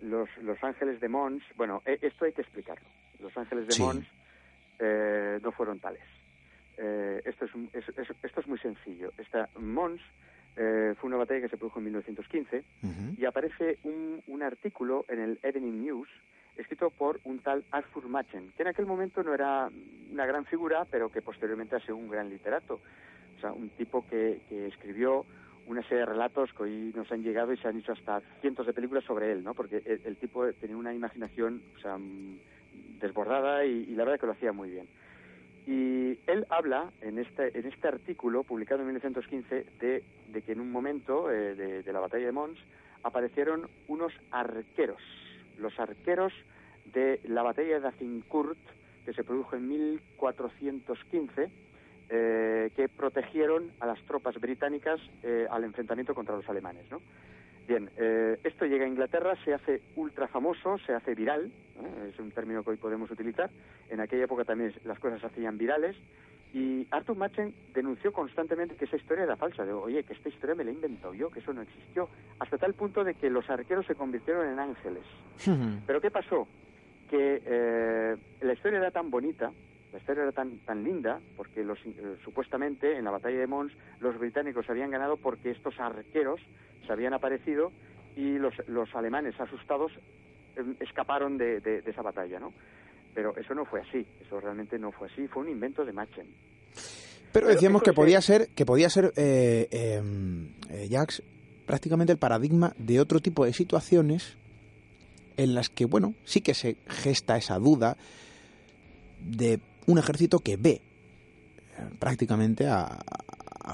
Los, 0.00 0.28
los 0.40 0.62
Ángeles 0.62 1.00
de 1.00 1.08
Mons, 1.08 1.42
bueno, 1.56 1.82
e, 1.84 1.98
esto 2.00 2.24
hay 2.24 2.32
que 2.32 2.42
explicarlo. 2.42 2.88
Los 3.18 3.36
Ángeles 3.36 3.66
de 3.66 3.84
Mons 3.84 4.06
eh, 4.78 5.40
no 5.42 5.50
fueron 5.50 5.80
tales. 5.80 6.04
Eh, 6.78 7.20
esto, 7.24 7.44
es, 7.44 7.84
esto 8.22 8.40
es 8.40 8.46
muy 8.46 8.58
sencillo. 8.60 9.12
Esta 9.18 9.48
Mons 9.58 10.00
fue 10.54 11.08
una 11.08 11.16
batalla 11.16 11.40
que 11.40 11.48
se 11.48 11.56
produjo 11.56 11.78
en 11.78 11.86
1915 11.86 12.64
y 13.16 13.24
aparece 13.24 13.78
un, 13.84 14.22
un 14.26 14.42
artículo 14.42 15.04
en 15.08 15.20
el 15.20 15.38
Evening 15.42 15.82
News 15.82 16.08
escrito 16.56 16.90
por 16.90 17.20
un 17.24 17.38
tal 17.40 17.64
Arthur 17.70 18.08
Machen, 18.08 18.52
que 18.56 18.62
en 18.62 18.68
aquel 18.68 18.86
momento 18.86 19.22
no 19.22 19.34
era 19.34 19.70
una 20.12 20.26
gran 20.26 20.44
figura, 20.44 20.84
pero 20.90 21.10
que 21.10 21.22
posteriormente 21.22 21.76
ha 21.76 21.80
sido 21.80 21.96
un 21.96 22.08
gran 22.08 22.28
literato. 22.28 22.80
O 23.36 23.40
sea, 23.40 23.52
un 23.52 23.70
tipo 23.70 24.06
que, 24.06 24.40
escribió 24.50 25.24
una 25.66 25.82
serie 25.82 26.00
de 26.00 26.06
relatos 26.06 26.52
que 26.52 26.62
hoy 26.64 26.92
nos 26.94 27.10
han 27.12 27.22
llegado 27.22 27.52
y 27.52 27.56
se 27.56 27.68
han 27.68 27.78
hecho 27.78 27.92
hasta 27.92 28.20
cientos 28.40 28.66
de 28.66 28.72
películas 28.72 29.04
sobre 29.04 29.32
él, 29.32 29.42
¿no? 29.44 29.54
Porque 29.54 29.82
el, 30.04 30.16
tipo 30.16 30.52
tenía 30.54 30.76
una 30.76 30.92
imaginación 30.92 31.62
o 31.76 31.80
sea, 31.80 31.96
desbordada 33.00 33.64
y, 33.64 33.86
la 33.86 34.04
verdad 34.04 34.20
que 34.20 34.26
lo 34.26 34.32
hacía 34.32 34.52
muy 34.52 34.70
bien. 34.70 34.86
Y 35.66 36.18
él 36.26 36.46
habla 36.48 36.90
en 37.00 37.18
este, 37.18 37.56
en 37.58 37.66
este 37.66 37.88
artículo 37.88 38.42
publicado 38.42 38.80
en 38.80 38.86
1915 38.86 39.66
de, 39.78 40.02
de 40.32 40.42
que 40.42 40.52
en 40.52 40.60
un 40.60 40.72
momento 40.72 41.30
eh, 41.30 41.54
de, 41.54 41.92
la 41.92 42.00
batalla 42.00 42.26
de 42.26 42.32
Mons 42.32 42.58
aparecieron 43.02 43.68
unos 43.88 44.12
arqueros 44.30 45.02
los 45.60 45.78
arqueros 45.78 46.32
de 46.86 47.20
la 47.24 47.42
batalla 47.42 47.78
de 47.78 47.88
Azincourt, 47.88 48.58
que 49.04 49.12
se 49.12 49.22
produjo 49.22 49.56
en 49.56 49.68
1415, 49.68 51.50
eh, 52.08 52.70
que 52.74 52.88
protegieron 52.88 53.70
a 53.78 53.86
las 53.86 54.00
tropas 54.04 54.40
británicas 54.40 55.00
eh, 55.22 55.46
al 55.50 55.64
enfrentamiento 55.64 56.14
contra 56.14 56.36
los 56.36 56.48
alemanes. 56.48 56.86
Bien, 57.70 57.88
eh, 57.98 58.36
esto 58.42 58.66
llega 58.66 58.84
a 58.84 58.88
Inglaterra, 58.88 59.36
se 59.44 59.54
hace 59.54 59.80
ultra 59.94 60.26
famoso, 60.26 60.76
se 60.78 60.92
hace 60.92 61.14
viral, 61.14 61.52
es 62.08 62.18
un 62.18 62.32
término 62.32 62.64
que 62.64 62.70
hoy 62.70 62.76
podemos 62.78 63.08
utilizar. 63.12 63.48
En 63.88 64.00
aquella 64.00 64.24
época 64.24 64.44
también 64.44 64.74
las 64.82 64.98
cosas 64.98 65.20
se 65.20 65.28
hacían 65.28 65.56
virales 65.56 65.94
y 66.52 66.84
Arthur 66.90 67.16
Machen 67.16 67.54
denunció 67.72 68.12
constantemente 68.12 68.74
que 68.74 68.86
esa 68.86 68.96
historia 68.96 69.22
era 69.22 69.36
falsa. 69.36 69.64
De, 69.64 69.72
oye, 69.72 70.02
que 70.02 70.14
esta 70.14 70.28
historia 70.28 70.56
me 70.56 70.64
la 70.64 70.72
he 70.72 70.74
inventado 70.74 71.14
yo, 71.14 71.30
que 71.30 71.38
eso 71.38 71.52
no 71.52 71.62
existió. 71.62 72.08
Hasta 72.40 72.58
tal 72.58 72.74
punto 72.74 73.04
de 73.04 73.14
que 73.14 73.30
los 73.30 73.48
arqueros 73.48 73.86
se 73.86 73.94
convirtieron 73.94 74.48
en 74.48 74.58
ángeles. 74.58 75.04
Pero 75.86 76.00
¿qué 76.00 76.10
pasó? 76.10 76.48
Que 77.08 77.40
eh, 77.46 78.16
la 78.40 78.52
historia 78.52 78.80
era 78.80 78.90
tan 78.90 79.10
bonita, 79.10 79.52
la 79.92 79.98
historia 79.98 80.22
era 80.22 80.32
tan, 80.32 80.58
tan 80.58 80.84
linda, 80.84 81.20
porque 81.36 81.64
los, 81.64 81.78
eh, 81.84 82.16
supuestamente 82.24 82.96
en 82.96 83.04
la 83.04 83.10
batalla 83.10 83.38
de 83.38 83.46
Mons 83.46 83.72
los 84.00 84.18
británicos 84.18 84.68
habían 84.70 84.90
ganado 84.90 85.16
porque 85.16 85.50
estos 85.50 85.78
arqueros 85.78 86.40
se 86.86 86.92
habían 86.92 87.14
aparecido 87.14 87.72
y 88.16 88.38
los, 88.38 88.54
los 88.68 88.94
alemanes 88.94 89.38
asustados 89.40 89.92
em, 90.56 90.76
escaparon 90.80 91.38
de, 91.38 91.60
de 91.60 91.82
esa 91.86 92.02
batalla, 92.02 92.38
¿no? 92.38 92.52
Pero 93.14 93.36
eso 93.36 93.54
no 93.54 93.64
fue 93.64 93.80
así, 93.80 94.06
eso 94.24 94.40
realmente 94.40 94.78
no 94.78 94.92
fue 94.92 95.08
así, 95.08 95.26
fue 95.26 95.42
un 95.42 95.48
invento 95.48 95.84
de 95.84 95.92
Machen. 95.92 96.28
Pero, 97.32 97.48
decíamos 97.48 97.82
que 97.82 97.92
podía 97.92 98.20
ser, 98.20 98.48
que 98.48 98.66
podía 98.66 98.90
ser 98.90 99.12
eh, 99.16 99.68
em, 99.70 100.48
eh, 100.68 100.88
Jax, 100.90 101.22
prácticamente 101.64 102.12
el 102.12 102.18
paradigma 102.18 102.72
de 102.78 103.00
otro 103.00 103.20
tipo 103.20 103.44
de 103.44 103.52
situaciones 103.52 104.36
en 105.36 105.54
las 105.54 105.68
que, 105.68 105.84
bueno, 105.84 106.14
sí 106.24 106.40
que 106.40 106.54
se 106.54 106.76
gesta 106.88 107.36
esa 107.36 107.58
duda 107.58 107.96
de 109.20 109.60
un 109.90 109.98
ejército 109.98 110.38
que 110.40 110.56
ve 110.56 110.80
eh, 110.80 110.80
prácticamente 111.98 112.66
a, 112.66 112.98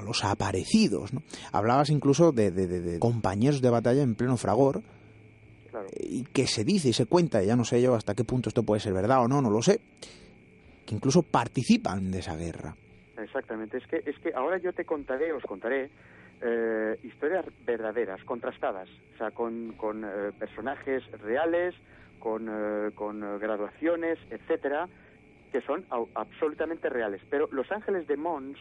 los 0.05 0.25
aparecidos. 0.25 1.15
¿no? 1.15 1.23
Hablabas 1.53 1.89
incluso 1.89 2.31
de, 2.31 2.99
compañeros 2.99 3.63
de 3.63 3.71
batalla 3.71 4.03
en 4.03 4.15
pleno 4.15 4.37
fragor, 4.37 4.83
y 5.99 6.25
que 6.25 6.47
se 6.47 6.65
dice 6.65 6.89
y 6.89 6.93
se 6.93 7.07
cuenta, 7.07 7.43
ya 7.43 7.57
no 7.57 7.65
sé 7.65 7.81
yo 7.81 7.95
hasta 7.95 8.15
qué 8.15 8.25
punto 8.25 8.49
esto 8.49 8.63
puede 8.63 8.81
ser 8.81 8.93
verdad 8.93 9.23
o 9.23 9.29
no, 9.29 9.41
no 9.41 9.51
lo 9.51 9.63
sé, 9.63 9.81
que 10.85 10.95
incluso 10.95 11.23
participan 11.23 12.11
de 12.11 12.19
esa 12.19 12.37
guerra. 12.37 12.77
Exactamente, 13.19 13.79
es 13.79 13.87
que, 13.87 14.03
es 14.05 14.19
que 14.19 14.33
ahora 14.35 14.59
yo 14.59 14.73
te 14.73 14.85
contaré, 14.85 15.33
os 15.33 15.43
contaré 15.45 15.91
eh, 16.43 16.99
historias 17.03 17.47
verdaderas, 17.65 18.23
contrastadas, 18.25 18.89
o 19.15 19.17
sea, 19.17 19.31
con, 19.31 19.73
con 19.73 20.05
eh, 20.05 20.33
personajes 20.39 21.03
reales, 21.23 21.75
con, 22.19 22.49
eh, 22.49 22.91
con 22.95 23.21
graduaciones, 23.39 24.19
etcétera, 24.31 24.89
que 25.53 25.61
son 25.63 25.85
absolutamente 26.15 26.89
reales. 26.89 27.21
Pero 27.31 27.49
Los 27.53 27.71
Ángeles 27.73 28.07
de 28.07 28.17
Mons 28.17 28.59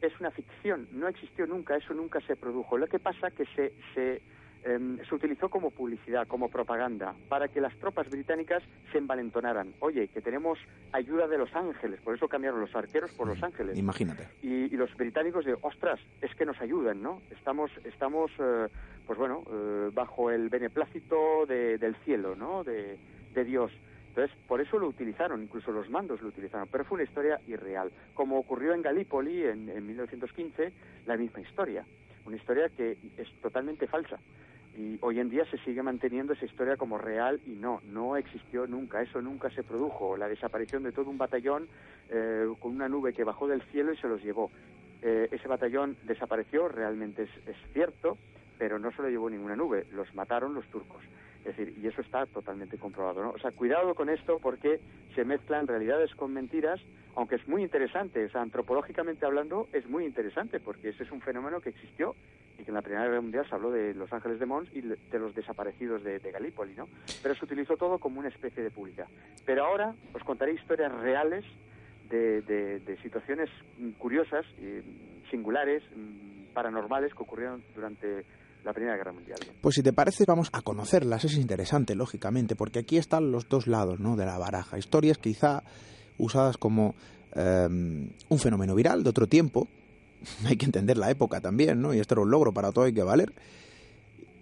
es 0.00 0.12
una 0.20 0.30
ficción, 0.30 0.88
no 0.92 1.08
existió 1.08 1.46
nunca, 1.46 1.76
eso 1.76 1.94
nunca 1.94 2.20
se 2.20 2.36
produjo. 2.36 2.76
Lo 2.76 2.86
que 2.86 2.98
pasa 2.98 3.30
que 3.30 3.46
se, 3.56 3.72
se 3.94 4.22
Em, 4.66 4.98
se 5.08 5.14
utilizó 5.14 5.48
como 5.48 5.70
publicidad, 5.70 6.26
como 6.26 6.48
propaganda, 6.48 7.14
para 7.28 7.46
que 7.46 7.60
las 7.60 7.72
tropas 7.76 8.10
británicas 8.10 8.64
se 8.90 8.98
envalentonaran. 8.98 9.72
Oye, 9.78 10.08
que 10.08 10.20
tenemos 10.20 10.58
ayuda 10.90 11.28
de 11.28 11.38
Los 11.38 11.54
Ángeles, 11.54 12.00
por 12.00 12.16
eso 12.16 12.26
cambiaron 12.26 12.60
los 12.60 12.74
arqueros 12.74 13.12
por 13.12 13.28
Los 13.28 13.40
Ángeles. 13.44 13.78
Imagínate. 13.78 14.26
Y, 14.42 14.68
los 14.76 14.92
británicos 14.96 15.44
de, 15.44 15.56
ostras, 15.62 16.00
es 16.20 16.34
que 16.34 16.44
nos 16.44 16.60
ayudan, 16.60 17.00
¿no? 17.00 17.22
Estamos, 17.30 17.70
estamos 17.84 18.32
eh, 18.40 18.66
pues 19.06 19.16
bueno, 19.16 19.44
eh, 19.48 19.90
bajo 19.94 20.32
el 20.32 20.48
beneplácito 20.48 21.46
del 21.46 21.94
cielo, 22.04 22.34
¿no? 22.34 22.64
De, 22.64 22.98
Dios. 23.44 23.70
Entonces, 24.16 24.34
por 24.48 24.62
eso 24.62 24.78
lo 24.78 24.88
utilizaron, 24.88 25.42
incluso 25.42 25.70
los 25.70 25.90
mandos 25.90 26.22
lo 26.22 26.28
utilizaron, 26.28 26.68
pero 26.72 26.86
fue 26.86 26.96
una 26.96 27.04
historia 27.04 27.38
irreal. 27.46 27.92
Como 28.14 28.38
ocurrió 28.38 28.72
en 28.72 28.80
Galípoli 28.80 29.42
en, 29.42 29.68
en 29.68 29.86
1915, 29.86 30.72
la 31.04 31.18
misma 31.18 31.42
historia. 31.42 31.84
Una 32.24 32.36
historia 32.36 32.70
que 32.70 32.96
es 33.18 33.30
totalmente 33.42 33.86
falsa 33.86 34.18
y 34.74 34.98
hoy 35.02 35.20
en 35.20 35.28
día 35.28 35.44
se 35.50 35.58
sigue 35.58 35.82
manteniendo 35.82 36.32
esa 36.32 36.46
historia 36.46 36.78
como 36.78 36.96
real 36.96 37.40
y 37.44 37.50
no, 37.50 37.82
no 37.84 38.16
existió 38.16 38.66
nunca, 38.66 39.02
eso 39.02 39.20
nunca 39.20 39.50
se 39.50 39.62
produjo, 39.62 40.16
la 40.16 40.28
desaparición 40.28 40.82
de 40.82 40.92
todo 40.92 41.10
un 41.10 41.18
batallón 41.18 41.68
eh, 42.08 42.46
con 42.58 42.72
una 42.74 42.88
nube 42.88 43.12
que 43.12 43.22
bajó 43.22 43.46
del 43.46 43.60
cielo 43.70 43.92
y 43.92 43.98
se 43.98 44.08
los 44.08 44.22
llevó. 44.22 44.50
Eh, 45.02 45.28
ese 45.30 45.46
batallón 45.46 45.94
desapareció, 46.04 46.68
realmente 46.68 47.24
es, 47.24 47.30
es, 47.46 47.56
cierto, 47.74 48.16
pero 48.56 48.78
no 48.78 48.90
se 48.92 49.02
lo 49.02 49.10
llevó 49.10 49.28
ninguna 49.28 49.56
nube, 49.56 49.86
los 49.92 50.14
mataron 50.14 50.54
los 50.54 50.66
turcos. 50.68 51.02
Es 51.46 51.56
decir, 51.56 51.78
y 51.80 51.86
eso 51.86 52.00
está 52.00 52.26
totalmente 52.26 52.76
comprobado, 52.76 53.22
¿no? 53.22 53.30
O 53.30 53.38
sea, 53.38 53.52
cuidado 53.52 53.94
con 53.94 54.08
esto 54.08 54.40
porque 54.40 54.80
se 55.14 55.24
mezclan 55.24 55.68
realidades 55.68 56.12
con 56.16 56.32
mentiras, 56.32 56.80
aunque 57.14 57.36
es 57.36 57.46
muy 57.46 57.62
interesante, 57.62 58.24
o 58.24 58.30
sea, 58.30 58.42
antropológicamente 58.42 59.24
hablando 59.24 59.68
es 59.72 59.88
muy 59.88 60.04
interesante 60.04 60.58
porque 60.58 60.88
ese 60.88 61.04
es 61.04 61.12
un 61.12 61.20
fenómeno 61.20 61.60
que 61.60 61.68
existió 61.68 62.16
y 62.58 62.64
que 62.64 62.70
en 62.70 62.74
la 62.74 62.82
Primera 62.82 63.04
Guerra 63.04 63.20
Mundial 63.20 63.48
se 63.48 63.54
habló 63.54 63.70
de 63.70 63.94
los 63.94 64.12
Ángeles 64.12 64.40
de 64.40 64.46
Mons 64.46 64.68
y 64.74 64.80
de 64.80 65.18
los 65.18 65.34
desaparecidos 65.36 66.02
de, 66.02 66.18
de 66.18 66.32
Galípoli, 66.32 66.74
¿no? 66.74 66.88
Pero 67.22 67.36
se 67.36 67.44
utilizó 67.44 67.76
todo 67.76 67.98
como 67.98 68.18
una 68.18 68.28
especie 68.28 68.64
de 68.64 68.70
publicidad. 68.70 69.06
Pero 69.44 69.66
ahora 69.66 69.94
os 70.14 70.24
contaré 70.24 70.52
historias 70.52 70.92
reales 70.92 71.44
de, 72.08 72.42
de, 72.42 72.96
situaciones 73.02 73.50
curiosas, 73.98 74.44
y 74.58 75.28
singulares, 75.30 75.82
mm, 75.94 76.54
paranormales 76.54 77.14
que 77.14 77.22
ocurrieron 77.22 77.62
durante 77.74 78.24
la 78.66 78.72
Primera 78.72 78.96
Guerra 78.96 79.12
Mundial. 79.12 79.38
Pues 79.60 79.76
si 79.76 79.82
te 79.82 79.92
parece, 79.92 80.24
vamos 80.26 80.50
a 80.52 80.60
conocerlas. 80.60 81.24
Es 81.24 81.36
interesante, 81.36 81.94
lógicamente, 81.94 82.56
porque 82.56 82.80
aquí 82.80 82.98
están 82.98 83.30
los 83.30 83.48
dos 83.48 83.68
lados 83.68 84.00
¿no? 84.00 84.16
de 84.16 84.26
la 84.26 84.36
baraja. 84.38 84.76
Historias 84.76 85.18
quizá 85.18 85.62
usadas 86.18 86.56
como 86.58 86.96
em, 87.34 88.10
un 88.28 88.38
fenómeno 88.38 88.74
viral 88.74 89.04
de 89.04 89.10
otro 89.10 89.28
tiempo, 89.28 89.68
hay 90.44 90.56
que 90.56 90.66
entender 90.66 90.98
la 90.98 91.10
época 91.10 91.40
también, 91.40 91.80
¿no? 91.80 91.94
Y 91.94 92.00
esto 92.00 92.14
era 92.14 92.22
un 92.22 92.30
logro, 92.30 92.52
para 92.52 92.72
todo 92.72 92.86
hay 92.86 92.92
que 92.92 93.04
valer. 93.04 93.32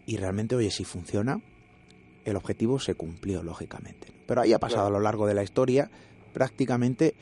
Y 0.07 0.17
realmente, 0.17 0.57
oye, 0.57 0.71
si 0.71 0.85
funciona, 0.85 1.41
el 2.25 2.37
objetivo 2.37 2.81
se 2.81 2.95
cumplió, 2.95 3.43
lógicamente. 3.43 4.09
Pero 4.27 4.41
ahí 4.41 4.55
ha 4.55 4.59
pasado 4.59 4.87
a 4.87 4.91
lo 4.91 5.01
largo 5.01 5.27
de 5.27 5.35
la 5.35 5.43
historia 5.43 5.91
prácticamente, 6.33 7.15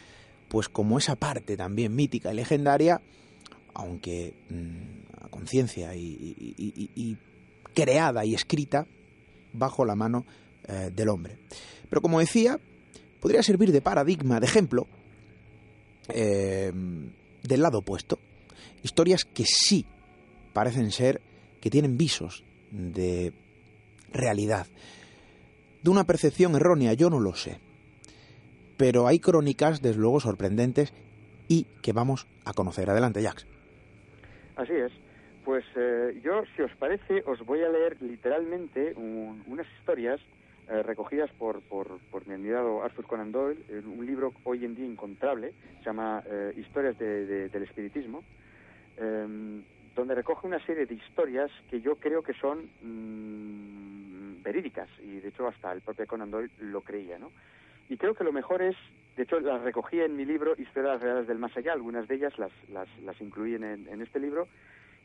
pues 0.48 0.68
como 0.68 0.98
esa 0.98 1.16
parte 1.16 1.57
también 1.57 1.94
mítica 1.96 2.32
y 2.32 2.36
legendaria, 2.36 3.00
aunque 3.74 4.34
mm, 4.48 5.03
conciencia 5.33 5.97
y, 5.97 7.18
creada 7.74 8.24
y 8.24 8.35
escrita 8.37 8.87
bajo 9.53 9.85
la 9.85 9.97
mano 9.97 10.24
eh, 10.68 10.91
del 10.95 11.09
hombre. 11.09 11.39
Pero 11.89 12.01
como 12.01 12.20
decía, 12.20 12.61
podría 13.18 13.43
servir 13.43 13.72
de 13.72 13.80
paradigma, 13.80 14.39
de 14.39 14.47
ejemplo, 14.47 14.87
eh, 16.09 16.70
del 17.43 17.62
lado 17.62 17.78
opuesto, 17.78 18.20
Historias 18.83 19.24
que 19.24 19.45
sí 19.47 19.87
parecen 20.53 20.91
ser 20.91 21.20
que 21.61 21.70
tienen 21.70 21.97
visos 21.97 22.45
de 22.70 23.33
realidad. 24.12 24.66
De 25.83 25.91
una 25.91 26.05
percepción 26.05 26.55
errónea, 26.57 26.95
yo 26.95 27.11
no 27.11 27.20
lo 27.20 27.35
sé. 27.35 27.59
pero 28.76 29.07
hay 29.07 29.20
crónicas, 29.20 29.80
desde 29.80 30.01
luego, 30.01 30.18
sorprendentes 30.18 30.93
y 31.47 31.66
que 31.83 31.93
vamos 31.93 32.26
a 32.45 32.53
conocer. 32.53 32.91
Adelante, 32.91 33.22
Jax. 33.22 33.47
Así 34.57 34.72
es. 34.72 34.93
Pues 35.45 35.64
eh, 35.74 36.20
yo, 36.22 36.45
si 36.55 36.62
os 36.62 36.74
parece, 36.76 37.22
os 37.26 37.45
voy 37.45 37.62
a 37.62 37.68
leer 37.68 38.01
literalmente 38.01 38.95
unas 38.95 39.66
historias 39.78 40.20
eh, 40.68 40.82
recogidas 40.84 41.30
por, 41.32 41.61
por, 41.62 41.99
mi 42.26 42.34
admirado 42.34 42.84
Arthur 42.84 43.07
Conan 43.07 43.32
Doyle, 43.32 43.61
en 43.68 43.86
un 43.88 44.07
libro 44.07 44.32
hoy 44.45 44.64
en 44.64 44.76
día 44.76 44.86
encontrable, 44.86 45.53
se 45.78 45.84
llama 45.84 46.22
eh, 46.26 46.55
Historias 46.57 46.97
del 46.97 47.62
Espiritismo, 47.64 48.22
em, 48.97 49.64
donde 49.97 50.14
recoge 50.14 50.47
una 50.47 50.64
serie 50.64 50.86
de 50.86 50.95
historias 50.95 51.51
que 51.68 51.80
yo 51.80 51.97
creo 51.97 52.22
que 52.22 52.34
son 52.34 52.70
mm, 52.80 54.43
verídicas, 54.45 54.88
y 55.01 55.18
de 55.18 55.28
hecho 55.28 55.49
hasta 55.49 55.72
el 55.72 55.80
propio 55.80 56.07
Conan 56.07 56.30
Doyle 56.30 56.53
lo 56.61 56.82
creía, 56.82 57.18
¿no? 57.18 57.32
Y 57.88 57.97
creo 57.97 58.14
que 58.14 58.22
lo 58.22 58.32
mejor 58.32 58.62
es, 58.62 58.76
de 59.16 59.24
hecho 59.24 59.40
las 59.40 59.61
recogí 59.62 60.01
en 60.01 60.16
mi 60.16 60.24
libro 60.24 60.55
Historias 60.57 61.03
Reales 61.03 61.26
del 61.26 61.38
Más 61.38 61.57
Allá, 61.57 61.72
algunas 61.72 62.07
de 62.07 62.14
ellas 62.14 62.38
las, 62.38 62.53
las, 62.70 63.20
incluí 63.20 63.57
en 63.57 64.01
este 64.01 64.20
libro, 64.20 64.47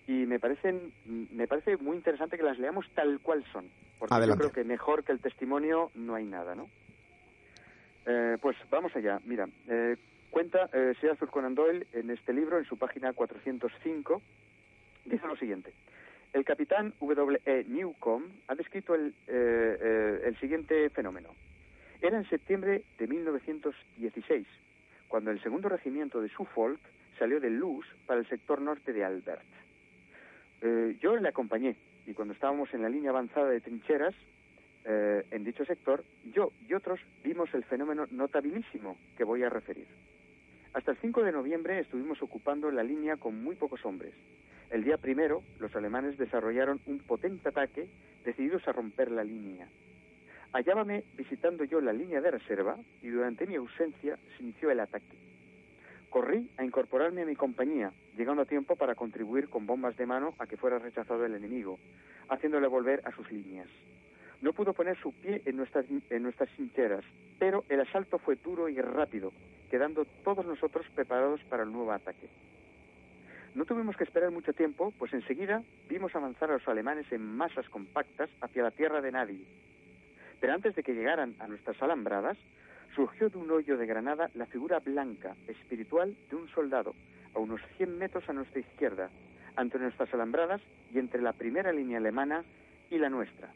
y 0.07 0.25
me 0.25 0.39
parecen 0.39 0.93
me 1.05 1.47
parece 1.47 1.75
muy 1.77 1.97
interesante 1.97 2.37
que 2.37 2.43
las 2.43 2.57
leamos 2.57 2.89
tal 2.95 3.19
cual 3.19 3.43
son 3.51 3.69
porque 3.99 4.15
yo 4.25 4.37
creo 4.37 4.51
que 4.51 4.63
mejor 4.63 5.03
que 5.03 5.11
el 5.11 5.19
testimonio 5.19 5.91
no 5.95 6.15
hay 6.15 6.25
nada 6.25 6.55
no 6.55 6.69
eh, 8.05 8.37
pues 8.41 8.55
vamos 8.71 8.95
allá 8.95 9.19
mira 9.25 9.47
eh, 9.67 9.97
cuenta 10.31 10.69
eh, 10.71 10.93
Sir 11.01 11.11
Arthur 11.11 11.29
Conan 11.29 11.55
Doyle 11.55 11.85
en 11.91 12.09
este 12.09 12.33
libro 12.33 12.57
en 12.57 12.65
su 12.65 12.77
página 12.77 13.11
405 13.11 14.21
dice 15.05 15.27
lo 15.27 15.35
siguiente 15.35 15.73
el 16.33 16.45
capitán 16.45 16.93
W. 16.99 17.39
E. 17.45 17.65
Newcomb 17.67 18.25
ha 18.47 18.55
descrito 18.55 18.95
el, 18.95 19.13
eh, 19.27 20.21
el 20.23 20.39
siguiente 20.39 20.89
fenómeno 20.89 21.35
era 22.01 22.17
en 22.17 22.29
septiembre 22.29 22.83
de 22.97 23.07
1916 23.07 24.47
cuando 25.09 25.31
el 25.31 25.41
segundo 25.43 25.67
regimiento 25.67 26.21
de 26.21 26.29
Suffolk 26.29 26.79
salió 27.19 27.41
de 27.41 27.49
Luz 27.49 27.85
para 28.05 28.21
el 28.21 28.29
sector 28.29 28.61
norte 28.61 28.93
de 28.93 29.03
Albert 29.03 29.43
eh, 30.61 30.97
yo 30.99 31.15
le 31.17 31.29
acompañé 31.29 31.75
y 32.05 32.13
cuando 32.13 32.33
estábamos 32.33 32.73
en 32.73 32.81
la 32.81 32.89
línea 32.89 33.11
avanzada 33.11 33.49
de 33.49 33.61
trincheras, 33.61 34.15
eh, 34.85 35.25
en 35.31 35.43
dicho 35.43 35.65
sector, 35.65 36.03
yo 36.33 36.51
y 36.67 36.73
otros 36.73 36.99
vimos 37.23 37.53
el 37.53 37.65
fenómeno 37.65 38.07
notabilísimo 38.09 38.97
que 39.17 39.23
voy 39.23 39.43
a 39.43 39.49
referir. 39.49 39.87
Hasta 40.73 40.91
el 40.91 40.97
5 40.97 41.23
de 41.23 41.31
noviembre 41.31 41.79
estuvimos 41.79 42.21
ocupando 42.21 42.71
la 42.71 42.83
línea 42.83 43.17
con 43.17 43.43
muy 43.43 43.55
pocos 43.55 43.85
hombres. 43.85 44.13
El 44.69 44.83
día 44.83 44.97
primero, 44.97 45.43
los 45.59 45.75
alemanes 45.75 46.17
desarrollaron 46.17 46.79
un 46.85 46.99
potente 46.99 47.49
ataque 47.49 47.87
decididos 48.23 48.67
a 48.67 48.73
romper 48.73 49.11
la 49.11 49.23
línea. 49.23 49.67
Hallábame 50.53 51.03
visitando 51.15 51.63
yo 51.63 51.81
la 51.81 51.93
línea 51.93 52.21
de 52.21 52.31
reserva 52.31 52.77
y 53.01 53.09
durante 53.09 53.45
mi 53.45 53.55
ausencia 53.55 54.17
se 54.35 54.43
inició 54.43 54.71
el 54.71 54.79
ataque. 54.79 55.17
Corrí 56.17 56.49
a 56.57 56.65
incorporarme 56.65 57.21
a 57.21 57.25
mi 57.27 57.35
compañía, 57.35 57.93
llegando 58.17 58.41
a 58.41 58.45
tiempo 58.45 58.75
para 58.75 58.95
contribuir 58.95 59.49
con 59.49 59.67
bombas 59.67 59.95
de 59.97 60.07
mano 60.07 60.33
a 60.39 60.47
que 60.47 60.57
fuera 60.57 60.79
rechazado 60.79 61.23
el 61.23 61.35
enemigo, 61.35 61.77
haciéndole 62.27 62.65
volver 62.65 63.03
a 63.05 63.11
sus 63.11 63.31
líneas. 63.31 63.67
No 64.41 64.51
pudo 64.51 64.73
poner 64.73 64.97
su 64.97 65.13
pie 65.13 65.43
en 65.45 65.57
nuestras, 65.57 65.85
en 66.09 66.23
nuestras 66.23 66.49
sincheras, 66.57 67.05
pero 67.37 67.65
el 67.69 67.81
asalto 67.81 68.17
fue 68.17 68.35
duro 68.35 68.67
y 68.67 68.81
rápido, 68.81 69.31
quedando 69.69 70.05
todos 70.23 70.43
nosotros 70.43 70.87
preparados 70.95 71.39
para 71.43 71.61
el 71.61 71.71
nuevo 71.71 71.91
ataque. 71.91 72.27
No 73.53 73.65
tuvimos 73.65 73.95
que 73.95 74.03
esperar 74.03 74.31
mucho 74.31 74.53
tiempo, 74.53 74.91
pues 74.97 75.13
enseguida 75.13 75.61
vimos 75.87 76.15
avanzar 76.15 76.49
a 76.49 76.53
los 76.53 76.67
alemanes 76.67 77.05
en 77.11 77.21
masas 77.21 77.69
compactas 77.69 78.31
hacia 78.41 78.63
la 78.63 78.71
tierra 78.71 79.01
de 79.01 79.11
nadie. 79.11 79.45
Pero 80.39 80.53
antes 80.53 80.73
de 80.73 80.81
que 80.81 80.95
llegaran 80.95 81.35
a 81.37 81.45
nuestras 81.45 81.79
alambradas, 81.79 82.39
surgió 82.97 83.29
de 83.29 83.37
un 83.37 83.51
hoyo 83.51 83.77
de 83.77 83.85
granada 83.85 84.31
la 84.33 84.47
figura 84.47 84.79
blanca, 84.79 85.35
espiritual, 85.47 86.17
de 86.31 86.35
un 86.35 86.49
soldado, 86.49 86.95
a 87.35 87.39
unos 87.39 87.61
100 87.77 87.95
metros 87.95 88.27
a 88.27 88.33
nuestra 88.33 88.59
izquierda, 88.59 89.11
ante 89.55 89.77
nuestras 89.77 90.11
alambradas 90.15 90.61
y 90.91 90.97
entre 90.97 91.21
la 91.21 91.33
primera 91.33 91.71
línea 91.71 91.99
alemana 91.99 92.43
y 92.89 92.97
la 92.97 93.11
nuestra. 93.11 93.53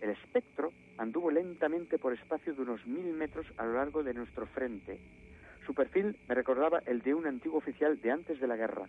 El 0.00 0.10
espectro 0.10 0.70
anduvo 0.96 1.28
lentamente 1.32 1.98
por 1.98 2.12
espacio 2.12 2.54
de 2.54 2.62
unos 2.62 2.86
mil 2.86 3.12
metros 3.14 3.46
a 3.56 3.64
lo 3.64 3.72
largo 3.72 4.04
de 4.04 4.14
nuestro 4.14 4.46
frente. 4.46 5.00
Su 5.66 5.74
perfil 5.74 6.16
me 6.28 6.36
recordaba 6.36 6.80
el 6.86 7.02
de 7.02 7.14
un 7.14 7.26
antiguo 7.26 7.58
oficial 7.58 8.00
de 8.00 8.12
antes 8.12 8.38
de 8.38 8.46
la 8.46 8.54
guerra. 8.54 8.86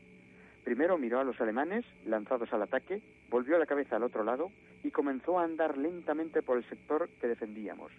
Primero 0.64 1.00
miró 1.00 1.20
a 1.20 1.24
los 1.24 1.42
alemanes, 1.42 1.84
lanzados 2.06 2.54
al 2.54 2.62
ataque, 2.62 3.02
volvió 3.32 3.58
la 3.58 3.66
cabeza 3.66 3.96
al 3.96 4.04
otro 4.04 4.24
lado 4.24 4.52
y 4.84 4.92
comenzó 4.92 5.40
a 5.40 5.46
andar 5.46 5.80
lentamente 5.80 6.44
por 6.44 6.58
el 6.58 6.70
sector 6.70 7.10
que 7.20 7.28
defendíamos. 7.28 7.92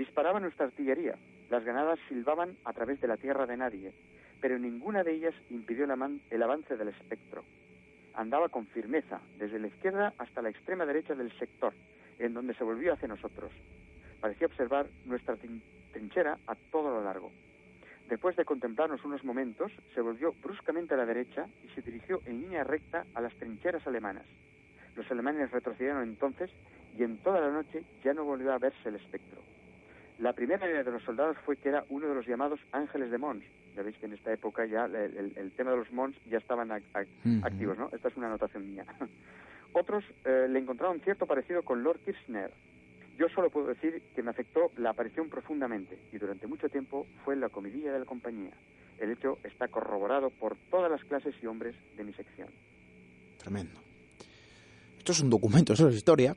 Disparaba 0.00 0.40
nuestra 0.40 0.64
artillería. 0.64 1.14
Las 1.50 1.62
granadas 1.62 1.98
silbaban 2.08 2.56
a 2.64 2.72
través 2.72 3.02
de 3.02 3.06
la 3.06 3.18
tierra 3.18 3.44
de 3.44 3.58
nadie, 3.58 3.92
pero 4.40 4.58
ninguna 4.58 5.04
de 5.04 5.12
ellas 5.12 5.34
impidió 5.50 5.84
el 5.84 6.42
avance 6.42 6.76
del 6.78 6.88
espectro. 6.88 7.44
Andaba 8.14 8.48
con 8.48 8.66
firmeza, 8.68 9.20
desde 9.38 9.58
la 9.58 9.66
izquierda 9.66 10.14
hasta 10.16 10.40
la 10.40 10.48
extrema 10.48 10.86
derecha 10.86 11.14
del 11.14 11.30
sector, 11.38 11.74
en 12.18 12.32
donde 12.32 12.54
se 12.54 12.64
volvió 12.64 12.94
hacia 12.94 13.08
nosotros. 13.08 13.52
Parecía 14.22 14.46
observar 14.46 14.86
nuestra 15.04 15.36
trinchera 15.92 16.38
a 16.46 16.54
todo 16.54 16.88
lo 16.88 17.04
largo. 17.04 17.30
Después 18.08 18.36
de 18.36 18.46
contemplarnos 18.46 19.04
unos 19.04 19.22
momentos, 19.22 19.70
se 19.94 20.00
volvió 20.00 20.32
bruscamente 20.42 20.94
a 20.94 20.96
la 20.96 21.04
derecha 21.04 21.46
y 21.62 21.68
se 21.74 21.82
dirigió 21.82 22.22
en 22.24 22.40
línea 22.40 22.64
recta 22.64 23.04
a 23.12 23.20
las 23.20 23.34
trincheras 23.34 23.86
alemanas. 23.86 24.24
Los 24.96 25.10
alemanes 25.10 25.50
retrocedieron 25.50 26.02
entonces 26.04 26.50
y 26.96 27.02
en 27.02 27.18
toda 27.18 27.42
la 27.42 27.50
noche 27.50 27.84
ya 28.02 28.14
no 28.14 28.24
volvió 28.24 28.54
a 28.54 28.58
verse 28.58 28.88
el 28.88 28.94
espectro. 28.94 29.49
La 30.20 30.34
primera 30.34 30.68
idea 30.68 30.84
de 30.84 30.90
los 30.90 31.02
soldados 31.02 31.38
fue 31.46 31.56
que 31.56 31.70
era 31.70 31.84
uno 31.88 32.06
de 32.06 32.14
los 32.14 32.26
llamados 32.26 32.60
ángeles 32.72 33.10
de 33.10 33.16
Mons. 33.16 33.42
Ya 33.74 33.82
veis 33.82 33.96
que 33.96 34.04
en 34.04 34.12
esta 34.12 34.30
época 34.30 34.66
ya 34.66 34.84
el, 34.84 35.52
tema 35.56 35.70
de 35.70 35.78
los 35.78 35.90
Mons 35.92 36.14
ya 36.30 36.36
estaban 36.36 36.70
activos, 36.70 37.78
¿no? 37.78 37.88
Esta 37.90 38.08
es 38.08 38.16
una 38.16 38.26
anotación 38.26 38.70
mía. 38.70 38.84
Otros 39.72 40.04
eh, 40.26 40.46
le 40.50 40.58
encontraron 40.58 41.00
cierto 41.00 41.26
parecido 41.26 41.62
con 41.62 41.82
Lord 41.82 42.00
Kirchner. 42.04 42.50
Yo 43.16 43.28
solo 43.30 43.48
puedo 43.48 43.68
decir 43.68 44.02
que 44.14 44.22
me 44.22 44.30
afectó 44.30 44.70
la 44.76 44.90
aparición 44.90 45.30
profundamente 45.30 45.98
y 46.12 46.18
durante 46.18 46.46
mucho 46.46 46.68
tiempo 46.68 47.06
fue 47.24 47.34
la 47.36 47.48
comidilla 47.48 47.92
de 47.92 48.00
la 48.00 48.04
compañía. 48.04 48.52
El 48.98 49.12
hecho 49.12 49.38
está 49.42 49.68
corroborado 49.68 50.28
por 50.28 50.54
todas 50.70 50.90
las 50.90 51.02
clases 51.04 51.34
y 51.42 51.46
hombres 51.46 51.74
de 51.96 52.04
mi 52.04 52.12
sección. 52.12 52.48
Tremendo. 53.38 53.80
Esto 54.98 55.12
es 55.12 55.20
un 55.20 55.30
documento, 55.30 55.72
eso 55.72 55.88
es 55.88 55.96
historia, 55.96 56.36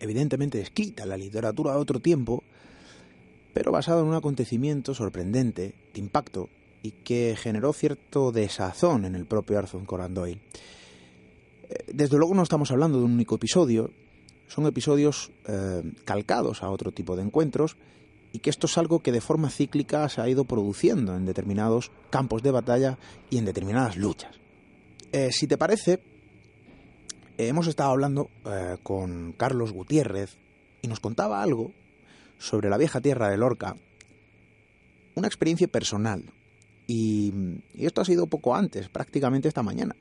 evidentemente 0.00 0.60
escrita 0.60 1.04
en 1.04 1.10
la 1.10 1.16
literatura 1.16 1.72
de 1.72 1.78
otro 1.78 2.00
tiempo, 2.00 2.42
pero 3.58 3.72
basado 3.72 4.02
en 4.02 4.06
un 4.06 4.14
acontecimiento 4.14 4.94
sorprendente, 4.94 5.74
de 5.92 5.98
impacto, 5.98 6.48
y 6.80 6.92
que 6.92 7.34
generó 7.36 7.72
cierto 7.72 8.30
desazón 8.30 9.04
en 9.04 9.16
el 9.16 9.26
propio 9.26 9.58
Arthur 9.58 9.84
Conan. 9.84 10.14
Eh, 10.16 10.38
desde 11.92 12.16
luego 12.18 12.36
no 12.36 12.44
estamos 12.44 12.70
hablando 12.70 13.00
de 13.00 13.04
un 13.06 13.14
único 13.14 13.34
episodio, 13.34 13.90
son 14.46 14.64
episodios 14.66 15.32
eh, 15.48 15.82
calcados 16.04 16.62
a 16.62 16.70
otro 16.70 16.92
tipo 16.92 17.16
de 17.16 17.24
encuentros 17.24 17.76
y 18.32 18.38
que 18.38 18.50
esto 18.50 18.68
es 18.68 18.78
algo 18.78 19.00
que 19.00 19.10
de 19.10 19.20
forma 19.20 19.50
cíclica 19.50 20.08
se 20.08 20.20
ha 20.20 20.28
ido 20.28 20.44
produciendo 20.44 21.16
en 21.16 21.26
determinados 21.26 21.90
campos 22.10 22.44
de 22.44 22.52
batalla 22.52 22.96
y 23.28 23.38
en 23.38 23.44
determinadas 23.44 23.96
luchas. 23.96 24.36
Eh, 25.10 25.30
si 25.32 25.48
te 25.48 25.58
parece, 25.58 25.98
hemos 27.38 27.66
estado 27.66 27.90
hablando 27.90 28.30
con 28.84 29.32
Carlos 29.32 29.72
Gutiérrez 29.72 30.38
y 30.80 30.86
nos 30.86 31.00
contaba 31.00 31.42
algo 31.42 31.72
sobre 32.38 32.70
la 32.70 32.78
vieja 32.78 33.00
tierra 33.00 33.28
de 33.28 33.36
Lorca, 33.36 33.76
una 35.14 35.26
experiencia 35.26 35.68
personal. 35.68 36.24
Y, 36.86 37.32
esto 37.74 38.00
ha 38.00 38.04
sido 38.04 38.26
poco 38.26 38.54
antes, 38.54 38.88
prácticamente 38.88 39.48
esta 39.48 39.62
mañana. 39.62 39.94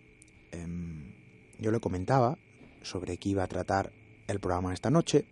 Em, 0.52 1.12
yo 1.60 1.72
le 1.72 1.80
comentaba 1.80 2.38
sobre 2.82 3.18
qué 3.18 3.30
iba 3.30 3.44
a 3.44 3.48
tratar 3.48 3.92
el 4.28 4.40
programa 4.40 4.74
esta 4.74 4.90
noche. 4.90 5.26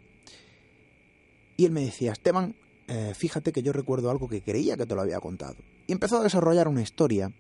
Y 1.57 1.65
él 1.65 1.71
me 1.71 1.85
decía, 1.85 2.11
Esteban, 2.11 2.55
eh, 2.87 3.13
fíjate 3.15 3.51
que 3.51 3.63
yo 3.63 3.71
recuerdo 3.71 4.09
algo 4.09 4.27
que 4.27 4.41
creía 4.41 4.75
que 4.75 4.85
te 4.85 4.95
lo 4.95 5.01
había 5.01 5.19
contado. 5.19 5.55
Y 5.87 5.93
empezó 5.93 6.17
a 6.17 6.23
desarrollar 6.23 6.67
una 6.67 6.81
historia, 6.81 7.31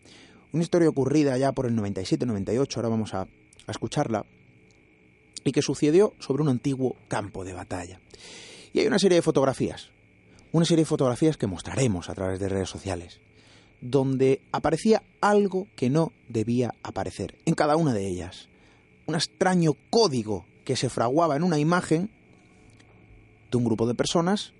una 0.53 0.63
historia 0.63 0.87
ocurrida 0.87 1.37
ya 1.37 1.51
por 1.51 1.65
el 1.65 1.75
97-98, 1.75 2.77
ahora 2.77 2.89
vamos 2.89 3.13
a, 3.13 3.21
a 3.21 3.71
escucharla, 3.71 4.25
y 5.43 5.51
que 5.51 5.61
sucedió 5.61 6.13
sobre 6.19 6.43
un 6.43 6.49
antiguo 6.49 6.95
campo 7.07 7.43
de 7.43 7.53
batalla. 7.53 7.99
Y 8.75 8.81
hay 8.81 8.87
una 8.87 8.99
serie 8.99 9.15
de 9.15 9.21
fotografías, 9.21 9.89
una 10.51 10.65
serie 10.65 10.81
de 10.81 10.89
fotografías 10.89 11.37
que 11.37 11.47
mostraremos 11.47 12.09
a 12.09 12.13
través 12.13 12.41
de 12.41 12.49
redes 12.49 12.67
sociales, 12.67 13.21
donde 13.79 14.41
aparecía 14.51 15.01
algo 15.21 15.69
que 15.77 15.89
no 15.89 16.11
debía 16.27 16.75
aparecer 16.83 17.37
en 17.45 17.53
cada 17.53 17.77
una 17.77 17.93
de 17.93 18.05
ellas. 18.05 18.49
Un 19.05 19.15
extraño 19.15 19.77
código 19.89 20.45
que 20.65 20.75
se 20.75 20.89
fraguaba 20.89 21.37
en 21.37 21.43
una 21.43 21.57
imagen 21.57 22.09
de 23.49 23.57
un 23.57 23.63
grupo 23.63 23.87
de 23.87 23.95
personas 23.95 24.51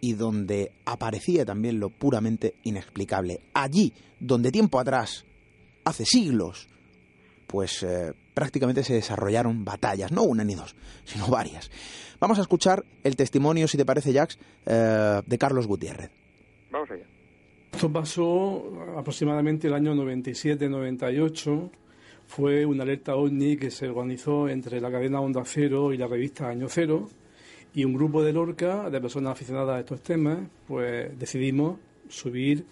y 0.00 0.14
donde 0.14 0.72
aparecía 0.86 1.44
también 1.44 1.80
lo 1.80 1.90
puramente 1.90 2.54
inexplicable. 2.62 3.42
Allí 3.52 3.92
donde 4.20 4.52
tiempo 4.52 4.80
atrás, 4.80 5.26
hace 5.84 6.06
siglos, 6.06 6.66
pues 7.46 7.82
eh, 7.82 8.14
prácticamente 8.34 8.82
se 8.82 8.94
desarrollaron 8.94 9.64
batallas, 9.64 10.12
no 10.12 10.24
una 10.24 10.44
ni 10.44 10.54
dos, 10.54 10.76
sino 11.04 11.28
varias. 11.28 11.70
Vamos 12.20 12.38
a 12.38 12.42
escuchar 12.42 12.84
el 13.02 13.16
testimonio, 13.16 13.68
si 13.68 13.76
te 13.76 13.84
parece, 13.84 14.12
Jax, 14.12 14.38
eh, 14.66 15.22
de 15.24 15.38
Carlos 15.38 15.66
Gutiérrez. 15.66 16.10
Vamos 16.70 16.90
allá. 16.90 17.06
Esto 17.72 17.92
pasó 17.92 18.96
aproximadamente 18.96 19.66
el 19.66 19.74
año 19.74 19.94
97-98. 19.94 21.70
Fue 22.26 22.64
una 22.64 22.84
alerta 22.84 23.16
OVNI 23.16 23.56
que 23.56 23.70
se 23.70 23.88
organizó 23.88 24.48
entre 24.48 24.80
la 24.80 24.90
cadena 24.90 25.20
Onda 25.20 25.42
Cero 25.44 25.92
y 25.92 25.98
la 25.98 26.06
revista 26.06 26.48
Año 26.48 26.68
Cero. 26.68 27.08
Y 27.74 27.84
un 27.84 27.94
grupo 27.94 28.22
de 28.22 28.32
Lorca, 28.32 28.88
de 28.88 29.00
personas 29.00 29.32
aficionadas 29.32 29.76
a 29.76 29.80
estos 29.80 30.00
temas, 30.02 30.38
pues 30.68 31.18
decidimos 31.18 31.78
subir 32.08 32.64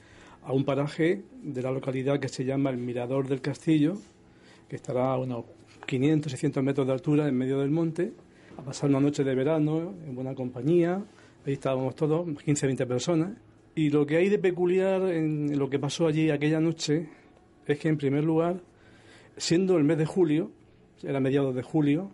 a 0.44 0.52
un 0.52 0.64
paraje 0.64 1.22
de 1.42 1.62
la 1.62 1.72
localidad 1.72 2.20
que 2.20 2.28
se 2.28 2.44
llama 2.44 2.70
el 2.70 2.78
Mirador 2.78 3.28
del 3.28 3.40
Castillo, 3.40 3.98
que 4.72 4.76
estará 4.76 5.12
a 5.12 5.18
unos 5.18 5.44
500, 5.86 6.32
600 6.32 6.64
metros 6.64 6.86
de 6.86 6.94
altura 6.94 7.28
en 7.28 7.36
medio 7.36 7.58
del 7.58 7.70
monte, 7.70 8.10
a 8.56 8.62
pasar 8.62 8.88
una 8.88 9.00
noche 9.00 9.22
de 9.22 9.34
verano 9.34 9.92
en 10.02 10.14
buena 10.14 10.34
compañía. 10.34 11.04
Ahí 11.44 11.52
estábamos 11.52 11.94
todos, 11.94 12.26
15, 12.42 12.68
20 12.68 12.86
personas 12.86 13.32
y 13.74 13.90
lo 13.90 14.06
que 14.06 14.16
hay 14.16 14.30
de 14.30 14.38
peculiar 14.38 15.02
en 15.10 15.58
lo 15.58 15.68
que 15.68 15.78
pasó 15.78 16.06
allí 16.06 16.30
aquella 16.30 16.58
noche 16.58 17.06
es 17.66 17.78
que, 17.78 17.90
en 17.90 17.98
primer 17.98 18.24
lugar, 18.24 18.62
siendo 19.36 19.76
el 19.76 19.84
mes 19.84 19.98
de 19.98 20.06
julio, 20.06 20.50
era 21.02 21.20
mediados 21.20 21.54
de 21.54 21.62
julio, 21.62 22.10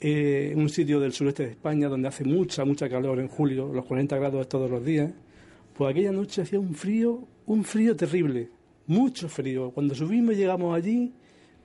eh, 0.00 0.54
un 0.56 0.70
sitio 0.70 0.98
del 0.98 1.12
sureste 1.12 1.44
de 1.44 1.50
España 1.50 1.90
donde 1.90 2.08
hace 2.08 2.24
mucha, 2.24 2.64
mucha 2.64 2.88
calor 2.88 3.20
en 3.20 3.28
julio, 3.28 3.70
los 3.70 3.84
40 3.84 4.16
grados 4.16 4.48
todos 4.48 4.70
los 4.70 4.82
días, 4.82 5.12
pues 5.76 5.90
aquella 5.90 6.10
noche 6.10 6.40
hacía 6.40 6.58
un 6.58 6.74
frío, 6.74 7.28
un 7.44 7.64
frío 7.64 7.94
terrible, 7.94 8.48
mucho 8.86 9.28
frío. 9.28 9.72
Cuando 9.72 9.94
subimos 9.94 10.32
y 10.32 10.38
llegamos 10.38 10.74
allí, 10.74 11.12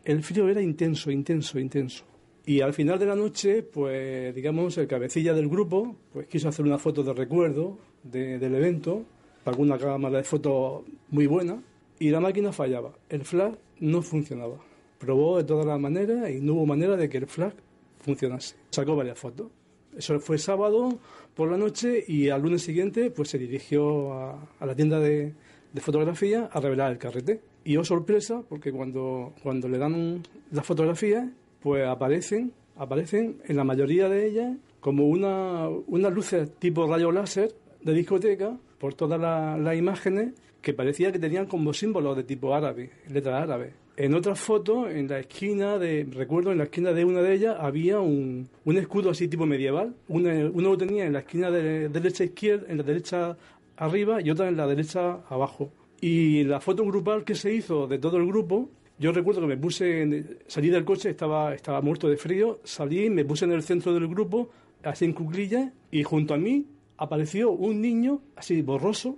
el 0.08 0.24
frío 0.24 0.50
era 0.50 0.62
intenso, 0.62 1.12
intenso, 1.12 1.60
intenso. 1.60 2.04
Y 2.46 2.62
al 2.62 2.74
final 2.74 2.98
de 2.98 3.06
la 3.06 3.16
noche, 3.16 3.62
pues 3.62 4.34
digamos, 4.34 4.78
el 4.78 4.88
cabecilla 4.88 5.34
del 5.34 5.50
grupo, 5.50 5.98
pues 6.14 6.28
quiso 6.28 6.48
hacer 6.48 6.66
una 6.66 6.78
foto 6.78 7.04
de 7.04 7.14
recuerdo 7.14 7.78
del 8.04 8.56
evento 8.56 9.06
alguna 9.50 9.78
cámara 9.78 10.18
de 10.18 10.24
fotos 10.24 10.84
muy 11.10 11.26
buena 11.26 11.62
y 12.00 12.10
la 12.10 12.20
máquina 12.20 12.52
fallaba. 12.52 12.94
El 13.10 13.24
flash 13.24 13.56
no 13.80 14.02
funcionaba. 14.02 14.58
Probó 14.98 15.38
de 15.38 15.44
todas 15.44 15.66
las 15.66 15.80
maneras 15.80 16.30
y 16.30 16.40
no 16.40 16.54
hubo 16.54 16.66
manera 16.66 16.96
de 16.96 17.10
que 17.10 17.18
el 17.18 17.28
flash 17.28 17.54
funcionase. 18.00 18.56
Sacó 18.72 18.96
varias 18.96 19.18
fotos. 19.18 19.48
Eso 19.96 20.20
fue 20.20 20.38
sábado 20.38 21.00
por 21.34 21.50
la 21.50 21.58
noche 21.58 22.04
y 22.08 22.30
al 22.30 22.42
lunes 22.42 22.62
siguiente 22.62 23.10
pues 23.10 23.30
se 23.30 23.38
dirigió 23.38 24.14
a, 24.14 24.48
la 24.62 24.76
tienda 24.76 25.00
de, 25.00 25.34
fotografía 25.80 26.50
a 26.52 26.60
revelar 26.60 26.92
el 26.92 26.98
carrete. 26.98 27.42
Y 27.68 27.76
oh 27.76 27.84
sorpresa, 27.84 28.42
porque 28.48 28.72
cuando, 28.72 29.34
cuando 29.44 29.68
le 29.68 29.78
dan 29.78 30.24
las 30.52 30.66
fotografías, 30.66 31.28
pues 31.62 31.86
aparecen, 31.86 32.54
aparecen 32.78 33.42
en 33.46 33.58
la 33.58 33.66
mayoría 33.66 34.08
de 34.08 34.26
ellas 34.26 34.56
como 34.80 35.06
una, 35.08 35.68
unas 35.68 36.14
luces 36.14 36.50
tipo 36.60 36.88
rayo 36.88 37.12
láser 37.12 37.54
de 37.82 37.94
discoteca 37.94 38.58
por 38.80 38.94
todas 38.94 39.20
las 39.20 39.76
imágenes 39.76 40.34
que 40.62 40.74
parecía 40.74 41.12
que 41.12 41.20
tenían 41.20 41.46
como 41.46 41.74
símbolos 41.74 42.16
de 42.16 42.24
tipo 42.24 42.56
árabe, 42.56 42.90
letras 43.10 43.44
árabes. 43.44 43.74
En 43.98 44.16
otras 44.16 44.40
fotos, 44.40 44.90
en 44.90 45.10
la 45.10 45.20
esquina 45.20 45.78
de, 45.78 46.08
recuerdo, 46.10 46.54
en 46.54 46.60
la 46.60 46.64
esquina 46.64 46.94
de 46.94 47.04
una 47.04 47.22
de 47.22 47.34
ellas 47.34 47.58
había 47.60 48.00
un, 48.00 48.48
un 48.64 48.78
escudo 48.78 49.10
así 49.10 49.28
tipo 49.28 49.46
medieval. 49.46 49.94
uno 50.08 50.52
lo 50.54 50.78
tenía 50.78 51.06
en 51.06 51.12
la 51.12 51.20
esquina 51.20 51.52
de, 51.52 51.90
derecha 51.90 52.24
izquierda, 52.24 52.66
en 52.70 52.78
la 52.78 52.84
derecha 52.84 53.36
arriba 53.76 54.22
y 54.22 54.30
otra 54.30 54.48
en 54.48 54.56
la 54.56 54.68
derecha 54.68 55.20
abajo. 55.28 55.70
Y 56.00 56.44
la 56.44 56.60
foto 56.60 56.86
grupal 56.86 57.24
que 57.24 57.36
se 57.36 57.54
hizo 57.54 57.88
de 57.88 57.98
todo 57.98 58.18
el 58.18 58.28
grupo, 58.28 58.70
yo 59.00 59.12
recuerdo 59.12 59.42
que 59.42 59.48
me 59.48 59.58
puse, 59.58 60.40
salí 60.48 60.70
del 60.70 60.86
coche, 60.86 61.10
estaba, 61.10 61.54
estaba 61.54 61.82
muerto 61.82 62.08
de 62.08 62.18
frío, 62.18 62.60
salí, 62.64 63.10
me 63.10 63.26
puse 63.26 63.46
en 63.46 63.52
el 63.52 63.64
centro 63.64 63.94
del 63.94 64.08
grupo, 64.08 64.50
así 64.84 65.06
en 65.06 65.14
cuclillas, 65.14 65.72
y 65.92 66.04
junto 66.04 66.34
a 66.34 66.38
mí 66.38 66.66
apareció 66.98 67.52
un 67.52 67.82
niño 67.82 68.22
así 68.36 68.62
borroso 68.62 69.18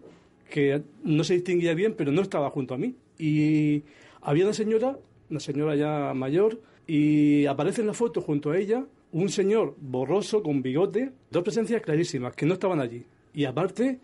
que 0.50 0.82
no 1.04 1.24
se 1.24 1.36
distinguía 1.36 1.74
bien, 1.74 1.94
pero 1.96 2.12
no 2.12 2.22
estaba 2.22 2.50
junto 2.50 2.74
a 2.74 2.78
mí. 2.78 2.96
Y 3.18 3.84
había 4.22 4.46
una 4.46 4.54
señora, 4.54 4.98
una 5.30 5.40
señora 5.40 5.76
ya 5.76 6.14
mayor, 6.14 6.62
y 6.88 7.46
aparece 7.46 7.82
en 7.82 7.88
la 7.88 7.94
foto 7.94 8.22
junto 8.22 8.52
a 8.52 8.58
ella 8.58 8.86
un 9.12 9.30
señor 9.30 9.76
borroso 9.80 10.42
con 10.42 10.62
bigote, 10.62 11.12
dos 11.30 11.44
presencias 11.44 11.82
clarísimas 11.82 12.36
que 12.36 12.46
no 12.46 12.54
estaban 12.54 12.80
allí. 12.80 13.06
Y 13.40 13.46
aparte, 13.46 14.02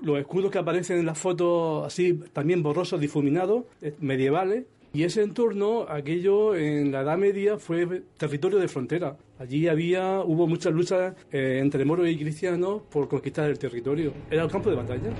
los 0.00 0.18
escudos 0.18 0.50
que 0.50 0.56
aparecen 0.56 1.00
en 1.00 1.04
la 1.04 1.14
foto 1.14 1.84
así 1.84 2.14
también 2.32 2.62
borrosos, 2.62 2.98
difuminados, 2.98 3.64
eh, 3.82 3.94
medievales, 4.00 4.64
y 4.94 5.02
ese 5.02 5.22
entorno, 5.22 5.84
aquello 5.86 6.56
en 6.56 6.90
la 6.90 7.02
Edad 7.02 7.18
Media 7.18 7.58
fue 7.58 8.04
territorio 8.16 8.58
de 8.58 8.68
frontera. 8.68 9.18
Allí 9.38 9.68
había, 9.68 10.20
hubo 10.20 10.46
muchas 10.46 10.72
luchas 10.72 11.14
eh, 11.30 11.58
entre 11.60 11.84
moros 11.84 12.08
y 12.08 12.16
cristianos 12.16 12.80
por 12.90 13.06
conquistar 13.06 13.50
el 13.50 13.58
territorio. 13.58 14.14
Era 14.30 14.44
el 14.44 14.50
campo 14.50 14.70
de 14.70 14.76
batalla. 14.76 15.10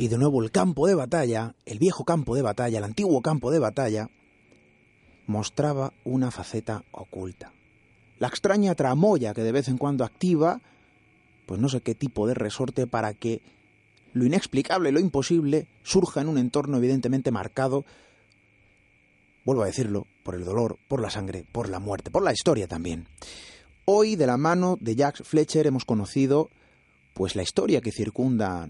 Y 0.00 0.08
de 0.08 0.18
nuevo 0.18 0.42
el 0.42 0.50
campo 0.50 0.88
de 0.88 0.96
batalla, 0.96 1.54
el 1.64 1.78
viejo 1.78 2.04
campo 2.04 2.34
de 2.34 2.42
batalla, 2.42 2.78
el 2.78 2.84
antiguo 2.84 3.22
campo 3.22 3.52
de 3.52 3.60
batalla, 3.60 4.08
mostraba 5.28 5.92
una 6.02 6.32
faceta 6.32 6.82
oculta. 6.90 7.52
La 8.18 8.26
extraña 8.26 8.74
tramoya 8.74 9.32
que 9.32 9.42
de 9.42 9.52
vez 9.52 9.68
en 9.68 9.78
cuando 9.78 10.04
activa 10.04 10.60
pues 11.48 11.58
no 11.58 11.70
sé 11.70 11.80
qué 11.80 11.94
tipo 11.94 12.26
de 12.26 12.34
resorte 12.34 12.86
para 12.86 13.14
que 13.14 13.40
lo 14.12 14.26
inexplicable, 14.26 14.92
lo 14.92 15.00
imposible, 15.00 15.66
surja 15.82 16.20
en 16.20 16.28
un 16.28 16.36
entorno 16.36 16.76
evidentemente 16.76 17.30
marcado, 17.30 17.86
vuelvo 19.46 19.62
a 19.62 19.66
decirlo, 19.66 20.06
por 20.22 20.34
el 20.34 20.44
dolor, 20.44 20.78
por 20.88 21.00
la 21.00 21.08
sangre, 21.08 21.46
por 21.50 21.70
la 21.70 21.78
muerte, 21.78 22.10
por 22.10 22.22
la 22.22 22.34
historia 22.34 22.68
también. 22.68 23.08
Hoy, 23.86 24.14
de 24.14 24.26
la 24.26 24.36
mano 24.36 24.76
de 24.78 24.94
Jack 24.94 25.24
Fletcher, 25.24 25.66
hemos 25.66 25.86
conocido 25.86 26.50
pues 27.14 27.34
la 27.34 27.42
historia 27.42 27.80
que 27.80 27.92
circunda 27.92 28.68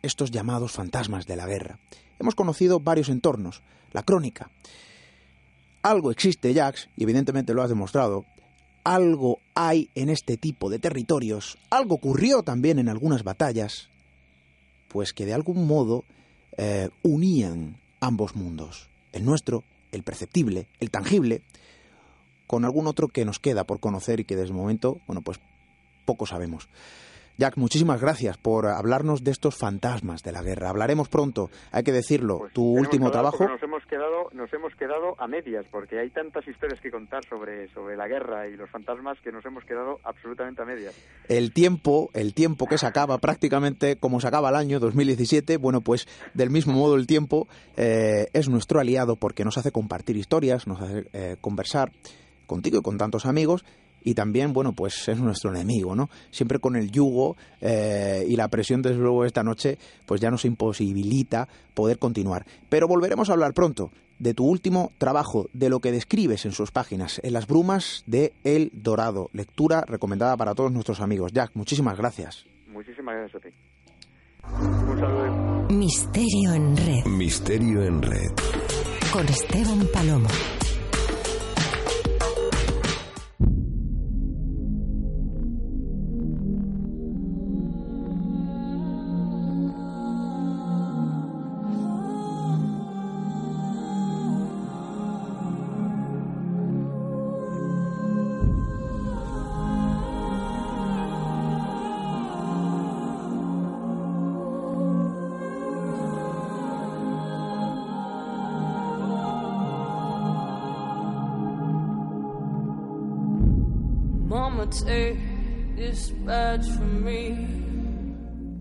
estos 0.00 0.30
llamados 0.30 0.72
fantasmas 0.72 1.26
de 1.26 1.36
la 1.36 1.46
guerra. 1.46 1.78
Hemos 2.18 2.34
conocido 2.34 2.80
varios 2.80 3.10
entornos, 3.10 3.62
la 3.92 4.02
crónica. 4.02 4.50
Algo 5.82 6.10
existe, 6.10 6.54
Jax, 6.54 6.88
y 6.96 7.02
evidentemente 7.02 7.54
lo 7.54 7.62
has 7.62 7.68
demostrado, 7.68 8.24
algo 8.84 9.40
hay 9.54 9.90
en 9.94 10.08
este 10.10 10.36
tipo 10.36 10.70
de 10.70 10.78
territorios, 10.78 11.58
algo 11.70 11.96
ocurrió 11.96 12.42
también 12.42 12.78
en 12.78 12.88
algunas 12.88 13.24
batallas, 13.24 13.88
pues 14.88 15.12
que 15.12 15.26
de 15.26 15.34
algún 15.34 15.66
modo 15.66 16.04
eh, 16.56 16.90
unían 17.02 17.76
ambos 18.00 18.36
mundos, 18.36 18.88
el 19.12 19.24
nuestro, 19.24 19.64
el 19.90 20.02
perceptible, 20.02 20.68
el 20.80 20.90
tangible, 20.90 21.42
con 22.46 22.64
algún 22.64 22.86
otro 22.86 23.08
que 23.08 23.24
nos 23.24 23.38
queda 23.38 23.64
por 23.64 23.80
conocer 23.80 24.20
y 24.20 24.24
que 24.24 24.36
desde 24.36 24.48
el 24.48 24.56
momento, 24.56 25.00
bueno, 25.06 25.22
pues 25.22 25.40
poco 26.04 26.26
sabemos. 26.26 26.68
Jack, 27.42 27.56
muchísimas 27.56 28.00
gracias 28.00 28.38
por 28.38 28.68
hablarnos 28.68 29.24
de 29.24 29.32
estos 29.32 29.56
fantasmas 29.56 30.22
de 30.22 30.30
la 30.30 30.44
guerra. 30.44 30.68
Hablaremos 30.68 31.08
pronto, 31.08 31.50
hay 31.72 31.82
que 31.82 31.90
decirlo. 31.90 32.38
Pues 32.38 32.52
tu 32.52 32.62
último 32.62 33.10
trabajo. 33.10 33.48
Nos 33.48 33.60
hemos 33.60 33.84
quedado, 33.86 34.28
nos 34.32 34.52
hemos 34.52 34.72
quedado 34.76 35.20
a 35.20 35.26
medias, 35.26 35.66
porque 35.68 35.98
hay 35.98 36.10
tantas 36.10 36.46
historias 36.46 36.80
que 36.80 36.92
contar 36.92 37.24
sobre 37.24 37.66
sobre 37.70 37.96
la 37.96 38.06
guerra 38.06 38.46
y 38.46 38.54
los 38.56 38.70
fantasmas 38.70 39.18
que 39.24 39.32
nos 39.32 39.44
hemos 39.44 39.64
quedado 39.64 39.98
absolutamente 40.04 40.62
a 40.62 40.64
medias. 40.64 40.94
El 41.28 41.52
tiempo, 41.52 42.10
el 42.14 42.32
tiempo 42.32 42.68
que 42.68 42.78
se 42.78 42.86
acaba 42.86 43.18
prácticamente 43.18 43.96
como 43.96 44.20
se 44.20 44.28
acaba 44.28 44.50
el 44.50 44.54
año 44.54 44.78
2017, 44.78 45.56
bueno, 45.56 45.80
pues 45.80 46.06
del 46.34 46.50
mismo 46.50 46.74
modo 46.74 46.94
el 46.94 47.08
tiempo 47.08 47.48
eh, 47.76 48.28
es 48.34 48.48
nuestro 48.48 48.78
aliado 48.78 49.16
porque 49.16 49.44
nos 49.44 49.58
hace 49.58 49.72
compartir 49.72 50.16
historias, 50.16 50.68
nos 50.68 50.80
hace 50.80 51.06
eh, 51.12 51.36
conversar 51.40 51.90
contigo 52.46 52.78
y 52.78 52.82
con 52.82 52.98
tantos 52.98 53.26
amigos 53.26 53.64
y 54.04 54.14
también, 54.14 54.52
bueno, 54.52 54.72
pues 54.72 55.08
es 55.08 55.18
nuestro 55.18 55.50
enemigo, 55.50 55.94
¿no? 55.94 56.10
Siempre 56.30 56.58
con 56.58 56.76
el 56.76 56.90
yugo 56.90 57.36
eh, 57.60 58.24
y 58.28 58.36
la 58.36 58.48
presión, 58.48 58.82
desde 58.82 58.98
luego, 58.98 59.24
esta 59.24 59.42
noche, 59.42 59.78
pues 60.06 60.20
ya 60.20 60.30
nos 60.30 60.44
imposibilita 60.44 61.48
poder 61.74 61.98
continuar. 61.98 62.46
Pero 62.68 62.88
volveremos 62.88 63.30
a 63.30 63.32
hablar 63.32 63.54
pronto 63.54 63.90
de 64.18 64.34
tu 64.34 64.46
último 64.46 64.92
trabajo, 64.98 65.48
de 65.52 65.68
lo 65.68 65.80
que 65.80 65.90
describes 65.90 66.44
en 66.46 66.52
sus 66.52 66.70
páginas, 66.70 67.20
en 67.24 67.32
las 67.32 67.46
brumas 67.46 68.04
de 68.06 68.32
El 68.44 68.70
Dorado, 68.72 69.30
lectura 69.32 69.84
recomendada 69.86 70.36
para 70.36 70.54
todos 70.54 70.70
nuestros 70.70 71.00
amigos. 71.00 71.32
Jack, 71.32 71.50
muchísimas 71.54 71.98
gracias. 71.98 72.44
Muchísimas 72.68 73.16
gracias 73.16 73.42
a 73.42 73.48
ti. 73.48 73.54
Un 74.90 75.00
saludo. 75.00 75.68
Misterio 75.70 76.52
en 76.52 76.76
red. 76.76 77.04
Misterio 77.06 77.82
en 77.82 78.02
red. 78.02 78.30
Con 79.12 79.26
Esteban 79.26 79.86
Palomo. 79.92 80.28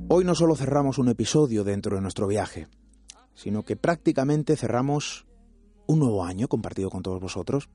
Hoy 0.09 0.25
no 0.25 0.35
solo 0.35 0.55
cerramos 0.55 0.97
un 0.97 1.07
episodio 1.07 1.63
dentro 1.63 1.95
de 1.95 2.01
nuestro 2.01 2.27
viaje, 2.27 2.67
sino 3.33 3.63
que 3.63 3.77
prácticamente 3.77 4.57
cerramos 4.57 5.25
un 5.87 5.99
nuevo 5.99 6.25
año 6.25 6.49
compartido 6.49 6.89
con 6.89 7.01
todos 7.01 7.21
vosotros. 7.21 7.69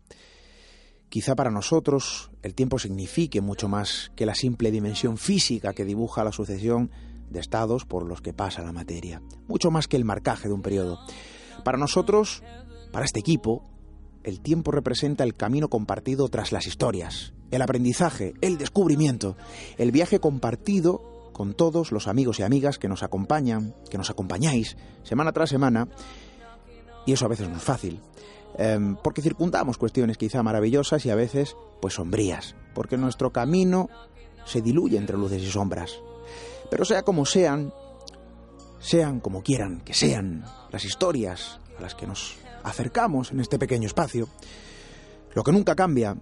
Quizá 1.08 1.34
para 1.34 1.50
nosotros 1.50 2.30
el 2.42 2.54
tiempo 2.54 2.78
signifique 2.78 3.40
mucho 3.40 3.68
más 3.68 4.12
que 4.16 4.26
la 4.26 4.34
simple 4.34 4.70
dimensión 4.70 5.16
física 5.16 5.72
que 5.72 5.86
dibuja 5.86 6.22
la 6.22 6.32
sucesión 6.32 6.90
de 7.30 7.40
estados 7.40 7.86
por 7.86 8.04
los 8.04 8.20
que 8.20 8.34
pasa 8.34 8.62
la 8.62 8.72
materia, 8.72 9.22
mucho 9.48 9.70
más 9.70 9.88
que 9.88 9.96
el 9.96 10.04
marcaje 10.04 10.48
de 10.48 10.54
un 10.54 10.62
periodo. 10.62 10.98
Para 11.64 11.78
nosotros, 11.78 12.42
para 12.92 13.06
este 13.06 13.20
equipo, 13.20 13.64
el 14.26 14.40
tiempo 14.40 14.72
representa 14.72 15.22
el 15.22 15.34
camino 15.34 15.68
compartido 15.68 16.28
tras 16.28 16.50
las 16.50 16.66
historias, 16.66 17.32
el 17.52 17.62
aprendizaje, 17.62 18.34
el 18.40 18.58
descubrimiento, 18.58 19.36
el 19.78 19.92
viaje 19.92 20.18
compartido 20.18 21.30
con 21.32 21.54
todos 21.54 21.92
los 21.92 22.08
amigos 22.08 22.40
y 22.40 22.42
amigas 22.42 22.78
que 22.78 22.88
nos 22.88 23.04
acompañan, 23.04 23.74
que 23.88 23.98
nos 23.98 24.10
acompañáis 24.10 24.76
semana 25.04 25.32
tras 25.32 25.48
semana, 25.48 25.88
y 27.06 27.12
eso 27.12 27.24
a 27.24 27.28
veces 27.28 27.48
no 27.48 27.56
es 27.56 27.62
fácil, 27.62 28.00
em, 28.58 28.96
porque 28.96 29.22
circundamos 29.22 29.78
cuestiones 29.78 30.18
quizá 30.18 30.42
maravillosas 30.42 31.06
y 31.06 31.10
a 31.10 31.14
veces 31.14 31.56
pues 31.80 31.94
sombrías, 31.94 32.56
porque 32.74 32.96
nuestro 32.96 33.30
camino 33.32 33.88
se 34.44 34.60
diluye 34.60 34.98
entre 34.98 35.16
luces 35.16 35.40
y 35.40 35.50
sombras. 35.50 36.00
Pero 36.68 36.84
sea 36.84 37.02
como 37.02 37.26
sean, 37.26 37.72
sean 38.80 39.20
como 39.20 39.44
quieran 39.44 39.82
que 39.82 39.94
sean 39.94 40.44
las 40.72 40.84
historias 40.84 41.60
a 41.78 41.82
las 41.82 41.94
que 41.94 42.08
nos 42.08 42.38
acercamos 42.66 43.30
en 43.30 43.40
este 43.40 43.58
pequeño 43.58 43.86
espacio, 43.86 44.28
lo 45.34 45.44
que 45.44 45.52
nunca 45.52 45.76
cambia, 45.76 46.16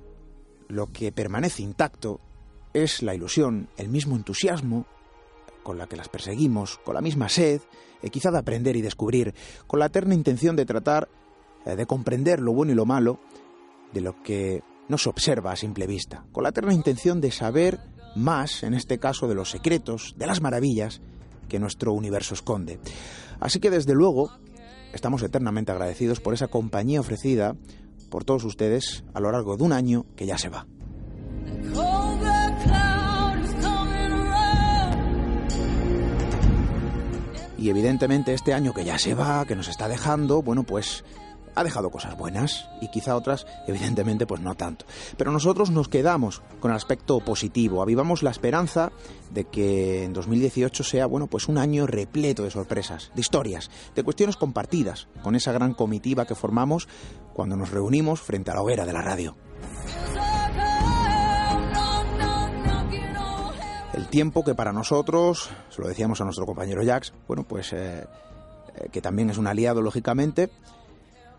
lo 0.69 0.93
que 0.93 1.11
permanece 1.11 1.63
intacto, 1.63 2.21
es 2.75 3.03
la 3.03 3.15
ilusión, 3.15 3.69
el 3.77 3.89
mismo 3.89 4.15
entusiasmo 4.17 4.87
con 5.63 5.79
la 5.79 5.87
que 5.87 5.97
las 5.97 6.09
perseguimos, 6.09 6.79
con 6.79 6.95
la 6.95 7.01
misma 7.01 7.29
sed, 7.29 7.63
eh, 8.03 8.11
quizá 8.11 8.31
de 8.31 8.39
aprender 8.39 8.77
y 8.77 8.83
descubrir, 8.83 9.35
con 9.67 9.81
la 9.81 9.87
eterna 9.87 10.15
intención 10.15 10.55
de 10.57 10.67
tratar 10.67 11.09
eh, 11.65 11.77
de 11.77 11.87
comprender 11.87 12.41
lo 12.41 12.53
bueno 12.53 12.73
y 12.73 12.75
lo 12.75 12.85
malo 12.85 13.21
de 13.93 14.03
lo 14.03 14.23
que 14.23 14.63
no 14.89 14.99
se 14.99 15.09
observa 15.09 15.53
a 15.53 15.57
simple 15.57 15.87
vista, 15.87 16.27
con 16.31 16.43
la 16.43 16.51
eterna 16.51 16.75
intención 16.75 17.23
de 17.23 17.31
saber 17.31 17.81
más, 18.17 18.63
en 18.65 18.75
este 18.75 18.99
caso, 18.99 19.29
de 19.29 19.35
los 19.35 19.51
secretos, 19.51 20.15
de 20.19 20.27
las 20.27 20.43
maravillas 20.43 21.01
que 21.49 21.59
nuestro 21.59 21.93
universo 21.93 22.35
esconde. 22.35 22.81
Así 23.41 23.61
que 23.61 23.71
desde 23.71 23.95
luego 23.95 24.31
estamos 24.95 25.23
eternamente 25.23 25.73
agradecidos 25.73 26.21
por 26.21 26.35
esa 26.35 26.49
compañía 26.49 27.01
ofrecida 27.01 27.57
por 28.11 28.25
todos 28.25 28.45
ustedes 28.45 29.05
a 29.13 29.21
lo 29.21 29.33
largo 29.33 29.57
de 29.57 29.65
un 29.65 29.73
año 29.73 30.07
que 30.17 30.27
ya 30.27 30.39
se 30.39 30.49
va. 30.49 30.67
Y 37.59 37.71
evidentemente 37.71 38.35
este 38.35 38.53
año 38.53 38.75
que 38.75 38.85
ya 38.85 38.99
se 38.99 39.15
va, 39.15 39.47
que 39.47 39.57
nos 39.57 39.69
está 39.69 39.89
dejando, 39.89 40.43
bueno, 40.43 40.65
pues 40.65 41.03
ha 41.55 41.65
dejado 41.65 41.91
cosas 41.91 42.17
buenas 42.17 42.69
y 42.81 42.89
quizá 42.89 43.17
otras, 43.17 43.47
evidentemente, 43.67 44.27
pues 44.27 44.41
no 44.41 44.55
tanto. 44.55 44.87
Pero 45.17 45.33
nosotros 45.33 45.71
nos 45.71 45.89
quedamos 45.89 46.43
con 46.61 46.71
el 46.71 46.77
aspecto 46.77 47.21
positivo, 47.21 47.83
avivamos 47.83 48.23
la 48.23 48.31
esperanza 48.31 48.93
de 49.31 49.45
que 49.45 50.05
en 50.05 50.13
2018 50.13 50.85
sea, 50.85 51.07
bueno, 51.07 51.27
pues 51.27 51.49
un 51.49 51.59
año 51.59 51.87
repleto 51.87 52.45
de 52.45 52.51
sorpresas, 52.51 53.11
de 53.15 53.21
historias, 53.21 53.71
de 53.95 54.03
cuestiones 54.03 54.37
compartidas 54.37 55.09
con 55.23 55.35
esa 55.35 55.53
gran 55.53 55.75
comitiva 55.75 56.27
que 56.27 56.35
formamos 56.35 56.89
cuando 57.33 57.57
nos 57.57 57.71
reunimos 57.71 58.21
frente 58.21 58.51
a 58.51 58.55
la 58.55 58.63
hoguera 58.63 58.87
de 58.87 58.93
la 58.93 59.03
radio. 59.03 59.37
El 63.93 64.09
tiempo 64.09 64.45
que 64.45 64.57
para 64.57 64.73
nosotros, 64.73 65.51
se 65.71 65.81
lo 65.81 65.87
decíamos 65.87 66.21
a 66.21 66.25
nuestro 66.25 66.47
compañero 66.47 66.83
Jax, 66.85 67.13
bueno, 67.29 67.45
pues 67.45 67.73
eh, 67.73 68.05
eh, 68.75 68.89
que 68.91 69.01
también 69.01 69.31
es 69.31 69.39
un 69.39 69.47
aliado 69.47 69.83
lógicamente, 69.83 70.51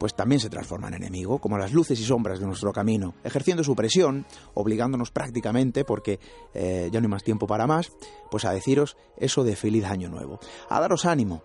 pues 0.06 0.14
también 0.14 0.40
se 0.40 0.52
transforma 0.52 0.88
en 0.90 0.94
enemigo, 0.94 1.40
como 1.40 1.58
las 1.58 1.74
luces 1.74 2.00
y 2.00 2.04
sombras 2.04 2.40
de 2.40 2.46
nuestro 2.46 2.72
camino, 2.72 3.16
ejerciendo 3.24 3.64
su 3.64 3.76
presión, 3.76 4.24
obligándonos 4.54 5.10
prácticamente, 5.10 5.84
porque 5.84 6.20
eh, 6.54 6.90
ya 6.92 7.02
no 7.02 7.06
hay 7.06 7.10
más 7.10 7.24
tiempo 7.24 7.48
para 7.48 7.66
más, 7.66 7.92
pues 8.30 8.46
a 8.46 8.52
deciros 8.52 8.98
eso 9.18 9.44
de 9.44 9.56
feliz 9.56 9.84
año 9.86 10.08
nuevo, 10.08 10.40
a 10.70 10.80
daros 10.80 11.08
ánimo 11.08 11.42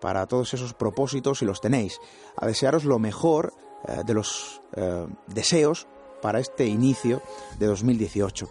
para 0.00 0.26
todos 0.26 0.54
esos 0.54 0.74
propósitos 0.74 1.40
si 1.40 1.44
los 1.44 1.60
tenéis, 1.60 1.98
a 2.36 2.46
desearos 2.46 2.84
lo 2.84 3.00
mejor 3.00 3.52
eh, 3.88 4.02
de 4.06 4.14
los 4.14 4.62
eh, 4.76 5.08
deseos 5.26 5.88
para 6.22 6.38
este 6.38 6.66
inicio 6.66 7.20
de 7.58 7.66
2018. 7.66 8.48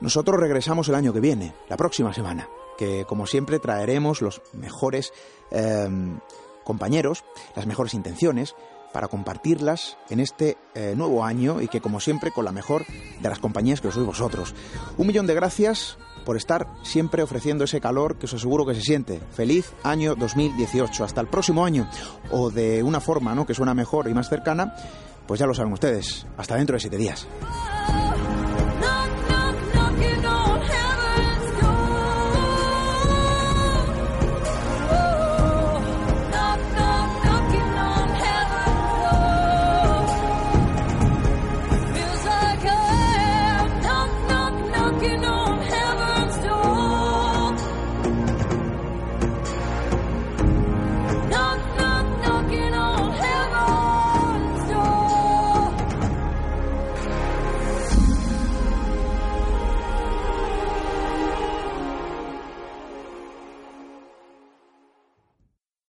Nosotros 0.00 0.40
regresamos 0.40 0.88
el 0.88 0.96
año 0.96 1.12
que 1.12 1.20
viene, 1.20 1.54
la 1.68 1.76
próxima 1.76 2.12
semana, 2.12 2.48
que 2.76 3.04
como 3.04 3.28
siempre 3.28 3.60
traeremos 3.60 4.20
los 4.20 4.42
mejores 4.52 5.12
compañeros, 6.64 7.24
las 7.54 7.66
mejores 7.66 7.94
intenciones, 7.94 8.54
para 8.94 9.08
compartirlas 9.08 9.98
en 10.08 10.20
este 10.20 10.56
eh, 10.74 10.94
nuevo 10.96 11.24
año 11.24 11.60
y 11.60 11.66
que 11.66 11.80
como 11.80 11.98
siempre 11.98 12.30
con 12.30 12.44
la 12.44 12.52
mejor 12.52 12.86
de 13.20 13.28
las 13.28 13.40
compañías 13.40 13.80
que 13.80 13.90
sois 13.90 14.06
vosotros. 14.06 14.54
Un 14.96 15.08
millón 15.08 15.26
de 15.26 15.34
gracias 15.34 15.98
por 16.24 16.36
estar 16.36 16.68
siempre 16.84 17.22
ofreciendo 17.22 17.64
ese 17.64 17.80
calor 17.80 18.18
que 18.18 18.26
os 18.26 18.34
aseguro 18.34 18.64
que 18.64 18.74
se 18.74 18.82
siente. 18.82 19.20
Feliz 19.32 19.72
año 19.82 20.14
2018. 20.14 21.04
Hasta 21.04 21.20
el 21.20 21.26
próximo 21.26 21.64
año. 21.64 21.90
O 22.30 22.50
de 22.50 22.84
una 22.84 23.00
forma 23.00 23.34
¿no? 23.34 23.44
que 23.44 23.52
suena 23.52 23.74
mejor 23.74 24.08
y 24.08 24.14
más 24.14 24.28
cercana, 24.28 24.74
pues 25.26 25.40
ya 25.40 25.46
lo 25.46 25.54
saben 25.54 25.72
ustedes. 25.72 26.24
Hasta 26.36 26.54
dentro 26.54 26.74
de 26.74 26.80
siete 26.80 26.96
días. 26.96 27.26